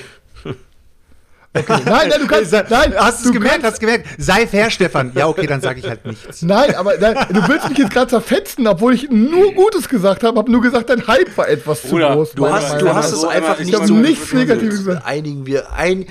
[1.54, 2.52] Nein, nein, du kannst.
[2.52, 4.08] Nein, hast du es gemerkt, kannst- hast du gemerkt?
[4.18, 5.14] Sei fair, Stefan.
[5.16, 6.42] Ja, okay, dann sage ich halt nichts.
[6.42, 10.38] Nein, aber nein, du willst mich jetzt gerade zerfetzen, obwohl ich nur Gutes gesagt habe.
[10.38, 12.34] Habe nur gesagt, dein Hype war etwas zu Bruder, groß.
[12.34, 15.06] Du hast, Meinung du hast es so einfach nicht hab so nichts Negatives gesagt.
[15.06, 16.08] Einigen wir, ein,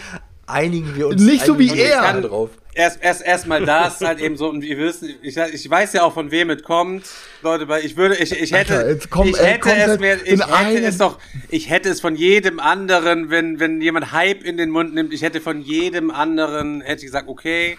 [0.46, 1.20] einigen wir uns.
[1.20, 2.22] Nicht so wie er.
[2.22, 2.48] drauf.
[2.76, 6.02] Erst, erst, erst mal das halt eben so, und ihr wisst, ich, ich weiß ja
[6.02, 7.06] auch von wem es kommt.
[7.42, 10.40] Leute, weil ich würde, ich, ich hätte, Alter, komm, ich ey, hätte es mir, ich
[10.40, 11.18] hätte es doch,
[11.50, 15.22] ich hätte es von jedem anderen, wenn, wenn jemand Hype in den Mund nimmt, ich
[15.22, 17.78] hätte von jedem anderen, hätte ich gesagt, okay,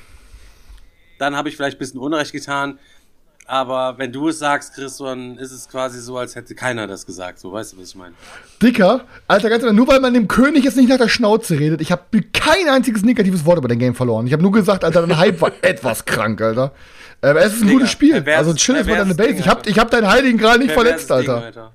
[1.18, 2.80] dann habe ich vielleicht ein bisschen Unrecht getan.
[3.48, 7.06] Aber wenn du es sagst, Chris, dann ist es quasi so, als hätte keiner das
[7.06, 7.40] gesagt.
[7.40, 8.14] So, weißt du, was ich meine?
[8.62, 11.80] Dicker, Alter, ganz ehrlich, nur weil man dem König jetzt nicht nach der Schnauze redet,
[11.82, 12.02] ich habe
[12.34, 14.26] kein einziges negatives Wort über den Game verloren.
[14.26, 16.72] Ich habe nur gesagt, Alter, dein Hype war etwas krank, Alter.
[17.22, 18.24] Ähm, es ist ein Digga, gutes Spiel.
[18.30, 19.30] Also chill jetzt mal deine Base.
[19.30, 19.70] Ding, Ich hab, Alter.
[19.70, 21.72] ich hab deinen Heiligen Gral nicht verletzt, Ding, Alter.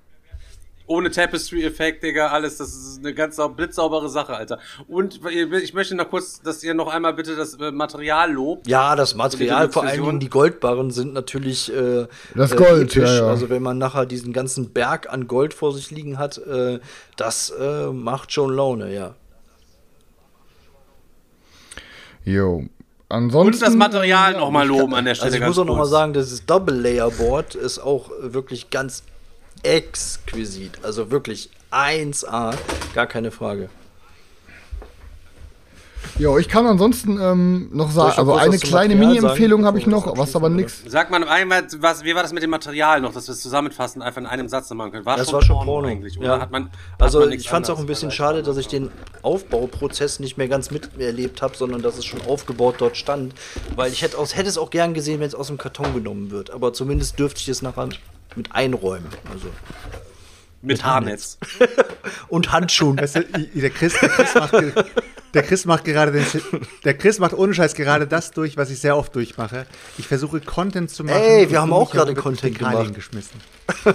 [0.91, 2.57] Ohne Tapestry-Effekt, Digga, alles.
[2.57, 4.59] Das ist eine ganz sau blitzsaubere Sache, Alter.
[4.89, 5.21] Und
[5.62, 8.67] ich möchte noch kurz, dass ihr noch einmal bitte das äh, Material lobt.
[8.67, 10.03] Ja, das Material, vor allen.
[10.03, 13.09] Dingen die Goldbarren sind natürlich äh, Das äh, Gold, episch.
[13.09, 13.27] ja, ja.
[13.29, 16.81] Also wenn man nachher diesen ganzen Berg an Gold vor sich liegen hat, äh,
[17.17, 19.15] das äh, macht schon Laune, ja.
[22.25, 22.65] Jo.
[23.09, 23.55] ansonsten.
[23.55, 25.27] Und das Material ja, nochmal ich kann- loben an der Stelle.
[25.27, 28.71] Also ich ganz muss auch nochmal sagen, dieses Double Layer Board ist auch äh, wirklich
[28.71, 29.05] ganz
[29.62, 30.85] exquisit.
[30.85, 32.57] Also wirklich 1A,
[32.95, 33.69] gar keine Frage.
[36.19, 40.19] Ja, ich kann ansonsten ähm, noch Soll sagen, also eine kleine Mini-Empfehlung habe ich noch,
[40.19, 40.82] was aber nichts.
[40.87, 44.03] Sag mal einmal, was, wie war das mit dem Material noch, dass wir es zusammenfassen,
[44.03, 45.07] einfach in einem Satz noch machen können?
[45.07, 45.89] War Das war schon Porno.
[45.89, 46.27] eigentlich, oder?
[46.27, 46.41] Ja.
[46.41, 48.91] Hat man, hat also man ich fand es auch ein bisschen schade, dass ich den
[49.23, 53.35] Aufbauprozess nicht mehr ganz miterlebt habe, sondern dass es schon aufgebaut dort stand.
[53.74, 56.51] Weil ich hätte, hätte es auch gern gesehen, wenn es aus dem Karton genommen wird.
[56.51, 57.89] Aber zumindest dürfte ich es nachher
[58.36, 59.09] mit einräumen.
[59.32, 59.48] Also.
[60.62, 61.39] Mit Haarnetz.
[62.28, 62.98] Und Handschuhen.
[62.98, 64.52] Weißt du, der Chris, der Chris macht,
[65.32, 66.27] der Chris macht gerade den,
[66.85, 69.66] der Chris macht ohne Scheiß gerade das durch, was ich sehr oft durchmache.
[69.97, 71.16] Ich versuche Content zu machen.
[71.16, 72.94] Ey, wir haben auch gerade Content gemacht.
[72.94, 73.40] geschmissen.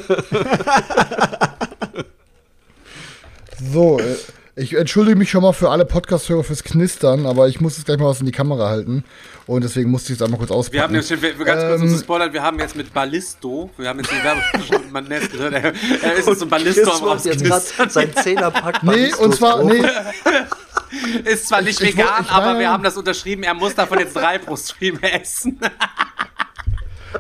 [3.72, 4.16] So, äh,
[4.56, 7.98] ich entschuldige mich schon mal für alle Podcast-Hörer fürs Knistern, aber ich muss jetzt gleich
[7.98, 9.04] mal was in die Kamera halten.
[9.48, 10.74] Und deswegen musste ich es einmal kurz auspacken.
[10.74, 13.70] Wir haben nämlich, wir, wir ganz kurz Ähm, zu spoilern, wir haben jetzt mit Ballisto,
[13.78, 16.50] wir haben jetzt die Werbung schon, man nennt es, er, er ist jetzt so ein
[16.50, 17.90] Ballisto am jetzt Rausknistern.
[17.92, 18.82] sein Zehnerpack.
[18.84, 19.84] Nee, und zwar, nee,
[21.26, 24.00] Ist zwar nicht Ich- ich vegan, ich aber wir haben das unterschrieben, er muss davon
[24.00, 25.60] jetzt drei pro Stream essen.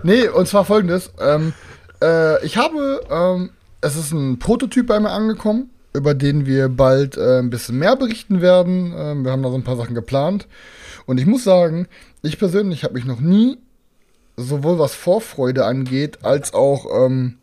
[0.03, 1.11] Nee, und zwar folgendes.
[1.19, 1.53] Ähm,
[2.01, 7.17] äh, ich habe, ähm, es ist ein Prototyp bei mir angekommen, über den wir bald
[7.17, 8.93] äh, ein bisschen mehr berichten werden.
[8.95, 10.47] Ähm, wir haben da so ein paar Sachen geplant.
[11.05, 11.87] Und ich muss sagen,
[12.21, 13.57] ich persönlich habe mich noch nie,
[14.37, 17.37] sowohl was Vorfreude angeht, als auch, ähm,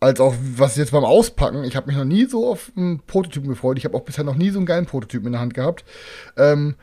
[0.00, 3.48] als auch was jetzt beim Auspacken, ich habe mich noch nie so auf einen Prototypen
[3.48, 3.78] gefreut.
[3.78, 5.84] Ich habe auch bisher noch nie so einen geilen Prototypen in der Hand gehabt.
[6.36, 6.74] Ähm,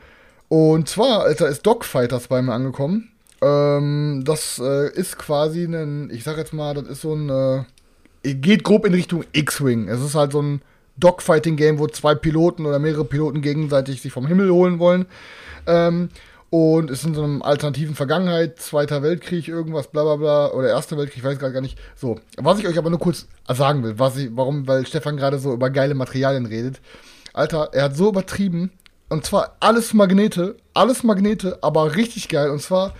[0.48, 3.10] und zwar, Alter, ist Dogfighters bei mir angekommen.
[3.40, 8.34] Ähm, das äh, ist quasi ein, ich sag jetzt mal, das ist so ein, äh,
[8.34, 9.88] geht grob in Richtung X-Wing.
[9.88, 10.62] Es ist halt so ein
[10.96, 15.06] Dogfighting-Game, wo zwei Piloten oder mehrere Piloten gegenseitig sich vom Himmel holen wollen.
[15.66, 16.10] Ähm,
[16.50, 20.96] und ist in so einem alternativen Vergangenheit, Zweiter Weltkrieg, irgendwas, bla bla bla, oder Erster
[20.96, 21.76] Weltkrieg, ich weiß gerade gar nicht.
[21.96, 25.40] So, was ich euch aber nur kurz sagen will, was ich, warum, weil Stefan gerade
[25.40, 26.80] so über geile Materialien redet.
[27.32, 28.70] Alter, er hat so übertrieben,
[29.08, 32.94] und zwar alles Magnete, alles Magnete, aber richtig geil, und zwar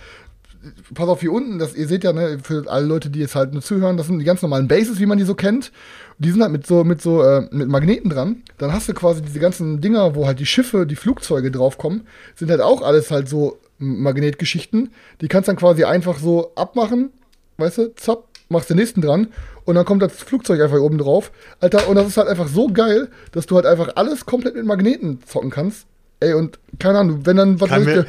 [0.93, 3.53] pass auf hier unten, das, ihr seht ja, ne, für alle Leute, die jetzt halt
[3.53, 5.71] nur zuhören, das sind die ganz normalen Bases, wie man die so kennt.
[6.17, 8.43] Die sind halt mit so, mit so, äh, mit Magneten dran.
[8.57, 12.49] Dann hast du quasi diese ganzen Dinger, wo halt die Schiffe, die Flugzeuge draufkommen, sind
[12.49, 14.91] halt auch alles halt so Magnetgeschichten.
[15.21, 17.09] Die kannst dann quasi einfach so abmachen,
[17.57, 19.27] weißt du, zapp, machst den nächsten dran
[19.65, 21.31] und dann kommt das Flugzeug einfach oben drauf.
[21.59, 24.65] Alter, und das ist halt einfach so geil, dass du halt einfach alles komplett mit
[24.65, 25.87] Magneten zocken kannst.
[26.19, 28.05] Ey, und keine Ahnung, wenn dann, was Kann weiß ich, mir,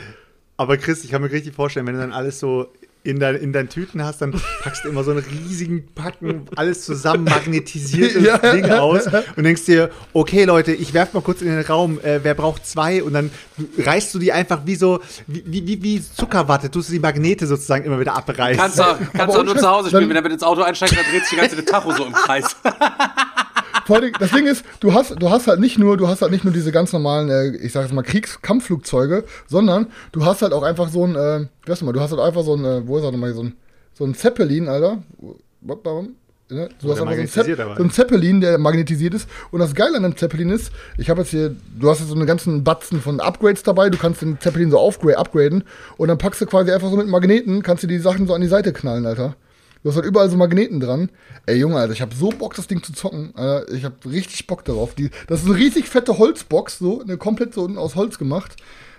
[0.56, 2.72] aber Chris, ich kann mir richtig vorstellen, wenn du dann alles so
[3.06, 6.84] in, dein, in deinen Tüten hast, dann packst du immer so einen riesigen Packen, alles
[6.84, 8.38] zusammen magnetisiertes Ja.
[8.38, 9.06] Ding aus
[9.36, 12.66] und denkst dir, okay Leute, ich werf mal kurz in den Raum, äh, wer braucht
[12.66, 13.02] zwei?
[13.02, 13.30] Und dann
[13.78, 17.84] reißt du die einfach wie so, wie, wie, wie Zuckerwatte, tust du die Magnete sozusagen
[17.84, 18.60] immer wieder abreißen.
[18.60, 21.04] Kannst du kannst auch nur zu Hause spielen, wenn er mit ins Auto einsteigt, dann
[21.04, 22.56] dreht sich die ganze Tacho so im Kreis.
[23.86, 26.32] Vor allem, das Ding ist, du hast, du hast halt nicht nur, du hast halt
[26.32, 30.52] nicht nur diese ganz normalen, äh, ich sag jetzt mal Kriegskampfflugzeuge, sondern du hast halt
[30.52, 32.64] auch einfach so ein, äh, wie heißt du mal, du hast halt einfach so ein,
[32.64, 33.54] äh, wo ist er nochmal, so ein,
[33.94, 35.04] so ein Zeppelin, Alter.
[36.48, 36.68] Ne?
[36.80, 37.76] Du hast einfach so ein, magnetisiert Zepp aber.
[37.76, 39.28] so ein Zeppelin, der magnetisiert ist.
[39.52, 42.14] Und das Geile an dem Zeppelin ist, ich habe jetzt hier, du hast jetzt so
[42.16, 45.62] einen ganzen Batzen von Upgrades dabei, du kannst den Zeppelin so upgraden
[45.96, 48.40] und dann packst du quasi einfach so mit Magneten, kannst du die Sachen so an
[48.40, 49.36] die Seite knallen, Alter.
[49.86, 51.10] Du hast halt überall so Magneten dran.
[51.46, 53.32] Ey, Junge, Alter, ich habe so Bock, das Ding zu zocken.
[53.36, 54.96] Alter, ich habe richtig Bock darauf.
[54.96, 58.56] Die, das ist eine riesig fette Holzbox, so, eine komplett so aus Holz gemacht.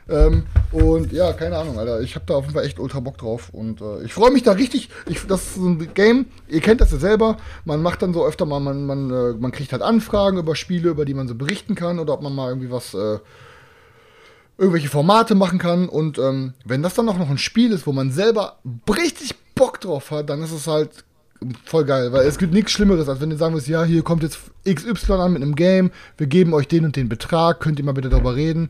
[0.07, 1.99] Ähm, und ja, keine Ahnung, Alter.
[1.99, 3.49] Ich habe da auf jeden Fall echt ultra Bock drauf.
[3.51, 4.87] Und äh, ich freue mich da richtig.
[5.07, 7.35] Ich, das ist so ein Game, ihr kennt das ja selber.
[7.65, 10.91] Man macht dann so öfter mal, man, man, äh, man kriegt halt Anfragen über Spiele,
[10.91, 11.99] über die man so berichten kann.
[11.99, 12.93] Oder ob man mal irgendwie was.
[12.93, 13.19] Äh,
[14.57, 15.89] irgendwelche Formate machen kann.
[15.89, 18.59] Und ähm, wenn das dann auch noch ein Spiel ist, wo man selber
[18.89, 20.89] richtig Bock drauf hat, dann ist es halt
[21.65, 22.11] voll geil.
[22.13, 25.13] Weil es gibt nichts Schlimmeres, als wenn du sagen willst, ja, hier kommt jetzt XY
[25.13, 28.09] an mit einem Game, wir geben euch den und den Betrag, könnt ihr mal bitte
[28.09, 28.69] darüber reden.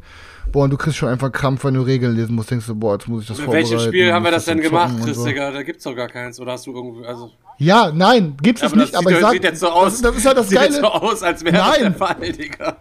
[0.52, 2.94] Boah, und du kriegst schon einfach Krampf, wenn du Regeln lesen musst, denkst du, boah,
[2.94, 3.70] jetzt muss ich das In vorbereiten.
[3.72, 5.26] welchem Spiel haben wir muss das denn gemacht, Chris, so.
[5.26, 5.52] Digga?
[5.52, 6.40] Da gibt's doch gar keins.
[6.40, 7.32] Oder hast du irgendwie, also.
[7.58, 9.94] Ja, nein, gibt's Ja, es nicht, das aber ich sag, sieht jetzt so aus.
[9.94, 10.70] das, das ist halt das sieht Geile.
[10.72, 11.82] jetzt so aus, als wäre das Nein.
[11.82, 12.78] der Fall, Digga.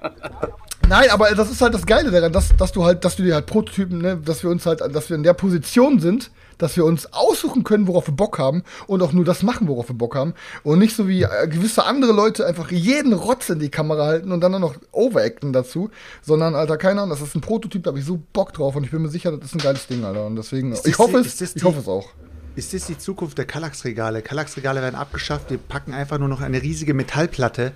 [0.89, 3.35] Nein, aber das ist halt das Geile daran, dass, dass du halt, dass du dir
[3.35, 6.85] halt Prototypen, ne, dass wir uns halt, dass wir in der Position sind, dass wir
[6.85, 10.15] uns aussuchen können, worauf wir Bock haben und auch nur das machen, worauf wir Bock
[10.15, 14.07] haben und nicht so wie äh, gewisse andere Leute einfach jeden Rotz in die Kamera
[14.07, 15.91] halten und dann auch noch overacten dazu,
[16.23, 18.85] sondern Alter, keine Ahnung, das ist ein Prototyp, da habe ich so Bock drauf und
[18.85, 21.41] ich bin mir sicher, das ist ein geiles Ding, Alter und deswegen, ich hoffe es,
[21.41, 22.11] ich hoffe es auch.
[22.55, 24.23] Ist das die Zukunft der Kallax-Regale?
[24.23, 27.73] Kallax-Regale werden abgeschafft, wir packen einfach nur noch eine riesige Metallplatte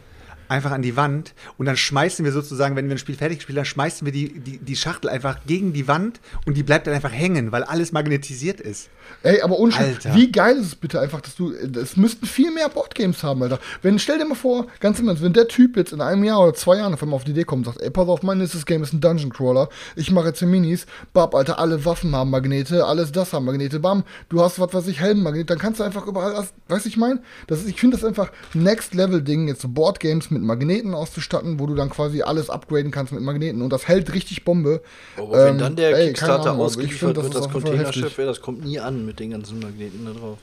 [0.50, 3.56] einfach an die Wand und dann schmeißen wir sozusagen, wenn wir ein Spiel fertig spielen,
[3.56, 6.94] dann schmeißen wir die, die, die Schachtel einfach gegen die Wand und die bleibt dann
[6.94, 8.90] einfach hängen, weil alles magnetisiert ist.
[9.22, 10.14] Ey, aber Alter.
[10.14, 13.58] wie geil ist es bitte einfach, dass du, es müssten viel mehr Boardgames haben, Alter.
[13.82, 16.42] Wenn, stell dir mal vor, ganz im Ernst, wenn der Typ jetzt in einem Jahr
[16.42, 18.38] oder zwei Jahren auf einmal auf die Idee kommt und sagt, ey, pass auf, mein
[18.38, 22.14] nächstes Game ist ein Dungeon Crawler, ich mache jetzt hier Minis, bab, Alter, alle Waffen
[22.14, 25.80] haben Magnete, alles das haben Magnete, bam, du hast, was weiß ich, Helmmagnet, dann kannst
[25.80, 29.62] du einfach überall, weißt du, ich meine, das ist, ich finde das einfach Next-Level-Ding, jetzt
[29.62, 33.72] so Boardgames mit Magneten auszustatten, wo du dann quasi alles upgraden kannst mit Magneten und
[33.72, 34.82] das hält richtig Bombe.
[35.16, 37.62] Aber wenn Ähm, dann der ey, Kickstarter Ahnung, also ausgeliefert find, das wird, das Fall
[37.62, 40.38] Containerschiff, das kommt nie an mit den ganzen Magneten da drauf.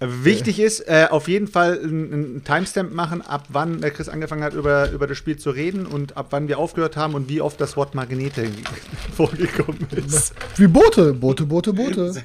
[0.00, 4.54] Wichtig ist, äh, auf jeden Fall einen Timestamp machen, ab wann der Chris angefangen hat,
[4.54, 7.60] über, über das Spiel zu reden und ab wann wir aufgehört haben und wie oft
[7.60, 8.48] das Wort Magnete
[9.16, 10.34] vorgekommen ist.
[10.56, 12.14] Wie Boote, Boote, Boote, Boote.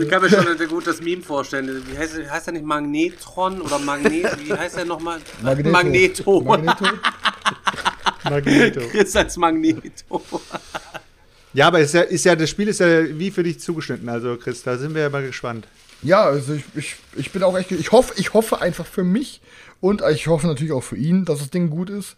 [0.00, 1.82] Ich kann mir schon ein gut das Meme vorstellen.
[1.90, 4.36] Wie heißt, der- heißt der nicht Magnetron oder Magnet?
[4.44, 5.20] Wie heißt der nochmal?
[5.42, 5.70] Magneto.
[5.70, 6.40] Magneto.
[6.40, 6.84] Magneto.
[8.24, 8.80] Magneto.
[8.90, 10.22] Chris als Magneto.
[11.52, 14.36] Ja, aber ist ja, ist ja, das Spiel ist ja wie für dich zugeschnitten, also
[14.36, 15.66] Chris, da sind wir ja mal gespannt.
[16.04, 19.40] Ja, also ich, ich, ich bin auch echt, ich hoffe, ich hoffe einfach für mich
[19.84, 22.16] und ich hoffe natürlich auch für ihn, dass das Ding gut ist.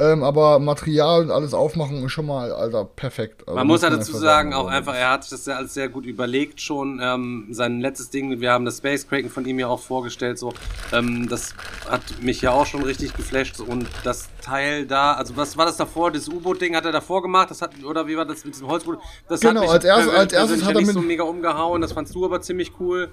[0.00, 3.42] Ähm, aber Material und alles aufmachen ist schon mal, Alter, perfekt.
[3.46, 5.88] Also Man muss ja dazu sagen, auch einfach, er hat sich das ja alles sehr
[5.88, 6.98] gut überlegt schon.
[7.00, 10.52] Ähm, sein letztes Ding, wir haben das Space Kraken von ihm ja auch vorgestellt, so.
[10.92, 11.54] Ähm, das
[11.88, 13.60] hat mich ja auch schon richtig geflasht.
[13.60, 16.10] Und das Teil da, also was war das davor?
[16.10, 18.98] Das U-Boot-Ding hat er davor gemacht, das hat, oder wie war das mit diesem Holzboot?
[19.28, 21.80] Das Genau, hat mich als erstes- als erstes hat er nicht mit- so mega umgehauen,
[21.80, 23.08] das fandst du aber ziemlich cool.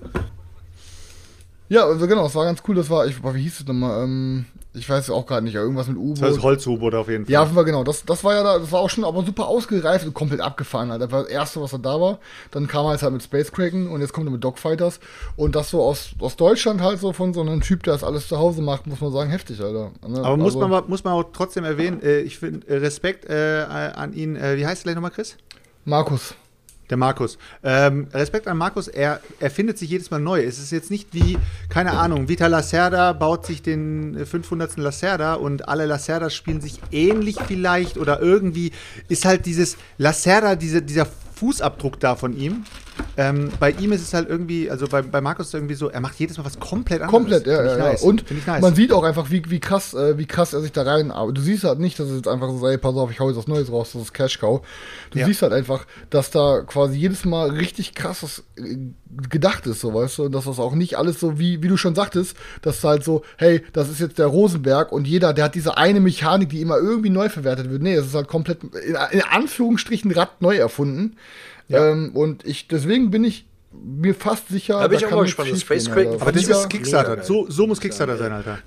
[1.71, 2.75] Ja, also genau, das war ganz cool.
[2.75, 4.03] Das war, ich, wie hieß es nochmal?
[4.03, 4.43] Ähm,
[4.73, 6.43] ich weiß auch gerade nicht, irgendwas mit Das heißt U-Boot.
[6.43, 7.31] Holz-U-Boot auf jeden Fall.
[7.31, 7.85] Ja, auf jeden Fall genau.
[7.85, 10.91] Das, das war ja da, das war auch schon aber super ausgereift und komplett abgefahren.
[10.91, 11.01] Halt.
[11.01, 12.19] Das war das erste, was da da war.
[12.51, 14.99] Dann kam er jetzt halt mit Space Kraken und jetzt kommt er mit Dogfighters.
[15.37, 18.27] Und das so aus, aus Deutschland halt so von so einem Typ, der das alles
[18.27, 19.91] zu Hause macht, muss man sagen, heftig, Alter.
[20.05, 20.19] Ne?
[20.25, 23.29] Aber muss, Also- man, mal- muss man auch trotzdem erwähnen, äh, ich finde äh, Respekt
[23.29, 23.61] äh,
[23.95, 25.37] an ihn, äh, wie heißt er gleich nochmal, Chris?
[25.85, 26.35] Markus.
[26.91, 27.37] Der Markus.
[27.63, 30.43] Ähm, Respekt an Markus, er erfindet sich jedes Mal neu.
[30.43, 31.37] Es ist jetzt nicht wie,
[31.69, 34.75] keine Ahnung, Vita Lacerda baut sich den äh, 500.
[34.75, 38.73] Lacerda und alle Lacerdas spielen sich ähnlich vielleicht oder irgendwie
[39.07, 42.65] ist halt dieses Lacerda, diese, dieser Fußabdruck da von ihm.
[43.17, 45.89] Ähm, bei ihm ist es halt irgendwie, also bei, bei Markus ist es irgendwie so,
[45.89, 47.11] er macht jedes Mal was komplett anderes.
[47.11, 47.85] Komplett, ja, ja, ich ja.
[47.89, 48.01] nice.
[48.03, 48.61] Und nice.
[48.61, 51.31] man sieht auch einfach, wie, wie krass, äh, wie krass er sich da rein, aber
[51.31, 53.37] du siehst halt nicht, dass es jetzt einfach so, sei, pass auf, ich hau jetzt
[53.37, 54.61] was Neues raus, das ist Cash Cow.
[55.11, 55.25] Du Ja.
[55.25, 58.77] siehst halt einfach, dass da quasi jedes Mal richtig krasses äh,
[59.29, 61.77] gedacht ist, so, weißt du, und dass das auch nicht alles so, wie, wie du
[61.77, 65.55] schon sagtest, dass halt so, hey, das ist jetzt der Rosenberg und jeder, der hat
[65.55, 67.81] diese eine Mechanik, die immer irgendwie neu verwertet wird.
[67.81, 71.17] Nee, es ist halt komplett, in, in Anführungsstrichen, Rad neu erfunden.
[71.73, 75.51] Ähm, und ich, deswegen bin ich mir fast sicher, Da bin ich auch mal gespannt,
[75.51, 76.21] das Space Alter.
[76.21, 77.23] Aber das ist Kickstarter.
[77.23, 78.59] So, so muss Kickstarter sein, Alter.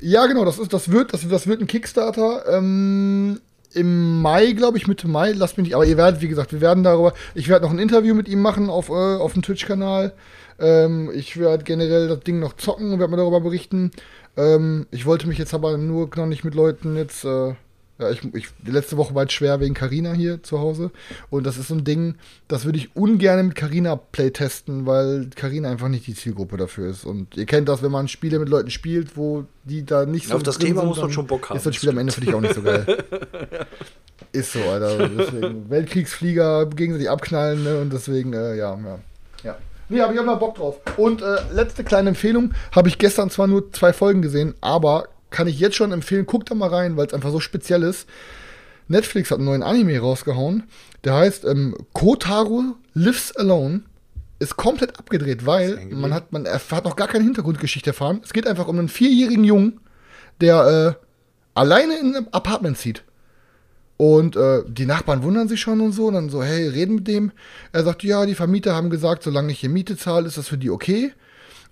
[0.00, 2.44] Ja, genau, das, ist, das, wird, das, das wird ein Kickstarter.
[2.48, 3.40] Ähm,
[3.72, 6.60] Im Mai, glaube ich, Mitte Mai, lasst mich nicht, aber ihr werdet, wie gesagt, wir
[6.60, 10.12] werden darüber, ich werde noch ein Interview mit ihm machen auf, äh, auf dem Twitch-Kanal.
[10.58, 13.92] Ähm, ich werde generell das Ding noch zocken und werde mal darüber berichten.
[14.36, 17.56] Ähm, ich wollte mich jetzt aber nur noch nicht mit Leuten jetzt, äh, ja,
[18.10, 20.90] ich, ich, die letzte Woche war es schwer wegen Karina hier zu Hause.
[21.30, 22.16] Und das ist so ein Ding,
[22.48, 27.04] das würde ich ungern mit Karina playtesten, weil Karina einfach nicht die Zielgruppe dafür ist.
[27.04, 30.34] Und ihr kennt das, wenn man Spiele mit Leuten spielt, wo die da nicht so
[30.34, 32.20] Auf das Thema sind, muss man schon Bock haben, Ist das Spiel am Ende für
[32.20, 32.84] dich auch nicht so geil.
[34.32, 35.08] Ist so, Alter.
[35.08, 37.80] Deswegen Weltkriegsflieger gegenseitig abknallen ne?
[37.80, 38.98] und deswegen, äh, ja, ja.
[39.42, 39.58] ja.
[39.88, 40.80] Nee, aber ich hab mal Bock drauf.
[40.96, 45.48] Und äh, letzte kleine Empfehlung, habe ich gestern zwar nur zwei Folgen gesehen, aber kann
[45.48, 48.08] ich jetzt schon empfehlen, guckt da mal rein, weil es einfach so speziell ist.
[48.88, 50.64] Netflix hat einen neuen Anime rausgehauen,
[51.04, 53.82] der heißt ähm, Kotaro Lives Alone.
[54.38, 58.20] Ist komplett abgedreht, weil man hat, man hat noch gar keine Hintergrundgeschichte erfahren.
[58.24, 59.80] Es geht einfach um einen vierjährigen Jungen,
[60.40, 61.06] der äh,
[61.54, 63.04] alleine in einem Apartment zieht.
[63.98, 66.06] Und äh, die Nachbarn wundern sich schon und so.
[66.06, 67.30] Und dann so, hey, reden mit dem.
[67.70, 70.58] Er sagt, ja, die Vermieter haben gesagt, solange ich hier Miete zahle, ist das für
[70.58, 71.12] die okay.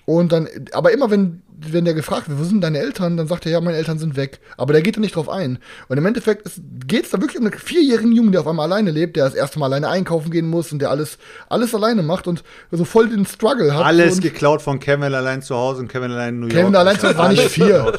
[0.07, 1.43] Und dann, aber immer wenn,
[1.73, 4.17] wenn der gefragt wird, wo sind deine Eltern, dann sagt er, ja, meine Eltern sind
[4.17, 4.41] weg.
[4.57, 5.59] Aber der geht da nicht drauf ein.
[5.89, 6.49] Und im Endeffekt
[6.87, 9.35] geht es da wirklich um einen vierjährigen Jungen, der auf einmal alleine lebt, der das
[9.35, 11.19] erste Mal alleine einkaufen gehen muss und der alles,
[11.49, 13.85] alles alleine macht und so voll den Struggle hat.
[13.85, 16.59] Alles und geklaut von Kevin allein zu Hause und Kevin allein in New York.
[16.61, 17.99] Kevin allein zu Hause war nicht vier.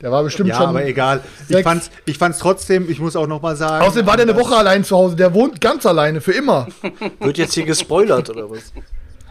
[0.00, 0.66] Der war bestimmt Ja, schon.
[0.66, 1.20] aber egal.
[1.42, 1.62] Ich sechs.
[1.62, 3.86] fand's, ich fand's trotzdem, ich muss auch noch mal sagen.
[3.86, 5.16] Außerdem war der eine Woche allein zu Hause.
[5.16, 6.68] Der wohnt ganz alleine, für immer.
[7.20, 8.72] Wird jetzt hier gespoilert oder was?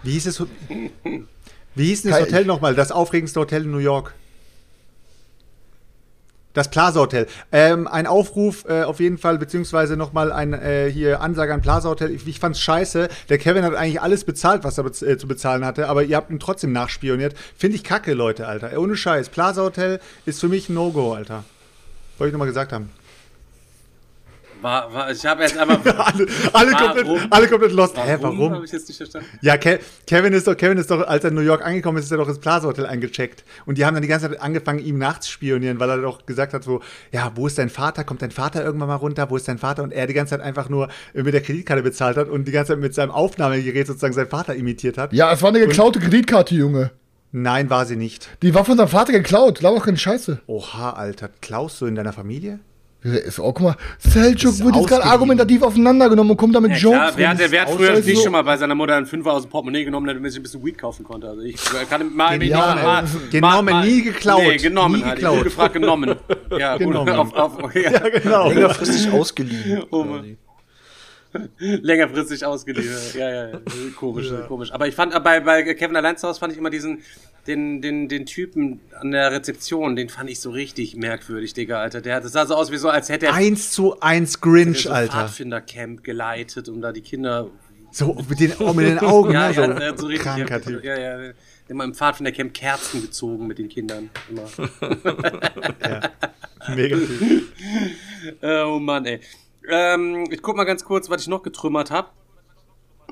[0.02, 0.44] Wie hieß es?
[1.76, 2.76] Wie hieß denn das Hotel nochmal?
[2.76, 4.14] Das aufregendste Hotel in New York.
[6.54, 7.26] Das Plaza Hotel.
[7.52, 11.90] Ähm, ein Aufruf äh, auf jeden Fall, beziehungsweise nochmal ein äh, hier Ansage an Plaza
[11.90, 12.12] Hotel.
[12.12, 13.08] Ich, ich fand's scheiße.
[13.30, 16.16] Der Kevin hat eigentlich alles bezahlt, was er bez äh, zu bezahlen hatte, aber ihr
[16.16, 17.34] habt ihn trotzdem nachspioniert.
[17.58, 18.78] Finde ich kacke, Leute, Alter.
[18.80, 19.30] Ohne Scheiß.
[19.30, 21.44] Plaza Hotel ist für mich ein No-Go, Alter.
[22.20, 22.92] Wollte ich nochmal gesagt haben.
[24.64, 25.78] War, war, ich habe jetzt einfach.
[25.86, 26.94] alle, alle, Warum?
[27.04, 27.98] komplett, alle komplett lost.
[27.98, 28.54] Hä, warum?
[28.54, 29.28] Habe ich jetzt nicht verstanden.
[29.42, 32.06] Ja, Ke Kevin ist doch, Kevin ist doch, als er in New York angekommen ist,
[32.06, 33.44] ist er doch ins Plaza Hotel eingecheckt.
[33.66, 36.64] Und die haben dann die ganze Zeit angefangen, ihm nachzuspionieren, weil er doch gesagt hat,
[36.64, 36.82] so,
[37.12, 38.06] ja, wo ist dein Vater?
[38.06, 39.30] Kommt dein Vater irgendwann mal runter?
[39.30, 39.84] Wo ist dein Vater?
[39.84, 42.72] Und er die ganze Zeit einfach nur mit der Kreditkarte bezahlt hat und die ganze
[42.72, 45.12] Zeit mit seinem Aufnahmegerät sozusagen seinen Vater imitiert hat.
[45.12, 46.92] Ja, es war eine geklaute Kreditkarte, Junge.
[47.34, 48.30] Nein, war sie nicht.
[48.42, 49.60] Die war von seinem Vater geklaut.
[49.62, 50.40] Laber doch keine Scheiße.
[50.48, 51.30] Oha, Alter.
[51.42, 52.60] Klaust du in deiner Familie?
[53.04, 56.72] Ja, Ist auch, guck mal, Seljuk Ist wird jetzt gerade argumentativ auseinandergenommen und kommt damit
[56.72, 56.98] Ja, Jokes.
[56.98, 59.34] klar, wer hat, wer hat früher nicht so- schon mal bei seiner Mutter einen Fünfer
[59.34, 61.28] aus dem Portemonnaie genommen, damit er sich ein bisschen Weed kaufen konnte?
[61.28, 61.56] Also ich
[61.90, 65.16] kann mal, Genommen, mal, mal, genommen, mal, nie geklaut, Nee, genommen nie halt.
[65.16, 65.38] geklaut.
[65.40, 66.16] Ich gefragt, genommen.
[66.58, 67.06] Ja, Genommen.
[67.08, 67.92] Gut, auf, auf, ja.
[67.92, 68.48] Ja, genau.
[68.50, 69.84] Längerfristig ausgeliehen.
[69.92, 70.06] Oh.
[71.58, 72.96] Längerfristig ausgeliehen.
[73.14, 73.60] Ja, ja, ja.
[73.96, 74.72] Komisch, komisch.
[74.72, 77.02] Aber ich fand, äh, bei, bei Kevin allein zu Hause fand ich immer diesen,
[77.48, 82.02] den, den, den Typen an der Rezeption, den fand ich so richtig merkwürdig, Digga, Alter.
[82.02, 84.92] Der, das sah so aus wie so, als hätte er Eins zu eins Grinch, so
[84.92, 85.14] Alter.
[85.14, 87.50] Pfadfindercamp geleitet, um da die Kinder
[87.92, 89.54] So mit den, oh, mit den Augen, ja, ne?
[89.54, 90.24] so, ja, so richtig.
[90.24, 90.84] kranker ja, Typ.
[90.84, 91.34] Ja, ja.
[91.68, 94.10] Immer im Pfadfindercamp Kerzen gezogen mit den Kindern.
[94.30, 94.44] Immer.
[96.76, 97.44] Mega Typ.
[98.42, 99.20] Äh, oh Mann, ey.
[99.70, 102.10] Ähm, ich guck mal ganz kurz, was ich noch getrümmert habe.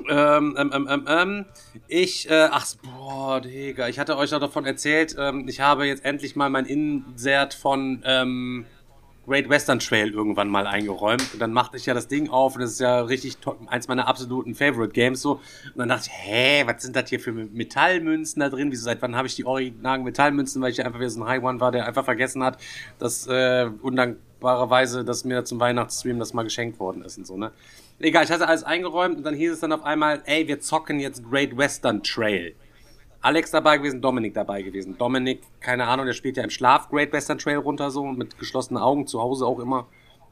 [0.09, 1.45] Ähm, ähm, ähm, ähm, ähm,
[1.87, 6.03] ich, äh, ach, boah, Digga, ich hatte euch auch davon erzählt, ähm, ich habe jetzt
[6.03, 8.65] endlich mal mein Insert von, ähm,
[9.27, 12.61] Great Western Trail irgendwann mal eingeräumt und dann machte ich ja das Ding auf und
[12.61, 13.37] das ist ja richtig
[13.67, 17.19] eins meiner absoluten Favorite Games so und dann dachte ich, hä, was sind das hier
[17.19, 18.71] für Metallmünzen da drin?
[18.71, 21.27] Wieso seit wann habe ich die originalen Metallmünzen, weil ich ja einfach wieder so ein
[21.27, 22.57] High One war, der einfach vergessen hat,
[22.97, 23.69] dass äh,
[24.41, 27.51] undankbarerweise, dass mir zum Weihnachtsstream das mal geschenkt worden ist und so, ne?
[27.99, 30.99] Egal, ich hatte alles eingeräumt und dann hieß es dann auf einmal, ey, wir zocken
[30.99, 32.55] jetzt Great Western Trail.
[33.21, 34.97] Alex dabei gewesen, Dominik dabei gewesen.
[34.97, 38.81] Dominik, keine Ahnung, der spielt ja im Schlaf Great Western Trail runter so mit geschlossenen
[38.81, 39.87] Augen, zu Hause auch immer.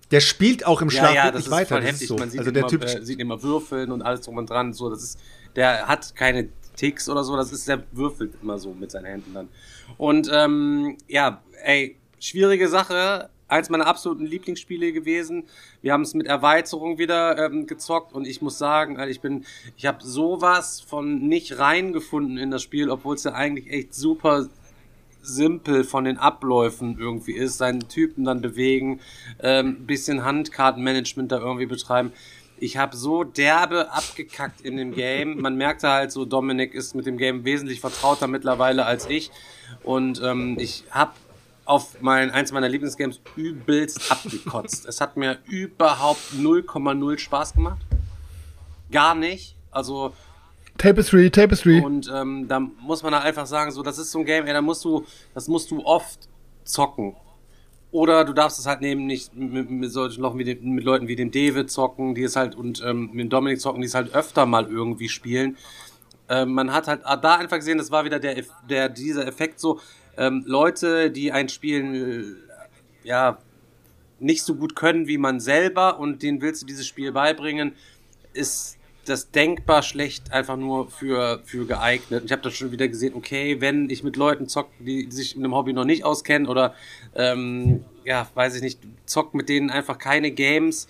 [0.09, 1.75] Der spielt auch im Schlaf ja, ja, das ist weiter.
[1.75, 2.07] voll heftig.
[2.07, 2.17] so.
[2.17, 4.73] Man sieht, also der immer, Typ, äh, sieht immer Würfeln und alles drum und dran.
[4.73, 5.19] So, das ist,
[5.55, 9.35] der hat keine Ticks oder so, das ist, der würfelt immer so mit seinen Händen
[9.35, 9.49] dann.
[9.99, 13.29] Und ähm, ja, ey, schwierige Sache.
[13.49, 15.45] Eins meiner absoluten Lieblingsspiele gewesen.
[15.81, 19.45] Wir haben es mit Erweiterung wieder ähm, gezockt und ich muss sagen, also ich bin,
[19.75, 24.47] ich habe sowas von nicht reingefunden in das Spiel, obwohl es ja eigentlich echt super
[25.21, 28.99] simpel von den Abläufen irgendwie ist, seinen Typen dann bewegen,
[29.41, 32.13] ähm, bisschen Handkartenmanagement da irgendwie betreiben.
[32.61, 35.41] Ich habe so derbe abgekackt in dem Game.
[35.41, 39.31] Man merkte halt so, Dominik ist mit dem Game wesentlich vertrauter mittlerweile als ich.
[39.83, 41.13] Und ähm, ich habe
[41.69, 44.87] auf mein, eins meiner Lieblingsgames übelst abgekotzt.
[44.87, 47.85] es hat mir überhaupt 0,0 Spaß gemacht.
[48.91, 49.55] Gar nicht.
[49.69, 50.13] Also
[50.79, 51.79] Tapestry, Tapestry.
[51.81, 54.53] und ähm, da muss man halt einfach sagen, so, das ist so ein Game, ey,
[54.53, 55.05] da musst du,
[55.35, 56.27] das musst du oft
[56.63, 57.15] zocken.
[57.91, 61.07] Oder du darfst es halt neben nicht mit, mit solchen Leuten wie dem, mit Leuten
[61.07, 63.93] wie dem David zocken, die es halt und ähm, mit dem Dominik zocken, die es
[63.93, 65.55] halt öfter mal irgendwie spielen.
[66.29, 69.79] Ähm, man hat halt da einfach gesehen, das war wieder der, der dieser Effekt so,
[70.19, 72.37] ähm, Leute, die ein Spiel
[73.03, 73.39] äh, ja
[74.19, 77.73] nicht so gut können wie man selber und denen willst du dieses Spiel beibringen,
[78.33, 82.23] ist das denkbar schlecht einfach nur für, für geeignet.
[82.25, 85.43] Ich habe das schon wieder gesehen, okay, wenn ich mit Leuten zocke, die sich in
[85.43, 86.75] einem Hobby noch nicht auskennen oder
[87.15, 90.87] ähm, ja, weiß ich nicht, zockt mit denen einfach keine Games,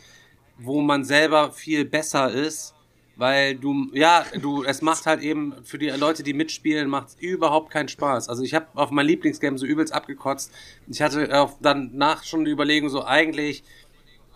[0.57, 2.73] wo man selber viel besser ist,
[3.19, 7.69] weil du, ja, du, es macht halt eben für die Leute, die mitspielen, macht überhaupt
[7.69, 8.29] keinen Spaß.
[8.29, 10.51] Also ich habe auf mein Lieblingsgame so übelst abgekotzt.
[10.87, 13.63] Ich hatte auch danach schon die Überlegung, so eigentlich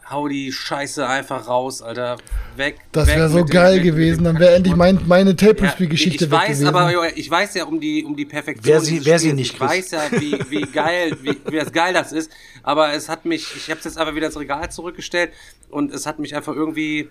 [0.09, 2.17] hau die Scheiße einfach raus, Alter.
[2.57, 2.75] Weg.
[2.91, 4.25] Das wäre so geil dem gewesen.
[4.25, 6.67] Dann wäre endlich mein, meine ja, Tapestry-Geschichte ich weg weiß, gewesen.
[6.67, 8.65] aber ich weiß ja um die um die Perfektion.
[8.73, 11.93] Wer sie- wer sie nicht Ich weiß ja, wie, wie geil, wie, wie das geil
[11.93, 12.29] das ist.
[12.63, 15.31] Aber es hat mich, ich habe es jetzt einfach wieder ins Regal zurückgestellt
[15.69, 17.07] und es hat mich einfach irgendwie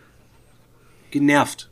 [1.13, 1.69] genervt,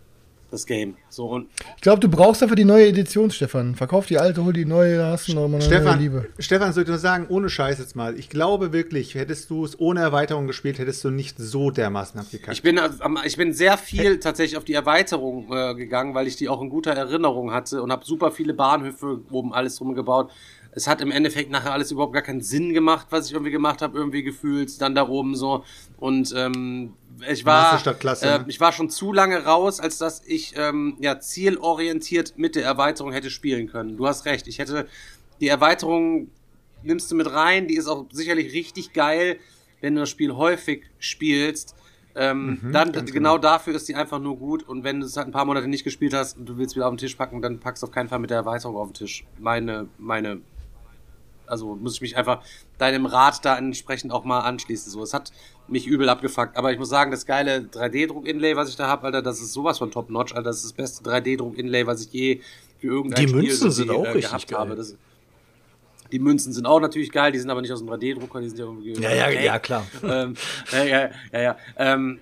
[0.52, 0.94] das Game.
[1.08, 3.74] So und ich glaube, du brauchst einfach die neue Edition, Stefan.
[3.74, 6.26] Verkauf die alte, hol die neue, da hast du noch mal eine neue Stefan, Liebe.
[6.38, 8.18] Stefan, soll ich nur sagen, ohne Scheiß jetzt mal.
[8.18, 12.52] Ich glaube wirklich, hättest du es ohne Erweiterung gespielt, hättest du nicht so dermaßen abgekackt.
[12.56, 16.36] Ich bin, am- ich bin sehr viel tatsächlich auf die Erweiterung äh, gegangen, weil ich
[16.36, 20.30] die auch in guter Erinnerung hatte und habe super viele Bahnhöfe oben alles drum gebaut.
[20.72, 23.82] Es hat im Endeffekt nachher alles überhaupt gar keinen Sinn gemacht, was ich irgendwie gemacht
[23.82, 25.64] habe, irgendwie gefühlt, dann da oben so.
[25.98, 26.92] Und ähm,
[27.28, 28.44] ich war, äh, ne?
[28.48, 33.12] ich war schon zu lange raus, als dass ich ähm, ja zielorientiert mit der Erweiterung
[33.12, 33.96] hätte spielen können.
[33.96, 34.86] Du hast recht, ich hätte
[35.40, 36.30] die Erweiterung
[36.82, 37.68] nimmst du mit rein.
[37.68, 39.38] Die ist auch sicherlich richtig geil,
[39.80, 41.74] wenn du das Spiel häufig spielst.
[42.16, 44.62] Ähm, dann genau dafür ist die einfach nur gut.
[44.64, 46.86] Und wenn du es halt ein paar Monate nicht gespielt hast und du willst wieder
[46.86, 48.94] auf den Tisch packen, dann packst du auf keinen Fall mit der Erweiterung auf den
[48.94, 49.24] Tisch.
[49.38, 50.40] Meine, meine,
[51.50, 52.42] also muss ich mich einfach
[52.78, 54.90] deinem Rat da entsprechend auch mal anschließen.
[54.90, 55.32] So, es hat
[55.68, 56.56] mich übel abgefuckt.
[56.56, 59.78] Aber ich muss sagen, das geile 3D-Druck-Inlay, was ich da habe, Alter, das ist sowas
[59.78, 60.50] von top-notch, Alter.
[60.50, 62.40] Das ist das beste 3D-Druck-Inlay, was ich je
[62.78, 64.58] für irgendein Die Spiel Münzen sind auch richtig gehabt geil.
[64.58, 64.74] habe.
[64.74, 64.96] Das,
[66.10, 68.58] die Münzen sind auch natürlich geil, die sind aber nicht aus dem 3D-Drucker, die sind
[68.58, 68.92] ja irgendwie.
[69.00, 69.44] Ja, ja, okay.
[69.44, 69.86] ja, klar.
[70.02, 70.34] ähm,
[70.72, 71.56] ja, ja, ja, ja.
[71.76, 72.20] Ähm,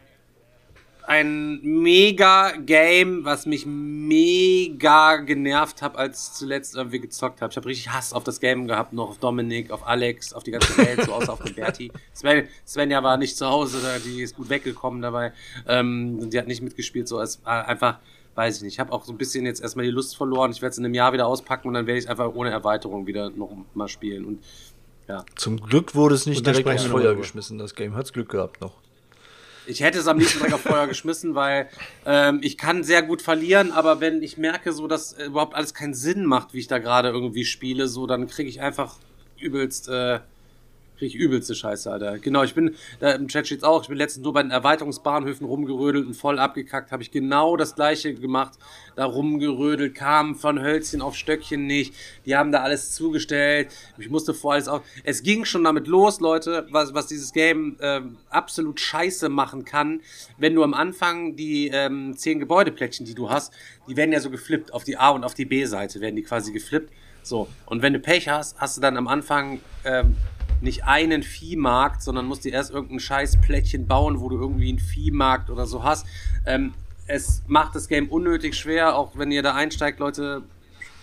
[1.09, 7.51] ein mega Game, was mich mega genervt hat, als ich zuletzt irgendwie gezockt habe.
[7.51, 10.51] Ich habe richtig Hass auf das Game gehabt, noch auf Dominik, auf Alex, auf die
[10.51, 11.91] ganze Welt, so außer auf den Berti.
[12.13, 15.33] Sven, Svenja war nicht zu Hause, da- die ist gut weggekommen dabei.
[15.67, 18.01] Ähm, die hat nicht mitgespielt, so als äh, einfach,
[18.35, 18.75] weiß ich nicht.
[18.75, 20.51] Ich habe auch so ein bisschen jetzt erstmal die Lust verloren.
[20.51, 22.51] Ich werde es in einem Jahr wieder auspacken und dann werde ich es einfach ohne
[22.51, 24.27] Erweiterung wieder noch mal spielen.
[24.27, 24.45] Und
[25.09, 27.97] ja, Zum Glück wurde es nicht direkt noch Feuer geschmissen, das Game.
[27.97, 28.75] Hat's Glück gehabt noch.
[29.69, 31.69] Ich hätte es am liebsten direkt auf Feuer geschmissen, weil
[32.07, 35.75] ähm, ich kann sehr gut verlieren, aber wenn ich merke, so dass äh, überhaupt alles
[35.75, 38.97] keinen Sinn macht, wie ich da gerade irgendwie spiele, so dann kriege ich einfach
[39.39, 40.21] übelst, äh,
[40.99, 42.19] krieg ich übelste Scheiße, Alter.
[42.19, 45.47] Genau, ich bin, da im Chat steht's auch, ich bin letztens nur bei den Erweiterungsbahnhöfen
[45.47, 48.59] rumgerödelt und voll abgekackt, habe ich genau das gleiche gemacht,
[48.97, 51.95] da rumgerödelt, kam von Hölzchen auf Stöckchen nicht,
[52.27, 56.21] die haben da alles zugestellt, ich musste vor alles auf, es ging schon damit los,
[56.21, 60.01] Leute, was, was dieses Game ähm, absolut scheiße machen kann,
[60.37, 63.53] wenn du am Anfang die ähm, zehn Gebäudeplättchen, die du hast,
[63.89, 66.53] die werden ja so geflippt, auf die A- und auf die B-Seite werden die quasi
[66.53, 66.93] geflippt,
[67.23, 70.17] so, und wenn du Pech hast, hast du dann am Anfang ähm,
[70.61, 74.79] nicht einen Viehmarkt, sondern musst dir erst irgendein scheiß Plättchen bauen, wo du irgendwie einen
[74.79, 76.07] Viehmarkt oder so hast.
[76.47, 76.75] Ähm,
[77.07, 80.43] es macht das Game unnötig schwer, auch wenn ihr da einsteigt, Leute,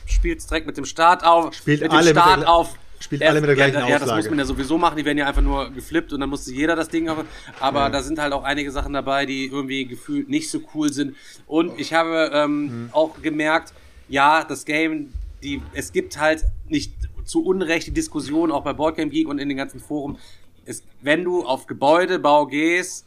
[0.06, 1.54] spielt's direkt mit dem Start auf.
[1.54, 2.76] Spielt mit alle dem mit Start der- auf.
[3.00, 5.18] spielt alle mit der gleichen ja, Ja, das muss man ja sowieso machen, die werden
[5.18, 7.28] ja einfach nur geflippt und dann musste jeder das Ding haben.
[7.60, 11.16] Aber da sind halt auch einige Sachen dabei, die irgendwie gefühlt nicht so cool sind.
[11.48, 12.90] Und ich habe ähm, Mhm.
[12.92, 13.74] auch gemerkt,
[14.08, 15.12] ja, das Game,
[15.42, 16.94] die, es gibt halt nicht
[17.26, 20.18] zu Unrecht die Diskussion, auch bei Boardgame Geek und in den ganzen Foren,
[20.66, 23.06] ist, wenn du auf Gebäudebau gehst,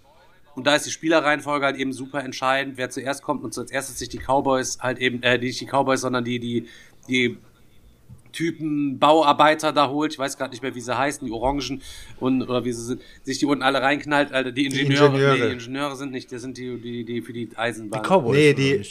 [0.55, 3.99] und da ist die Spielerreihenfolge halt eben super entscheidend, wer zuerst kommt und als erstes
[3.99, 6.67] sich die Cowboys halt eben, äh, nicht die Cowboys, sondern die, die,
[7.09, 7.39] die
[8.33, 11.81] Typen Bauarbeiter da holt, ich weiß gerade nicht mehr, wie sie heißen, die Orangen
[12.19, 15.39] und oder wie sie sind, sich die unten alle reinknallt, Alter, die Ingenieure, Ingenieure.
[15.39, 18.03] Nee, die Ingenieure sind nicht, das sind die, die, die für die Eisenbahn.
[18.03, 18.37] Die Cowboys.
[18.37, 18.83] Nee, die-?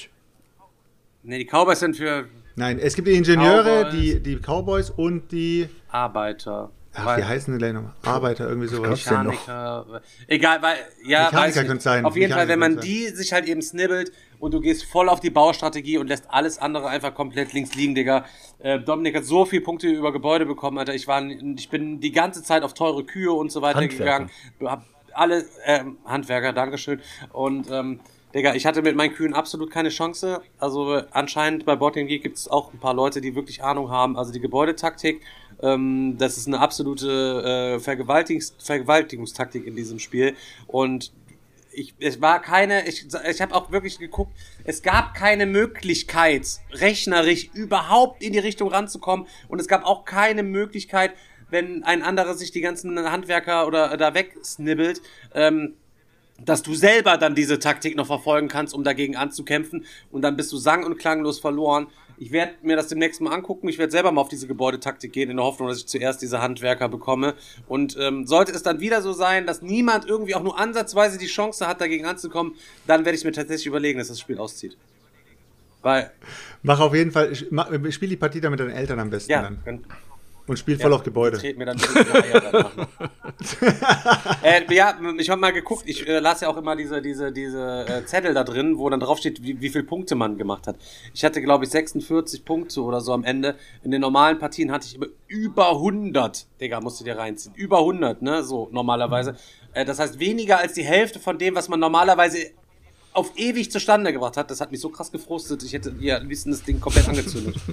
[1.24, 3.94] Nee, die Cowboys sind für Nein, es gibt die Ingenieure, Cowboys.
[3.94, 5.70] die, die Cowboys und die.
[5.90, 6.72] Arbeiter.
[6.96, 7.94] Ach, wie heißen die gleich nochmal?
[8.04, 9.04] Arbeiter, irgendwie sowas.
[9.04, 9.32] denn noch?
[9.32, 13.08] Mechaniker, egal, weil, ja, Mechaniker könnte sein, Auf jeden Fall, Mechaniker wenn man könnte die
[13.10, 16.88] sich halt eben snibbelt und du gehst voll auf die Baustrategie und lässt alles andere
[16.88, 18.26] einfach komplett links liegen, Digga.
[18.58, 20.96] Äh, Dominik hat so viele Punkte über Gebäude bekommen, Alter.
[20.96, 24.26] Ich war, ich bin die ganze Zeit auf teure Kühe und so weiter Handwerker.
[24.26, 24.32] gegangen.
[24.66, 27.02] Hab alle, ähm, Handwerker, Dankeschön.
[27.32, 28.00] Und, ähm,
[28.34, 30.42] Digga, ich hatte mit meinen Kühen absolut keine Chance.
[30.60, 34.18] Also anscheinend bei Boardgame Geek gibt es auch ein paar Leute, die wirklich Ahnung haben.
[34.18, 35.22] Also die Gebäudetaktik,
[35.62, 40.36] ähm, das ist eine absolute äh, Vergewaltigungs Vergewaltigungstaktik in diesem Spiel.
[40.68, 41.14] Und
[41.72, 44.32] ich, es war keine, ich, ich habe auch wirklich geguckt,
[44.66, 49.28] es gab keine Möglichkeit, rechnerisch überhaupt in die Richtung ranzukommen.
[49.48, 51.14] Und es gab auch keine Möglichkeit,
[51.50, 55.02] wenn ein anderer sich die ganzen Handwerker oder da wegsnibbelt,
[55.34, 55.76] ähm,
[56.44, 60.52] dass du selber dann diese Taktik noch verfolgen kannst, um dagegen anzukämpfen und dann bist
[60.52, 61.88] du sang- und klanglos verloren.
[62.20, 63.70] Ich werde mir das demnächst mal angucken.
[63.70, 66.42] Ich werde selber mal auf diese Gebäudetaktik gehen, in der Hoffnung, dass ich zuerst diese
[66.42, 67.36] Handwerker bekomme.
[67.68, 71.28] Und ähm, sollte es dann wieder so sein, dass niemand irgendwie auch nur ansatzweise die
[71.28, 72.56] Chance hat, dagegen anzukommen,
[72.88, 74.78] dann werde ich mir tatsächlich überlegen, dass das Spiel auszieht.
[75.84, 76.12] Weil,
[76.64, 79.44] Mach auf jeden Fall, mach- spiel die Partie dann mit deinen Eltern am besten ja,
[79.44, 79.86] dann.
[80.48, 81.38] Und spiel voll auf Gebäude.
[81.38, 81.78] Treten mir dann
[84.44, 87.86] äh, ja, ich habe mal geguckt, ich äh, las ja auch immer diese, diese, diese
[87.86, 90.78] äh, Zettel da drin, wo dann draufsteht, wie, wie viel Punkte man gemacht hat.
[91.14, 93.56] Ich hatte, glaube ich, 46 Punkte oder so am Ende.
[93.84, 96.48] In den normalen Partien hatte ich immer über 100.
[96.62, 97.54] Digga, musst du dir reinziehen.
[97.56, 99.36] Über 100, ne, so normalerweise.
[99.74, 102.52] Äh, das heißt, weniger als die Hälfte von dem, was man normalerweise
[103.12, 104.50] auf ewig zustande gebracht hat.
[104.50, 105.62] Das hat mich so krass gefrustet.
[105.64, 107.58] Ich hätte ja am liebsten das Ding komplett angezündet.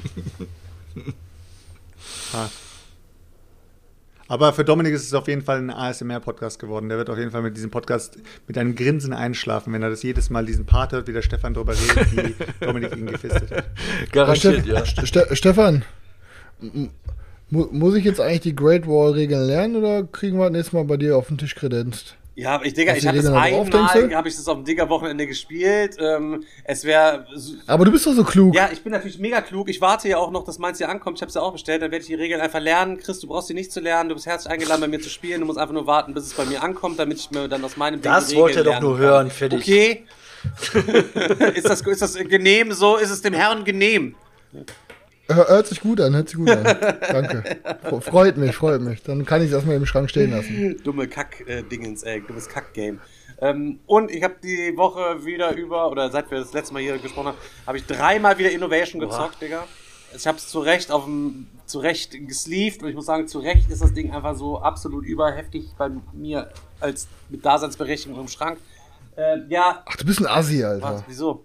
[4.29, 6.89] Aber für Dominik ist es auf jeden Fall ein ASMR-Podcast geworden.
[6.89, 10.03] Der wird auf jeden Fall mit diesem Podcast mit einem Grinsen einschlafen, wenn er das
[10.03, 12.35] jedes Mal diesen Part hört, wie der Stefan drüber redet, wie
[12.65, 13.65] Dominik ihn gefistet hat.
[14.13, 14.85] Garantiert, ja.
[14.87, 15.85] Ste Stefan,
[17.51, 20.85] mu muss ich jetzt eigentlich die Great Wall-Regeln lernen oder kriegen wir das nächste Mal
[20.85, 22.17] bei dir auf den Tisch kredenzt?
[22.37, 25.97] Ja, ich Digga, Hast ich habe das einmal, habe ich das auf dem Digger-Wochenende gespielt.
[26.01, 27.27] Ähm, es wäre
[27.67, 28.55] Aber du bist doch so klug.
[28.57, 29.69] Ja, ich bin natürlich mega klug.
[29.69, 31.19] Ich warte ja auch noch, dass meins hier ankommt.
[31.19, 31.83] Ich habe es ja auch bestellt.
[31.83, 32.99] Dann werde ich die Regeln einfach lernen.
[32.99, 34.09] Chris, du brauchst sie nicht zu lernen.
[34.09, 35.41] Du bist herzlich eingeladen, bei mir zu spielen.
[35.41, 37.77] Du musst einfach nur warten, bis es bei mir ankommt, damit ich mir dann aus
[37.77, 39.61] meinem Ding Das die wollte er doch nur hören, fertig.
[39.61, 40.05] Okay.
[41.55, 42.97] ist, das, ist das genehm so?
[42.97, 44.17] Ist es dem Herrn genehm?
[45.29, 46.65] Hör- Hört sich gut an, hört sich gut an.
[47.09, 47.43] Danke.
[47.85, 49.03] Fre- Freut mich, freut mich.
[49.03, 50.81] Dann kann ich es erstmal im Schrank stehen lassen.
[50.85, 52.21] Dumme Kack-Dingens, ey.
[52.21, 53.01] Dummes Kack-Game.
[53.41, 56.99] Ähm, und ich habe die Woche wieder über, oder seit wir das letzte Mal hier
[56.99, 59.65] gesprochen haben, habe ich dreimal wieder Innovation gezockt, Digga.
[60.17, 63.41] Ich habe es zu Recht auf dem, zu Recht gesleeved und ich muss sagen, zu
[63.41, 68.59] Recht ist das Ding einfach so absolut überheftig bei mir als mit Daseinsberechtigung im Schrank.
[69.17, 71.05] Äh, ja, Ach, du bist ein Assi, was, Alter.
[71.09, 71.45] wieso?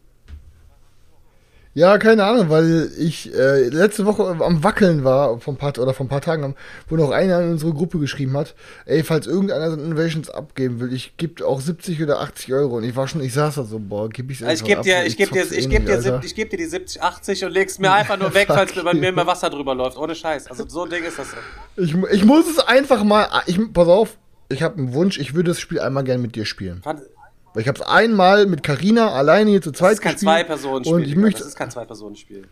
[1.76, 6.06] Ja, keine Ahnung, weil ich äh, letzte Woche am Wackeln war, ein paar, oder vor
[6.06, 6.56] ein paar Tagen,
[6.90, 8.56] wo noch einer in unsere Gruppe geschrieben hat,
[8.86, 12.78] ey, falls irgendeiner so Innovations abgeben will, ich gebe auch 70 oder 80 Euro.
[12.78, 14.80] Und ich war schon, ich saß da so, boah, gib ich's Also ich einfach gebe
[14.80, 16.58] ab, dir, weil ich gebe dir, ich eh gebe nicht, dir, sieb- ich gebe dir
[16.58, 19.50] die 70, 80 und legst mir einfach nur weg, falls mir bei mir immer Wasser
[19.52, 19.98] drüber läuft.
[19.98, 20.48] Ohne Scheiß.
[20.48, 21.28] Also so ein Ding ist das.
[21.78, 24.18] Ich, ich muss es einfach mal, ich, pass auf,
[24.50, 26.82] ich habe einen Wunsch, ich würde das Spiel einmal gern mit dir spielen.
[26.84, 27.04] Fand-
[27.54, 30.32] Weil ich habe es einmal mit Carina alleine hier zu zweit Das ist kein gespielt.
[30.32, 30.94] Zwei-Personen-Spiel.
[30.94, 31.22] Und ich Digga.
[31.22, 32.48] möchte, Das ist kein Zwei-Personen-Spiel.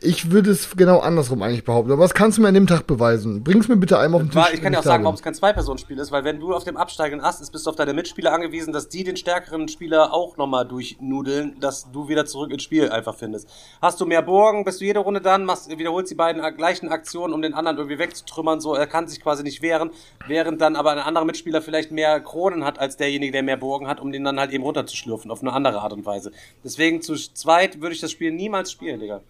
[0.00, 1.90] Ich würde es genau andersrum eigentlich behaupten.
[1.90, 3.42] Aber was kannst du mir an dem Tag beweisen?
[3.42, 4.54] Bring's mir bitte einmal auf den Tisch.
[4.54, 6.76] Ich kann dir auch sagen, warum es kein Zwei-Personen-Spiel ist, weil wenn du auf dem
[6.76, 10.36] absteigenden Ast bist, bist du auf deine Mitspieler angewiesen, dass die den stärkeren Spieler auch
[10.36, 13.48] nochmal durchnudeln, dass du wieder zurück ins Spiel einfach findest.
[13.82, 16.90] Hast du mehr Burgen, bist du jede Runde dann, machst, wiederholst die beiden a- gleichen
[16.90, 19.90] Aktionen, um den anderen irgendwie wegzutrümmern, so, er kann sich quasi nicht wehren,
[20.28, 23.88] während dann aber ein anderer Mitspieler vielleicht mehr Kronen hat als derjenige, der mehr Burgen
[23.88, 26.30] hat, um den dann halt eben runterzuschlürfen, auf eine andere Art und Weise.
[26.62, 29.22] Deswegen zu zweit würde ich das Spiel niemals spielen, Digga.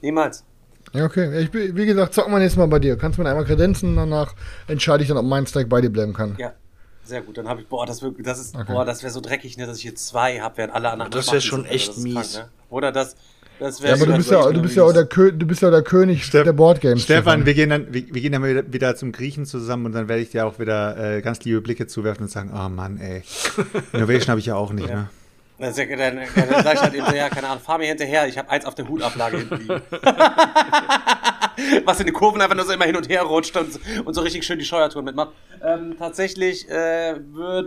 [0.00, 0.44] Niemals.
[0.92, 1.40] Ja, okay.
[1.40, 2.96] Ich, bin- wie gesagt, zocken wir nächstes Mal bei dir.
[2.96, 4.34] Kannst mir einmal kredenzen, danach
[4.66, 6.34] entscheide ich dann, ob mein Stack bei dir bleiben kann.
[6.38, 6.52] Ja,
[7.04, 7.38] sehr gut.
[7.38, 9.76] Dann habe ich, boah, das, wär, das ist, boah, das wäre so dreckig, ne, dass
[9.76, 11.10] ich hier zwei habe, während alle anderen.
[11.12, 11.74] Das schwach wär sind, schon Alter.
[11.74, 12.36] echt ist mies.
[12.38, 12.48] ne?
[12.70, 13.14] Oder das,
[13.60, 13.94] das Ja, wäre.
[13.96, 16.44] aber du bist ja, du bist ja auch der, du bist ja der König Steff-
[16.44, 17.02] der Boardgames.
[17.02, 20.08] Stefan, wir gehen dann, wir, wir gehen dann wieder, wieder zum Griechen zusammen und dann
[20.08, 23.22] werde ich dir auch wieder äh, ganz liebe Blicke zuwerfen und sagen, oh Mann, ey.
[23.92, 25.08] Innovation habe ich ja auch nicht, ne?
[25.60, 28.38] Dann, dann, dann sag ich halt eben so, ja, keine Ahnung, fahr mir hinterher, ich
[28.38, 29.82] habe eins auf der Hutablage hinten liegen.
[31.84, 34.22] Was in den Kurven einfach nur so immer hin und her rutscht und, und so
[34.22, 35.32] richtig schön die Steuertouren mitmacht.
[35.62, 37.14] Ähm, tatsächlich äh,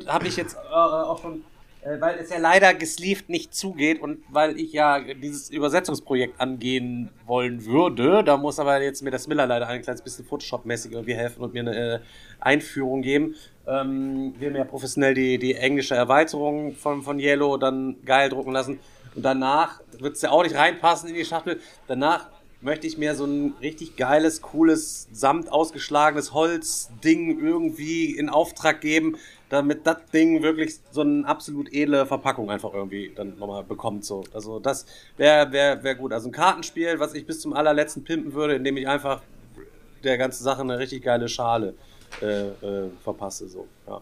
[0.07, 1.43] habe ich jetzt äh, auch schon,
[1.83, 7.09] äh, weil es ja leider gesleeved nicht zugeht und weil ich ja dieses Übersetzungsprojekt angehen
[7.27, 11.13] wollen würde, da muss aber jetzt mir das Miller leider ein kleines bisschen Photoshop-mäßig irgendwie
[11.13, 11.99] helfen und mir eine äh,
[12.39, 13.35] Einführung geben.
[13.65, 18.51] Ähm, wir haben ja professionell die, die englische Erweiterung von, von Yellow dann geil drucken
[18.51, 18.79] lassen.
[19.15, 21.59] Und danach wird es ja auch nicht reinpassen in die Schachtel.
[21.87, 22.27] Danach
[22.61, 29.17] möchte ich mir so ein richtig geiles, cooles, samt ausgeschlagenes Holzding irgendwie in Auftrag geben,
[29.49, 34.05] damit das Ding wirklich so eine absolut edle Verpackung einfach irgendwie dann nochmal bekommt.
[34.05, 34.23] So.
[34.33, 34.85] Also das
[35.17, 36.13] wäre wär, wär gut.
[36.13, 39.21] Also ein Kartenspiel, was ich bis zum allerletzten pimpen würde, indem ich einfach
[40.03, 41.73] der ganzen Sache eine richtig geile Schale äh,
[42.21, 43.47] äh, verpasse.
[43.47, 43.67] So.
[43.87, 44.01] Ja.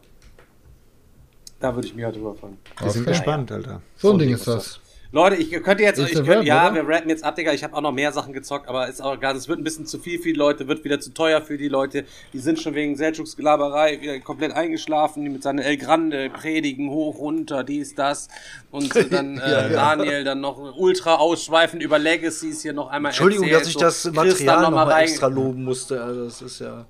[1.59, 2.57] Da würde ich mich halt drüber freuen.
[2.79, 3.81] Wir sind gespannt, Alter.
[3.95, 4.79] So ein Ding ist das.
[5.13, 6.87] Leute, ich könnte jetzt, ich könnte, ja, oder?
[6.87, 7.51] wir rappen jetzt ab, Digga.
[7.51, 9.35] Ich habe auch noch mehr Sachen gezockt, aber ist auch egal.
[9.35, 11.67] Es wird ein bisschen zu viel für die Leute, wird wieder zu teuer für die
[11.67, 12.05] Leute.
[12.31, 16.89] Die sind schon wegen Seldschuks Gelaberei wieder komplett eingeschlafen, die mit seiner El Grande predigen,
[16.89, 18.29] hoch, runter, dies, das.
[18.71, 19.69] Und dann äh, Ja, ja.
[19.69, 24.11] Daniel dann noch ultra ausschweifend über Legacies hier noch einmal Entschuldigung, erzählt, dass ich so.
[24.11, 26.01] das Material dann noch extra loben musste.
[26.01, 26.85] Also das ist ja.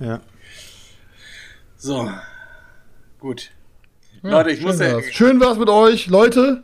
[0.00, 0.20] Ja.
[1.76, 2.10] So.
[3.20, 3.50] Gut.
[4.22, 5.04] Leute, ich schön muss ja, war's.
[5.12, 6.62] Schön war's mit euch, Leute.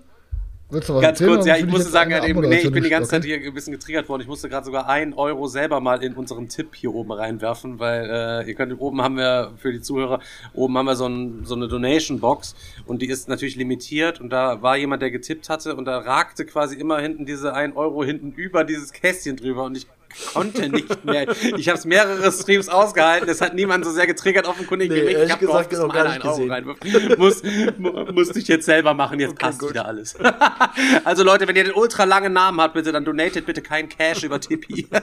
[0.71, 2.85] Willst du was Ganz kurz, ja, ich musste jetzt sagen, ja, eben, nee, ich bin
[2.85, 4.23] die ganze Zeit hier ein bisschen getriggert worden.
[4.23, 8.09] Ich musste gerade sogar einen Euro selber mal in unseren Tipp hier oben reinwerfen, weil
[8.09, 10.21] äh, ihr könnt, oben haben wir für die Zuhörer,
[10.55, 12.55] oben haben wir so, ein, so eine Donation-Box
[12.87, 16.47] und die ist natürlich limitiert und da war jemand, der getippt hatte und da ragte
[16.47, 19.89] quasi immer hinten diese 1 Euro hinten über dieses Kästchen drüber und ich
[20.33, 21.27] konnte nicht mehr.
[21.57, 23.29] Ich habe es mehrere Streams ausgehalten.
[23.29, 25.15] Es hat niemand so sehr getriggert, offenkundig Nee, wie mich.
[25.15, 26.51] ehrlich Ich habe gesagt gehofft, dass einen gesehen.
[26.51, 27.19] reinwirft.
[27.19, 27.43] Muss,
[27.79, 29.19] mu- musste ich jetzt selber machen.
[29.21, 29.71] Jetzt passt gut.
[29.71, 30.15] wieder alles.
[31.05, 34.23] also Leute, wenn ihr den ultra langen Namen habt, bitte dann donatet bitte kein Cash
[34.25, 34.87] über Tipeee.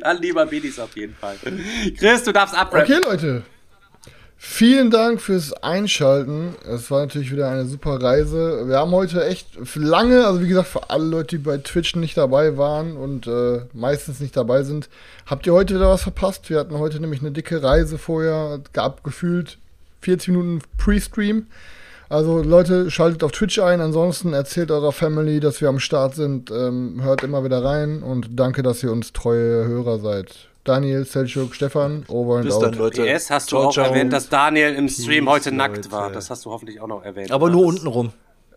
[0.00, 1.36] dann lieber Bidis auf jeden Fall.
[1.98, 2.92] Chris, du darfst abrappen.
[2.94, 3.42] Okay, Leute.
[4.44, 6.56] Vielen Dank fürs Einschalten.
[6.68, 8.66] Es war natürlich wieder eine super Reise.
[8.66, 9.46] Wir haben heute echt
[9.76, 13.60] lange, also wie gesagt, für alle Leute, die bei Twitch nicht dabei waren und äh,
[13.72, 14.88] meistens nicht dabei sind,
[15.26, 16.50] habt ihr heute wieder was verpasst.
[16.50, 18.58] Wir hatten heute nämlich eine dicke Reise vorher.
[18.72, 19.58] Gab gefühlt
[20.00, 21.46] 40 Minuten Pre-Stream.
[22.08, 23.80] Also Leute, schaltet auf Twitch ein.
[23.80, 26.50] Ansonsten erzählt eurer Family, dass wir am Start sind.
[26.50, 30.48] Ähm, hört immer wieder rein und danke, dass ihr uns treue Hörer seid.
[30.64, 32.62] Daniel, Selchuk, Stefan, over and Bis out.
[32.62, 33.02] dann, Leute.
[33.04, 33.86] PS hast du Ciao, auch ciao.
[33.86, 35.90] erwähnt, dass Daniel im Stream Peace, heute nackt Leute.
[35.92, 36.10] war.
[36.12, 37.32] Das hast du hoffentlich auch noch erwähnt.
[37.32, 38.12] Aber nur Das- unten rum.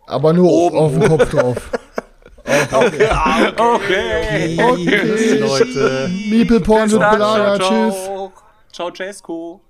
[0.08, 0.78] Aber nur Oben.
[0.78, 1.58] auf den Kopf drauf.
[2.72, 3.10] Okay.
[3.58, 5.40] Okay.
[5.40, 6.12] Leute.
[6.30, 7.64] Meeple Porn belagert.
[7.64, 8.04] ciao, Tschüss.
[8.04, 8.34] ciao.
[8.72, 9.62] Ciao, Cesco.